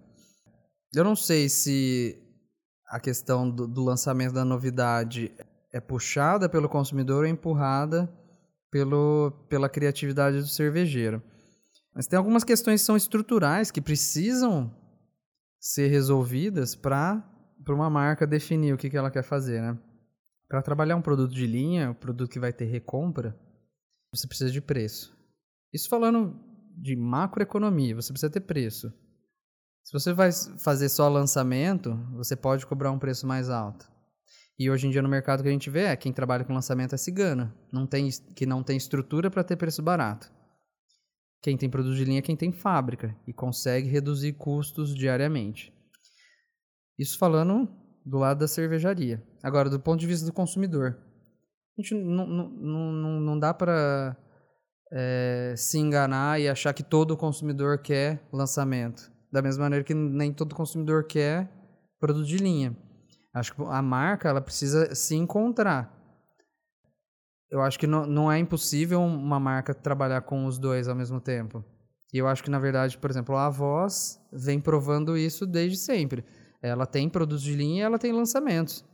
Eu 0.94 1.04
não 1.04 1.14
sei 1.14 1.48
se 1.48 2.18
a 2.90 2.98
questão 2.98 3.48
do, 3.48 3.68
do 3.68 3.84
lançamento 3.84 4.34
da 4.34 4.44
novidade 4.44 5.32
é 5.72 5.80
puxada 5.80 6.48
pelo 6.48 6.68
consumidor 6.68 7.24
ou 7.24 7.30
empurrada 7.30 8.12
pelo, 8.68 9.30
pela 9.48 9.68
criatividade 9.68 10.38
do 10.38 10.48
cervejeiro. 10.48 11.22
Mas 11.94 12.08
tem 12.08 12.16
algumas 12.16 12.42
questões 12.42 12.80
que 12.80 12.86
são 12.86 12.96
estruturais 12.96 13.70
que 13.70 13.80
precisam 13.80 14.74
ser 15.60 15.86
resolvidas 15.88 16.74
para 16.74 17.22
uma 17.68 17.88
marca 17.88 18.26
definir 18.26 18.72
o 18.72 18.76
que, 18.76 18.90
que 18.90 18.96
ela 18.96 19.10
quer 19.10 19.22
fazer, 19.22 19.62
né? 19.62 19.78
Para 20.48 20.62
trabalhar 20.62 20.96
um 20.96 21.02
produto 21.02 21.32
de 21.32 21.46
linha, 21.46 21.90
um 21.90 21.94
produto 21.94 22.30
que 22.30 22.40
vai 22.40 22.52
ter 22.52 22.64
recompra, 22.64 23.38
você 24.12 24.26
precisa 24.26 24.50
de 24.50 24.60
preço. 24.60 25.16
Isso 25.72 25.88
falando 25.88 26.36
de 26.76 26.96
macroeconomia, 26.96 27.94
você 27.94 28.12
precisa 28.12 28.32
ter 28.32 28.40
preço. 28.40 28.92
Se 29.82 29.92
você 29.92 30.12
vai 30.12 30.30
fazer 30.58 30.88
só 30.88 31.08
lançamento, 31.08 31.96
você 32.12 32.36
pode 32.36 32.66
cobrar 32.66 32.90
um 32.92 32.98
preço 32.98 33.26
mais 33.26 33.48
alto. 33.48 33.90
E 34.58 34.70
hoje 34.70 34.86
em 34.86 34.90
dia 34.90 35.00
no 35.00 35.08
mercado 35.08 35.42
que 35.42 35.48
a 35.48 35.52
gente 35.52 35.70
vê 35.70 35.84
é 35.84 35.96
quem 35.96 36.12
trabalha 36.12 36.44
com 36.44 36.52
lançamento 36.52 36.94
é 36.94 36.98
cigana, 36.98 37.54
não 37.72 37.86
tem, 37.86 38.10
que 38.36 38.44
não 38.44 38.62
tem 38.62 38.76
estrutura 38.76 39.30
para 39.30 39.42
ter 39.42 39.56
preço 39.56 39.82
barato. 39.82 40.30
Quem 41.42 41.56
tem 41.56 41.70
produto 41.70 41.96
de 41.96 42.04
linha 42.04 42.18
é 42.18 42.22
quem 42.22 42.36
tem 42.36 42.52
fábrica 42.52 43.16
e 43.26 43.32
consegue 43.32 43.88
reduzir 43.88 44.34
custos 44.34 44.94
diariamente. 44.94 45.72
Isso 46.98 47.18
falando 47.18 47.66
do 48.04 48.18
lado 48.18 48.40
da 48.40 48.48
cervejaria. 48.48 49.26
Agora, 49.42 49.70
do 49.70 49.80
ponto 49.80 49.98
de 49.98 50.06
vista 50.06 50.26
do 50.26 50.32
consumidor, 50.32 50.98
a 51.78 51.82
gente 51.82 51.94
não, 51.94 52.26
não, 52.26 52.48
não, 52.92 53.20
não 53.20 53.38
dá 53.38 53.54
para 53.54 54.14
é, 54.92 55.54
se 55.56 55.78
enganar 55.78 56.38
e 56.38 56.46
achar 56.46 56.74
que 56.74 56.82
todo 56.82 57.16
consumidor 57.16 57.78
quer 57.78 58.28
lançamento. 58.30 59.10
Da 59.32 59.40
mesma 59.40 59.64
maneira 59.64 59.84
que 59.84 59.94
nem 59.94 60.32
todo 60.32 60.54
consumidor 60.54 61.04
quer 61.04 61.48
produto 61.98 62.26
de 62.26 62.38
linha. 62.38 62.76
Acho 63.32 63.54
que 63.54 63.62
a 63.62 63.82
marca 63.82 64.28
ela 64.28 64.40
precisa 64.40 64.94
se 64.94 65.14
encontrar. 65.14 65.96
Eu 67.50 67.60
acho 67.60 67.78
que 67.78 67.86
não, 67.86 68.06
não 68.06 68.30
é 68.30 68.38
impossível 68.38 69.00
uma 69.00 69.38
marca 69.38 69.74
trabalhar 69.74 70.22
com 70.22 70.46
os 70.46 70.58
dois 70.58 70.88
ao 70.88 70.94
mesmo 70.94 71.20
tempo. 71.20 71.64
E 72.12 72.18
eu 72.18 72.26
acho 72.26 72.42
que, 72.42 72.50
na 72.50 72.58
verdade, 72.58 72.98
por 72.98 73.10
exemplo, 73.10 73.36
a 73.36 73.48
Voz 73.48 74.20
vem 74.32 74.60
provando 74.60 75.16
isso 75.16 75.46
desde 75.46 75.76
sempre. 75.76 76.24
Ela 76.60 76.86
tem 76.86 77.08
produtos 77.08 77.42
de 77.42 77.54
linha 77.54 77.82
e 77.82 77.84
ela 77.84 77.98
tem 77.98 78.12
lançamentos. 78.12 78.84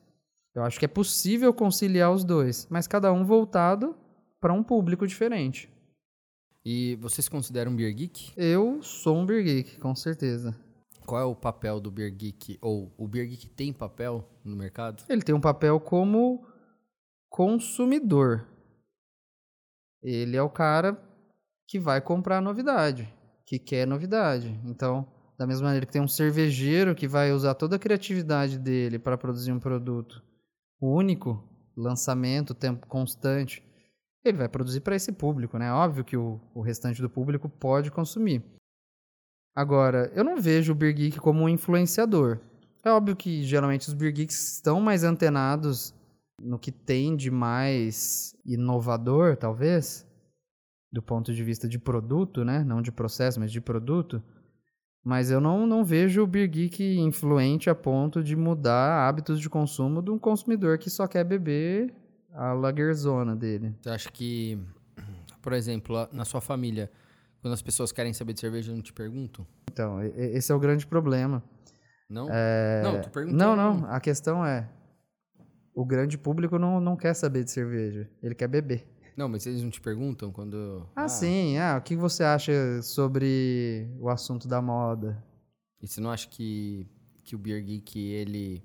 Eu 0.54 0.62
acho 0.62 0.78
que 0.78 0.84
é 0.84 0.88
possível 0.88 1.52
conciliar 1.52 2.10
os 2.10 2.24
dois, 2.24 2.66
mas 2.70 2.86
cada 2.86 3.12
um 3.12 3.24
voltado 3.24 3.94
para 4.40 4.52
um 4.52 4.62
público 4.62 5.06
diferente. 5.06 5.70
E 6.68 6.96
você 6.96 7.22
se 7.22 7.30
considera 7.30 7.70
um 7.70 7.76
beer 7.76 7.94
geek? 7.94 8.32
Eu 8.36 8.82
sou 8.82 9.16
um 9.16 9.24
beer 9.24 9.44
geek, 9.44 9.78
com 9.78 9.94
certeza. 9.94 10.52
Qual 11.06 11.22
é 11.22 11.24
o 11.24 11.36
papel 11.36 11.78
do 11.78 11.88
Beer 11.88 12.12
Geek? 12.12 12.58
Ou 12.60 12.92
o 12.98 13.06
Beer 13.06 13.28
Geek 13.28 13.48
tem 13.50 13.72
papel 13.72 14.28
no 14.44 14.56
mercado? 14.56 15.04
Ele 15.08 15.22
tem 15.22 15.32
um 15.32 15.40
papel 15.40 15.78
como 15.78 16.44
consumidor. 17.28 18.48
Ele 20.02 20.36
é 20.36 20.42
o 20.42 20.50
cara 20.50 21.00
que 21.68 21.78
vai 21.78 22.00
comprar 22.00 22.42
novidade, 22.42 23.08
que 23.46 23.56
quer 23.56 23.86
novidade. 23.86 24.60
Então, 24.64 25.06
da 25.38 25.46
mesma 25.46 25.66
maneira 25.66 25.86
que 25.86 25.92
tem 25.92 26.02
um 26.02 26.08
cervejeiro 26.08 26.96
que 26.96 27.06
vai 27.06 27.32
usar 27.32 27.54
toda 27.54 27.76
a 27.76 27.78
criatividade 27.78 28.58
dele 28.58 28.98
para 28.98 29.16
produzir 29.16 29.52
um 29.52 29.60
produto 29.60 30.20
único, 30.82 31.48
lançamento, 31.76 32.52
tempo 32.52 32.88
constante, 32.88 33.62
ele 34.28 34.38
vai 34.38 34.48
produzir 34.48 34.80
para 34.80 34.96
esse 34.96 35.12
público, 35.12 35.58
né? 35.58 35.72
Óbvio 35.72 36.04
que 36.04 36.16
o, 36.16 36.40
o 36.54 36.60
restante 36.60 37.00
do 37.00 37.10
público 37.10 37.48
pode 37.48 37.90
consumir. 37.90 38.42
Agora, 39.54 40.10
eu 40.14 40.22
não 40.22 40.40
vejo 40.40 40.72
o 40.72 40.74
Beer 40.74 40.94
Geek 40.94 41.18
como 41.18 41.42
um 41.42 41.48
influenciador. 41.48 42.38
É 42.84 42.90
óbvio 42.90 43.16
que 43.16 43.42
geralmente 43.42 43.88
os 43.88 43.94
Beer 43.94 44.12
Geeks 44.12 44.56
estão 44.56 44.80
mais 44.80 45.02
antenados 45.02 45.94
no 46.40 46.58
que 46.58 46.70
tem 46.70 47.16
de 47.16 47.30
mais 47.30 48.36
inovador, 48.44 49.36
talvez, 49.36 50.06
do 50.92 51.02
ponto 51.02 51.32
de 51.32 51.42
vista 51.42 51.66
de 51.68 51.78
produto, 51.78 52.44
né? 52.44 52.62
Não 52.62 52.82
de 52.82 52.92
processo, 52.92 53.40
mas 53.40 53.50
de 53.50 53.60
produto. 53.60 54.22
Mas 55.02 55.30
eu 55.30 55.40
não, 55.40 55.66
não 55.66 55.84
vejo 55.84 56.22
o 56.22 56.26
Beer 56.26 56.48
Geek 56.48 56.98
influente 56.98 57.70
a 57.70 57.74
ponto 57.74 58.22
de 58.22 58.36
mudar 58.36 59.08
hábitos 59.08 59.40
de 59.40 59.48
consumo 59.48 60.02
de 60.02 60.10
um 60.10 60.18
consumidor 60.18 60.78
que 60.78 60.90
só 60.90 61.06
quer 61.06 61.24
beber 61.24 61.94
a 62.36 62.52
lagerzona 62.52 63.34
dele. 63.34 63.74
Você 63.80 63.90
acha 63.90 64.10
que, 64.10 64.58
por 65.42 65.52
exemplo, 65.52 66.08
na 66.12 66.24
sua 66.24 66.40
família, 66.40 66.90
quando 67.40 67.54
as 67.54 67.62
pessoas 67.62 67.90
querem 67.90 68.12
saber 68.12 68.34
de 68.34 68.40
cerveja, 68.40 68.72
não 68.72 68.82
te 68.82 68.92
perguntam? 68.92 69.46
Então, 69.70 70.02
esse 70.02 70.52
é 70.52 70.54
o 70.54 70.58
grande 70.58 70.86
problema. 70.86 71.42
Não? 72.08 72.28
É... 72.30 72.82
Não, 72.82 73.00
tô 73.00 73.10
perguntando. 73.10 73.38
Não, 73.38 73.56
não. 73.56 73.90
A 73.90 73.98
questão 73.98 74.44
é: 74.44 74.68
o 75.74 75.84
grande 75.84 76.16
público 76.16 76.58
não, 76.58 76.80
não 76.80 76.96
quer 76.96 77.14
saber 77.14 77.44
de 77.44 77.50
cerveja. 77.50 78.08
Ele 78.22 78.34
quer 78.34 78.48
beber. 78.48 78.86
Não, 79.16 79.28
mas 79.28 79.46
eles 79.46 79.62
não 79.62 79.70
te 79.70 79.80
perguntam 79.80 80.30
quando. 80.30 80.86
Ah, 80.94 81.04
ah, 81.04 81.08
sim. 81.08 81.56
Ah, 81.56 81.78
o 81.78 81.82
que 81.82 81.96
você 81.96 82.22
acha 82.22 82.82
sobre 82.82 83.88
o 83.98 84.10
assunto 84.10 84.46
da 84.46 84.60
moda? 84.60 85.22
E 85.80 85.88
você 85.88 86.00
não 86.00 86.10
acha 86.10 86.28
que, 86.28 86.86
que 87.24 87.34
o 87.34 87.38
Beer 87.38 87.64
Geek, 87.64 87.98
ele, 87.98 88.62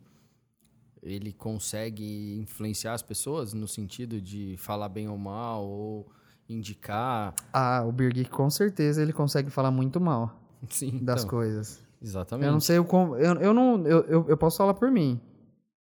ele 1.02 1.34
consegue 1.34 2.40
influenciar 2.40 2.94
as 2.94 3.02
pessoas 3.02 3.54
no 3.54 3.68
sentido 3.68 4.22
de 4.22 4.56
falar 4.58 4.90
bem 4.90 5.08
ou 5.10 5.18
mal, 5.18 5.66
ou 5.66 6.12
indicar... 6.48 7.34
Ah, 7.54 7.84
o 7.86 7.92
Geek 7.92 8.30
com 8.30 8.50
certeza 8.50 9.02
ele 9.02 9.14
consegue 9.14 9.50
falar 9.50 9.72
muito 9.72 10.00
mal 10.00 10.40
sim, 10.70 11.00
das 11.02 11.22
então, 11.22 11.30
coisas. 11.30 11.80
Exatamente. 12.02 12.48
Eu 12.48 12.52
não 12.54 12.60
sei 12.60 12.80
o 12.80 12.86
como... 12.86 13.16
Eu, 13.16 13.36
eu, 13.36 13.54
não, 13.54 13.86
eu, 13.86 14.02
eu, 14.02 14.26
eu 14.30 14.38
posso 14.38 14.58
falar 14.58 14.74
por 14.74 14.92
mim 14.92 15.20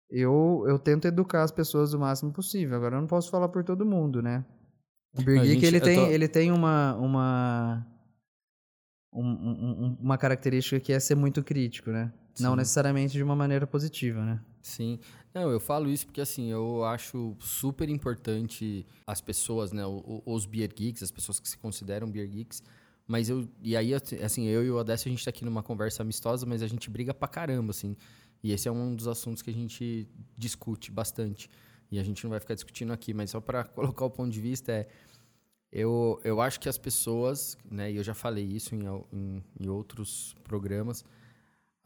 eu, 0.10 0.64
eu 0.68 0.80
tento 0.80 1.06
educar 1.06 1.44
as 1.44 1.52
pessoas 1.52 1.94
o 1.94 2.00
máximo 2.00 2.32
possível. 2.32 2.78
Agora, 2.78 2.96
eu 2.96 3.02
não 3.02 3.08
posso 3.08 3.30
falar 3.30 3.50
por 3.50 3.64
todo 3.64 3.86
mundo, 3.86 4.22
né? 4.22 4.46
O 5.14 5.22
Geek, 5.22 5.66
ele, 5.66 5.80
tem, 5.80 5.96
tô... 5.98 6.06
ele 6.08 6.28
tem 6.28 6.52
uma, 6.52 6.96
uma, 6.96 7.88
um, 9.14 9.26
um, 9.26 9.98
uma 10.00 10.18
característica 10.18 10.80
que 10.80 10.94
é 10.94 11.00
ser 11.00 11.16
muito 11.16 11.44
crítico, 11.44 11.90
né? 11.90 12.14
Sim. 12.36 12.44
Não 12.44 12.56
necessariamente 12.56 13.14
de 13.14 13.24
uma 13.24 13.36
maneira 13.36 13.66
positiva, 13.66 14.24
né? 14.24 14.40
Sim. 14.68 15.00
Não, 15.34 15.50
eu 15.50 15.60
falo 15.60 15.90
isso 15.90 16.06
porque, 16.06 16.20
assim, 16.20 16.50
eu 16.50 16.84
acho 16.84 17.36
super 17.40 17.88
importante 17.90 18.86
as 19.06 19.22
pessoas, 19.22 19.72
né? 19.72 19.84
Os 20.26 20.46
beer 20.46 20.70
geeks, 20.74 21.02
as 21.02 21.12
pessoas 21.12 21.40
que 21.40 21.48
se 21.48 21.58
consideram 21.58 22.10
beer 22.12 22.28
geeks. 22.28 22.62
Mas 23.08 23.30
eu... 23.30 23.48
E 23.62 23.78
aí, 23.78 23.94
assim, 23.94 24.46
eu 24.46 24.66
e 24.66 24.70
o 24.70 24.76
Odessa, 24.76 25.08
a 25.08 25.12
gente 25.12 25.24
tá 25.24 25.30
aqui 25.30 25.46
numa 25.46 25.64
conversa 25.64 26.04
amistosa, 26.04 26.46
mas 26.46 26.62
a 26.62 26.68
gente 26.68 26.90
briga 26.90 27.14
pra 27.14 27.30
caramba, 27.30 27.72
assim. 27.72 27.96
E 28.44 28.52
esse 28.52 28.68
é 28.68 28.72
um 28.72 28.94
dos 28.94 29.08
assuntos 29.08 29.42
que 29.42 29.50
a 29.50 29.54
gente 29.54 30.06
discute 30.38 30.92
bastante. 30.92 31.50
E 31.90 31.98
a 31.98 32.04
gente 32.04 32.22
não 32.26 32.32
vai 32.32 32.40
ficar 32.42 32.54
discutindo 32.54 32.92
aqui, 32.92 33.14
mas 33.14 33.32
só 33.32 33.40
para 33.40 33.64
colocar 33.74 34.04
o 34.04 34.10
ponto 34.10 34.30
de 34.30 34.42
vista 34.42 34.74
é 34.74 34.88
eu, 35.72 36.20
eu 36.24 36.42
acho 36.42 36.60
que 36.60 36.70
as 36.70 36.78
pessoas, 36.78 37.58
né, 37.70 37.92
e 37.92 37.98
eu 37.98 38.04
já 38.04 38.14
falei 38.14 38.46
isso 38.46 38.74
em, 38.74 38.84
em, 39.12 39.44
em 39.60 39.68
outros 39.68 40.36
programas, 40.44 41.04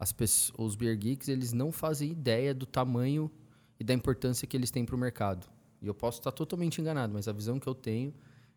as 0.02 0.10
pessoas, 0.10 0.52
os 0.58 0.74
beer 0.74 0.96
geeks, 0.96 1.28
eles 1.28 1.52
não 1.52 1.70
fazem 1.70 2.10
ideia 2.10 2.52
do 2.52 2.66
tamanho 2.66 3.30
e 3.78 3.84
da 3.84 3.94
importância 3.94 4.48
que 4.48 4.56
eles 4.56 4.68
têm 4.68 4.84
para 4.84 4.96
o 4.96 4.98
mercado. 4.98 5.46
E 5.80 5.86
eu 5.86 5.94
posso 5.94 6.18
estar 6.18 6.32
totalmente 6.32 6.80
enganado, 6.80 7.14
mas 7.14 7.28
a 7.28 7.32
visão 7.32 7.60
que 7.60 7.68
eu 7.68 7.74
tenho 7.74 8.12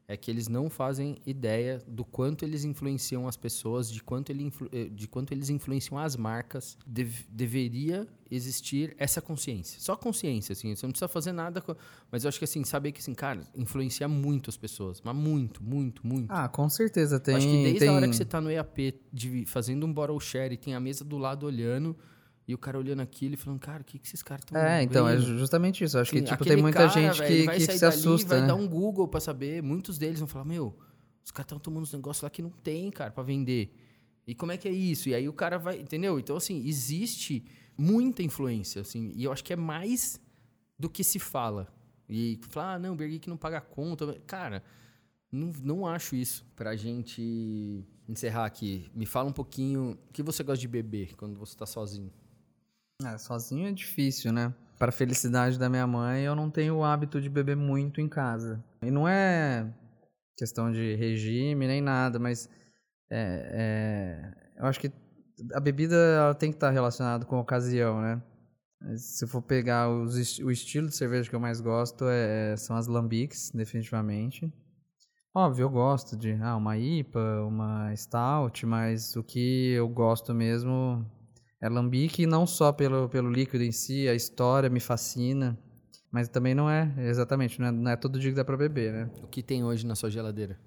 é 0.08 0.16
que 0.16 0.30
eles 0.30 0.48
não 0.48 0.70
fazem 0.70 1.18
ideia 1.26 1.82
do 1.88 2.06
quanto 2.06 2.46
eles 2.46 2.64
influenciam 2.64 3.28
as 3.28 3.36
pessoas, 3.36 3.92
de 3.92 4.04
quanto, 4.04 4.30
ele 4.32 4.52
eh, 4.72 4.86
de 4.86 5.08
quanto 5.08 5.34
eles 5.34 5.50
influenciam 5.50 5.98
as 5.98 6.16
marcas. 6.16 6.78
deveria 6.86 8.08
existir 8.30 8.96
essa 9.00 9.22
consciência. 9.22 9.80
Só 9.80 9.96
consciência, 9.96 10.54
assim. 10.54 10.76
Você 10.76 10.86
não 10.86 10.92
precisa 10.92 11.08
fazer 11.08 11.32
nada. 11.32 11.64
Mas 12.12 12.24
eu 12.24 12.30
acho 12.30 12.38
que, 12.38 12.46
assim, 12.46 12.64
saber 12.64 12.92
que, 12.92 13.00
assim, 13.00 13.14
cara, 13.14 13.42
influencia 13.56 14.08
muito 14.08 14.50
as 14.50 14.58
pessoas. 14.58 15.02
Mas 15.04 15.16
muito, 15.16 15.64
muito, 15.64 16.06
muito. 16.06 16.32
Ah, 16.32 16.48
com 16.48 16.70
certeza. 16.70 17.20
Tem, 17.20 17.36
acho 17.36 17.48
que 17.48 17.64
desde 17.64 17.80
tem... 17.80 17.90
a 17.90 17.94
hora 17.94 18.08
que 18.08 18.16
você 18.16 18.24
está 18.24 18.40
no 18.40 18.52
EAP 18.52 19.00
de, 19.12 19.46
fazendo 19.46 19.86
um 19.86 19.94
bottle 19.94 20.20
share 20.20 20.54
e 20.54 20.58
tem 20.58 20.76
a 20.76 20.80
mesa 20.80 21.04
do 21.04 21.18
lado 21.18 21.46
olhando 21.46 21.96
e 22.48 22.54
o 22.54 22.58
cara 22.58 22.78
olhando 22.78 23.02
aquilo 23.02 23.34
e 23.34 23.38
falando, 23.38 23.60
cara, 23.60 23.82
o 23.82 23.86
que, 23.86 23.98
que 23.98 24.06
esses 24.06 24.22
caras 24.22 24.44
estão 24.44 24.62
É, 24.62 24.84
então, 24.84 25.08
é 25.08 25.18
justamente 25.18 25.84
isso. 25.84 25.98
Acho 25.98 26.12
que, 26.12 26.22
tipo, 26.22 26.44
tem 26.44 26.58
muita 26.58 26.80
cara, 26.80 26.90
gente 26.90 27.20
véio, 27.20 27.50
que, 27.50 27.56
que 27.56 27.60
se 27.62 27.80
dali, 27.80 27.96
assusta, 27.96 28.30
vai 28.30 28.42
né? 28.42 28.48
dar 28.48 28.56
um 28.56 28.68
Google 28.68 29.08
pra 29.08 29.20
saber. 29.20 29.64
Muitos 29.64 29.98
deles 29.98 30.20
vão 30.20 30.28
falar, 30.28 30.46
meu, 30.46 30.78
os 31.24 31.32
caras 31.32 31.46
estão 31.46 31.60
tomando 31.60 31.84
uns 31.84 31.94
negócios 31.94 32.22
lá 32.22 32.30
que 32.30 32.44
não 32.44 32.52
tem, 32.52 32.92
cara, 32.92 33.10
para 33.10 33.24
vender. 33.24 33.74
E 34.28 34.36
como 34.36 34.52
é 34.52 34.58
que 34.58 34.68
é 34.68 34.72
isso? 34.72 35.10
E 35.10 35.16
aí 35.16 35.28
o 35.28 35.34
cara 35.34 35.58
vai, 35.58 35.80
entendeu? 35.80 36.20
Então, 36.20 36.36
assim, 36.36 36.64
existe 36.68 37.44
muita 37.76 38.22
influência, 38.22 38.82
assim, 38.82 39.12
e 39.16 39.24
eu 39.24 39.32
acho 39.32 39.44
que 39.44 39.54
é 39.54 39.56
mais 39.56 40.22
do 40.78 40.90
que 40.90 41.04
se 41.04 41.18
fala. 41.18 41.68
E 42.08 42.40
falar, 42.50 42.76
ah, 42.76 42.80
não, 42.80 42.94
o 42.94 42.96
Berg 42.96 43.20
não 43.28 43.38
paga 43.38 43.60
conta. 43.60 44.20
Cara, 44.28 44.64
não, 45.32 45.52
não 45.64 45.88
acho 45.88 46.16
isso. 46.16 46.46
Pra 46.56 46.76
gente 46.76 47.84
encerrar 48.08 48.46
aqui, 48.46 48.88
me 48.94 49.08
fala 49.08 49.30
um 49.30 49.34
pouquinho 49.34 49.98
o 50.08 50.14
que 50.14 50.22
você 50.22 50.44
gosta 50.44 50.62
de 50.62 50.68
beber 50.68 51.16
quando 51.16 51.40
você 51.40 51.58
tá 51.58 51.66
sozinho. 51.66 52.12
É, 53.04 53.18
sozinho 53.18 53.68
é 53.68 53.72
difícil, 53.72 54.32
né? 54.32 54.54
Para 54.78 54.92
felicidade 54.92 55.60
da 55.60 55.70
minha 55.70 55.86
mãe, 55.86 56.24
eu 56.24 56.36
não 56.36 56.50
tenho 56.50 56.76
o 56.76 56.84
hábito 56.84 57.20
de 57.20 57.30
beber 57.30 57.56
muito 57.56 58.00
em 58.00 58.08
casa. 58.08 58.64
E 58.82 58.90
não 58.90 59.08
é 59.08 59.74
questão 60.38 60.72
de 60.72 60.96
regime 60.96 61.68
nem 61.68 61.82
nada, 61.82 62.20
mas 62.20 62.50
é, 63.10 63.52
é, 64.58 64.62
eu 64.62 64.66
acho 64.66 64.80
que 64.80 64.92
a 65.54 65.60
bebida 65.60 65.96
ela 65.96 66.36
tem 66.36 66.52
que 66.52 66.58
estar 66.58 66.72
relacionada 66.72 67.26
com 67.26 67.36
a 67.36 67.42
ocasião, 67.42 68.02
né? 68.02 68.22
Se 68.98 69.26
for 69.28 69.42
pegar 69.42 69.90
os, 69.90 70.40
o 70.40 70.52
estilo 70.52 70.88
de 70.88 70.96
cerveja 70.96 71.30
que 71.30 71.36
eu 71.36 71.40
mais 71.40 71.60
gosto 71.60 72.06
é, 72.08 72.56
são 72.56 72.76
as 72.76 72.88
lambics, 72.88 73.52
definitivamente. 73.52 74.52
Óbvio, 75.34 75.64
eu 75.64 75.70
gosto 75.70 76.16
de 76.16 76.34
ah, 76.42 76.56
uma 76.56 76.78
IPA, 76.78 77.44
uma 77.46 77.94
stout, 77.96 78.66
mas 78.66 79.18
o 79.18 79.24
que 79.24 79.72
eu 79.72 79.90
gosto 79.90 80.34
mesmo 80.34 81.06
é 81.66 81.70
lambique 81.70 82.28
não 82.28 82.46
só 82.46 82.72
pelo, 82.72 83.10
pelo 83.10 83.28
líquido 83.28 83.64
em 83.64 83.72
si, 83.72 84.08
a 84.08 84.14
história 84.14 84.70
me 84.70 84.80
fascina, 84.80 85.58
mas 86.12 86.30
também 86.30 86.54
não 86.54 86.70
é, 86.70 86.94
exatamente, 86.98 87.60
não 87.60 87.68
é, 87.68 87.72
não 87.72 87.92
é 87.92 87.96
todo 87.96 88.20
dia 88.20 88.30
que 88.30 88.36
dá 88.36 88.46
pra 88.46 88.56
beber, 88.56 88.94
né? 88.94 89.10
O 89.24 89.28
que 89.28 89.42
tem 89.42 89.64
hoje 89.64 89.84
na 89.84 89.96
sua 89.96 90.12
geladeira? 90.12 90.60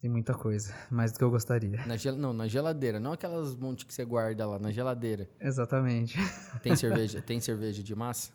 Tem 0.00 0.08
muita 0.08 0.32
coisa, 0.32 0.72
mais 0.88 1.10
do 1.10 1.18
que 1.18 1.24
eu 1.24 1.30
gostaria. 1.30 1.84
Na 1.84 1.96
gel... 1.96 2.14
Não, 2.14 2.32
na 2.32 2.46
geladeira, 2.46 3.00
não 3.00 3.12
aquelas 3.12 3.56
montes 3.56 3.84
que 3.84 3.92
você 3.92 4.04
guarda 4.04 4.46
lá, 4.46 4.56
na 4.60 4.70
geladeira. 4.70 5.28
Exatamente. 5.40 6.16
Tem 6.62 6.74
cerveja, 6.76 7.20
tem 7.20 7.40
cerveja 7.40 7.82
de 7.82 7.94
massa? 7.96 8.30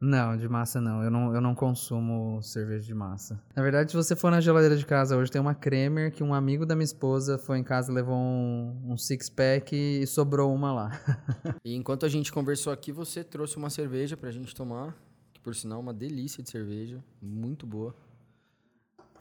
Não, 0.00 0.36
de 0.36 0.46
massa 0.48 0.80
não. 0.80 1.02
Eu, 1.02 1.10
não. 1.10 1.34
eu 1.34 1.40
não 1.40 1.54
consumo 1.54 2.42
cerveja 2.42 2.84
de 2.84 2.94
massa. 2.94 3.42
Na 3.54 3.62
verdade, 3.62 3.90
se 3.90 3.96
você 3.96 4.14
for 4.14 4.30
na 4.30 4.40
geladeira 4.40 4.76
de 4.76 4.84
casa 4.84 5.16
hoje, 5.16 5.30
tem 5.30 5.40
uma 5.40 5.54
Kremer 5.54 6.12
que 6.12 6.22
um 6.22 6.34
amigo 6.34 6.66
da 6.66 6.74
minha 6.74 6.84
esposa 6.84 7.38
foi 7.38 7.58
em 7.58 7.64
casa, 7.64 7.92
levou 7.92 8.14
um, 8.14 8.92
um 8.92 8.96
six-pack 8.96 9.74
e 9.74 10.06
sobrou 10.06 10.54
uma 10.54 10.72
lá. 10.72 11.00
e 11.64 11.74
enquanto 11.74 12.04
a 12.04 12.08
gente 12.08 12.30
conversou 12.30 12.72
aqui, 12.72 12.92
você 12.92 13.24
trouxe 13.24 13.56
uma 13.56 13.70
cerveja 13.70 14.16
pra 14.16 14.30
gente 14.30 14.54
tomar. 14.54 14.94
Que 15.32 15.40
por 15.40 15.54
sinal, 15.54 15.78
é 15.78 15.82
uma 15.82 15.94
delícia 15.94 16.42
de 16.42 16.50
cerveja. 16.50 17.02
Muito 17.22 17.66
boa. 17.66 17.94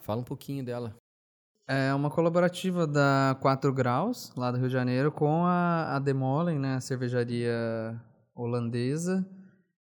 Fala 0.02 0.20
um 0.20 0.26
pouquinho 0.26 0.64
dela. 0.64 0.94
É 1.68 1.92
uma 1.96 2.12
colaborativa 2.12 2.86
da 2.86 3.36
4 3.42 3.74
Graus, 3.74 4.32
lá 4.38 4.52
do 4.52 4.58
Rio 4.58 4.68
de 4.68 4.74
Janeiro, 4.74 5.12
com 5.12 5.46
a, 5.46 5.96
a 5.96 6.00
Demolen, 6.00 6.60
né? 6.60 6.76
A 6.76 6.82
cervejaria 6.82 8.00
holandesa. 8.36 9.26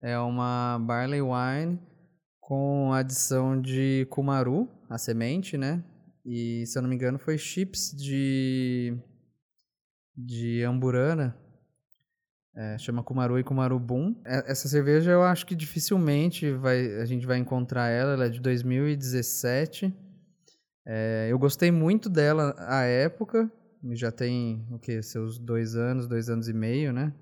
É 0.02 0.18
uma 0.18 0.78
barley 0.78 1.20
wine 1.20 1.78
com 2.40 2.92
adição 2.92 3.60
de 3.60 4.06
kumaru, 4.10 4.68
a 4.88 4.98
semente, 4.98 5.58
né? 5.58 5.84
E 6.24 6.64
se 6.66 6.78
eu 6.78 6.82
não 6.82 6.88
me 6.88 6.94
engano 6.94 7.18
foi 7.18 7.38
chips 7.38 7.94
de 7.96 8.96
de 10.16 10.62
amburana. 10.64 11.36
É, 12.54 12.76
chama 12.78 13.02
Kumaru 13.02 13.38
e 13.38 13.44
Kumaru 13.44 13.78
Boom. 13.78 14.20
É, 14.26 14.50
essa 14.50 14.68
cerveja 14.68 15.12
eu 15.12 15.22
acho 15.22 15.46
que 15.46 15.54
dificilmente 15.54 16.52
vai, 16.52 17.00
a 17.00 17.04
gente 17.04 17.26
vai 17.26 17.38
encontrar 17.38 17.88
ela. 17.88 18.12
Ela 18.12 18.26
é 18.26 18.28
de 18.28 18.40
2017. 18.40 19.94
É, 20.86 21.28
eu 21.30 21.38
gostei 21.38 21.70
muito 21.70 22.08
dela 22.08 22.54
à 22.58 22.82
época. 22.82 23.50
Já 23.92 24.10
tem 24.10 24.66
o 24.70 24.78
que? 24.78 25.02
Seus 25.02 25.38
dois 25.38 25.74
anos, 25.74 26.06
dois 26.06 26.28
anos 26.28 26.48
e 26.48 26.52
meio, 26.52 26.92
né? 26.92 27.14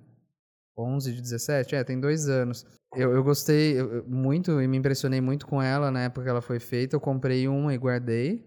11 0.79 1.13
de 1.13 1.21
17? 1.21 1.75
É, 1.75 1.85
tem 1.85 1.99
dois 2.01 2.29
anos. 2.29 2.67
Eu, 2.95 3.13
eu 3.13 3.23
gostei 3.23 3.83
muito 4.07 4.61
e 4.63 4.69
me 4.69 4.79
impressionei 4.79 5.21
muito 5.21 5.47
com 5.47 5.61
ela 5.61 5.91
na 5.91 6.05
época 6.05 6.23
que 6.25 6.31
ela 6.31 6.41
foi 6.41 6.59
feita. 6.59 6.97
Eu 6.97 7.01
comprei 7.01 7.49
uma 7.49 7.75
e 7.75 7.79
guardei. 7.79 8.47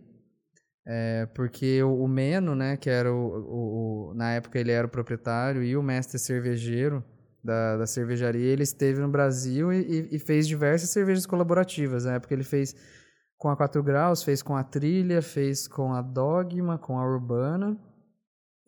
É, 0.85 1.27
porque 1.35 1.81
o, 1.83 2.03
o, 2.03 2.07
Meno, 2.07 2.55
né, 2.55 2.75
que 2.75 2.89
era 2.89 3.13
o, 3.13 3.17
o, 3.17 4.09
o, 4.09 4.13
Na 4.15 4.31
época 4.31 4.59
ele 4.59 4.71
era 4.71 4.87
o 4.87 4.89
proprietário 4.89 5.63
e 5.63 5.77
o 5.77 5.83
mestre 5.83 6.17
cervejeiro 6.17 7.03
da, 7.43 7.77
da 7.77 7.87
cervejaria, 7.87 8.51
ele 8.51 8.63
esteve 8.63 8.99
no 8.99 9.07
Brasil 9.07 9.71
e, 9.73 10.09
e 10.11 10.19
fez 10.19 10.47
diversas 10.47 10.89
cervejas 10.89 11.25
colaborativas. 11.25 12.05
Na 12.05 12.13
época 12.13 12.33
ele 12.33 12.43
fez 12.43 12.75
com 13.37 13.49
a 13.49 13.55
4 13.55 13.81
Graus, 13.81 14.23
fez 14.23 14.41
com 14.41 14.55
a 14.55 14.63
Trilha, 14.63 15.21
fez 15.21 15.67
com 15.67 15.93
a 15.93 16.01
Dogma, 16.01 16.77
com 16.77 16.99
a 16.99 17.05
Urbana. 17.05 17.77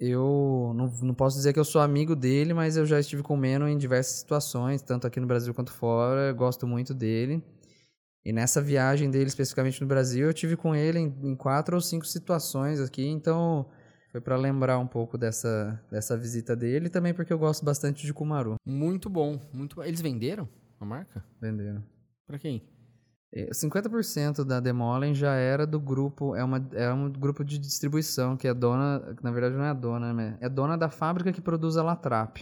Eu 0.05 0.73
não, 0.75 0.87
não 1.01 1.13
posso 1.13 1.37
dizer 1.37 1.53
que 1.53 1.59
eu 1.59 1.63
sou 1.63 1.79
amigo 1.79 2.13
dele, 2.13 2.53
mas 2.53 2.75
eu 2.75 2.85
já 2.85 2.99
estive 2.99 3.23
com 3.23 3.35
o 3.35 3.37
Meno 3.37 3.69
em 3.69 3.77
diversas 3.77 4.17
situações, 4.17 4.81
tanto 4.81 5.07
aqui 5.07 5.17
no 5.17 5.25
Brasil 5.25 5.53
quanto 5.53 5.71
fora. 5.71 6.27
Eu 6.27 6.35
gosto 6.35 6.67
muito 6.67 6.93
dele. 6.93 7.41
E 8.25 8.33
nessa 8.33 8.61
viagem 8.61 9.09
dele, 9.09 9.27
especificamente 9.27 9.79
no 9.79 9.87
Brasil, 9.87 10.27
eu 10.27 10.33
tive 10.33 10.57
com 10.57 10.75
ele 10.75 10.99
em, 10.99 11.15
em 11.23 11.35
quatro 11.35 11.75
ou 11.75 11.81
cinco 11.81 12.05
situações 12.05 12.81
aqui, 12.81 13.05
então 13.07 13.65
foi 14.11 14.19
para 14.19 14.35
lembrar 14.35 14.77
um 14.77 14.87
pouco 14.87 15.17
dessa, 15.17 15.81
dessa 15.89 16.17
visita 16.17 16.53
dele 16.53 16.87
e 16.87 16.89
também 16.89 17.13
porque 17.13 17.31
eu 17.31 17.39
gosto 17.39 17.63
bastante 17.63 18.05
de 18.05 18.13
Kumaru. 18.13 18.55
Muito 18.65 19.09
bom, 19.09 19.39
muito 19.53 19.77
bom. 19.77 19.83
Eles 19.83 20.01
venderam 20.01 20.49
a 20.81 20.85
marca? 20.85 21.23
Venderam. 21.39 21.81
Para 22.27 22.37
quem? 22.37 22.61
50% 23.51 24.39
é, 24.39 24.43
da 24.45 24.59
Demolem 24.59 25.13
já 25.13 25.33
era 25.33 25.65
do 25.65 25.79
grupo, 25.79 26.35
é, 26.35 26.43
uma, 26.43 26.65
é 26.73 26.93
um 26.93 27.11
grupo 27.11 27.43
de 27.43 27.57
distribuição, 27.57 28.37
que 28.37 28.47
é 28.47 28.53
dona, 28.53 29.17
na 29.23 29.31
verdade 29.31 29.55
não 29.55 29.65
é 29.65 29.73
dona, 29.73 30.13
né? 30.13 30.37
É 30.39 30.47
dona 30.47 30.77
da 30.77 30.89
fábrica 30.89 31.33
que 31.33 31.41
produz 31.41 31.75
a 31.75 31.83
Latrap. 31.83 32.37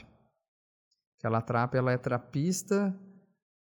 Que 1.19 1.27
a 1.27 1.29
Latrap, 1.29 1.75
ela 1.75 1.93
é 1.93 1.97
trapista, 1.97 2.93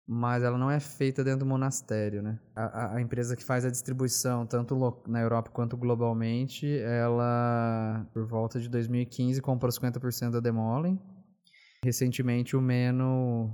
mas 0.08 0.42
ela 0.42 0.58
não 0.58 0.72
é 0.72 0.80
feita 0.80 1.24
dentro 1.24 1.42
do 1.42 1.46
monastério, 1.46 2.24
né? 2.24 2.40
A, 2.56 2.64
a, 2.64 2.96
a 2.96 3.02
empresa 3.02 3.36
que 3.36 3.44
faz 3.44 3.64
a 3.64 3.70
distribuição, 3.70 4.48
tanto 4.48 4.76
na 5.08 5.22
Europa 5.22 5.52
quanto 5.52 5.78
globalmente, 5.78 6.68
ela, 6.80 8.08
por 8.12 8.26
volta 8.26 8.60
de 8.60 8.68
2015, 8.70 9.40
comprou 9.40 9.72
50% 9.72 10.32
da 10.32 10.40
Demolem. 10.40 11.00
Recentemente, 11.84 12.56
o 12.56 12.62
Meno, 12.62 13.54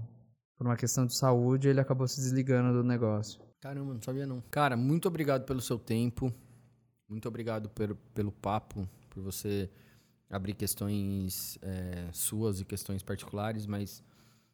por 0.57 0.65
uma 0.65 0.77
questão 0.77 1.05
de 1.05 1.13
saúde, 1.17 1.67
ele 1.67 1.81
acabou 1.81 2.07
se 2.07 2.21
desligando 2.21 2.71
do 2.71 2.87
negócio. 2.87 3.48
Caramba, 3.59 3.93
não 3.93 4.01
sabia 4.01 4.25
não. 4.25 4.41
Cara, 4.49 4.77
muito 4.77 5.07
obrigado 5.07 5.45
pelo 5.45 5.59
seu 5.59 5.77
tempo. 5.77 6.33
Muito 7.09 7.27
obrigado 7.27 7.69
pelo, 7.69 7.95
pelo 8.13 8.31
papo, 8.31 8.87
por 9.09 9.21
você 9.21 9.69
abrir 10.29 10.53
questões 10.53 11.57
é, 11.61 12.09
suas 12.13 12.61
e 12.61 12.65
questões 12.65 13.01
particulares, 13.01 13.65
mas 13.65 14.03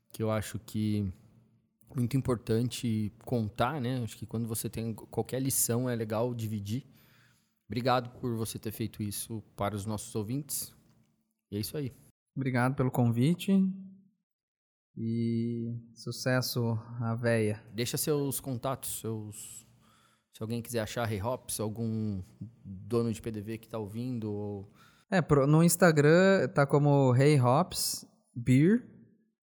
que 0.10 0.24
eu 0.24 0.32
acho 0.32 0.58
que 0.60 1.12
muito 1.94 2.18
importante 2.18 3.12
contar, 3.24 3.80
né? 3.80 4.02
Acho 4.02 4.18
que 4.18 4.26
quando 4.26 4.48
você 4.48 4.70
tem 4.70 4.94
qualquer 4.94 5.42
lição 5.42 5.90
é 5.90 5.96
legal 5.96 6.34
dividir. 6.34 6.86
Obrigado 7.68 8.10
por 8.20 8.36
você 8.36 8.58
ter 8.58 8.72
feito 8.72 9.04
isso 9.04 9.44
para 9.56 9.76
os 9.76 9.86
nossos 9.86 10.14
ouvintes. 10.16 10.74
E 11.52 11.58
é 11.58 11.60
isso 11.60 11.78
aí. 11.78 11.94
Obrigado 12.36 12.76
pelo 12.76 12.92
convite. 12.92 13.52
E 14.98 15.78
sucesso 15.94 16.80
à 17.02 17.14
véia. 17.16 17.62
Deixa 17.74 17.98
seus 17.98 18.40
contatos, 18.40 19.02
seus. 19.02 19.66
Se 20.34 20.42
alguém 20.42 20.62
quiser 20.62 20.82
achar 20.82 21.12
Hey 21.12 21.22
Hops, 21.22 21.60
algum 21.60 22.24
dono 22.64 23.12
de 23.12 23.22
PDV 23.22 23.58
que 23.58 23.68
está 23.68 23.78
ouvindo. 23.78 24.32
Ou... 24.32 24.72
É, 25.12 25.22
no 25.46 25.64
Instagram 25.64 26.48
tá 26.50 26.66
como 26.66 27.14
Hey 27.16 27.40
Hops 27.40 28.06
Beer. 28.36 28.84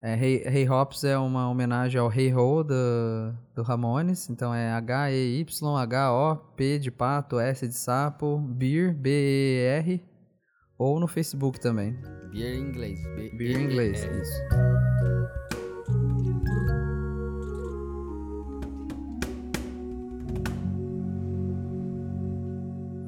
É, 0.03 0.15
hey, 0.15 0.43
hey 0.47 0.67
Hops 0.67 1.03
é 1.03 1.15
uma 1.17 1.47
homenagem 1.47 2.01
ao 2.01 2.11
Hey 2.11 2.33
Ho 2.33 2.63
do, 2.63 3.35
do 3.55 3.61
Ramones. 3.61 4.29
Então 4.29 4.53
é 4.53 4.71
H-E-Y-H-O-P 4.71 6.79
de 6.79 6.91
pato, 6.91 7.39
S 7.39 7.67
de 7.67 7.75
sapo, 7.75 8.39
Beer, 8.39 8.95
B-E-R. 8.95 10.03
Ou 10.77 10.99
no 10.99 11.07
Facebook 11.07 11.59
também. 11.59 11.95
Beer 12.31 12.55
em 12.55 12.61
inglês. 12.61 12.99
Beer 13.37 13.59
em 13.59 13.65
inglês, 13.65 14.03
isso. 14.03 14.80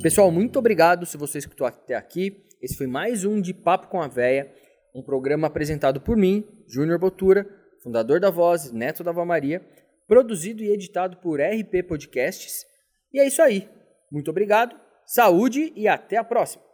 Pessoal, 0.03 0.29
muito 0.29 0.59
obrigado 0.59 1.05
se 1.05 1.15
você 1.15 1.37
escutou 1.37 1.65
até 1.65 1.95
aqui. 1.95 2.43
Esse 2.61 2.75
foi 2.75 2.87
mais 2.87 3.23
um 3.23 3.39
de 3.39 3.53
Papo 3.53 3.87
com 3.87 4.01
a 4.01 4.07
Véia, 4.09 4.53
um 4.93 5.01
programa 5.01 5.47
apresentado 5.47 6.01
por 6.01 6.17
mim, 6.17 6.45
Júnior 6.67 6.99
Botura, 6.99 7.47
fundador 7.81 8.19
da 8.19 8.29
Voz, 8.29 8.69
neto 8.69 9.01
da 9.01 9.11
Ava 9.11 9.23
Maria, 9.23 9.65
produzido 10.05 10.61
e 10.61 10.73
editado 10.73 11.15
por 11.21 11.39
RP 11.39 11.87
Podcasts. 11.87 12.65
E 13.13 13.19
é 13.21 13.25
isso 13.25 13.41
aí. 13.41 13.69
Muito 14.11 14.29
obrigado, 14.29 14.75
saúde 15.05 15.71
e 15.73 15.87
até 15.87 16.17
a 16.17 16.23
próxima! 16.25 16.65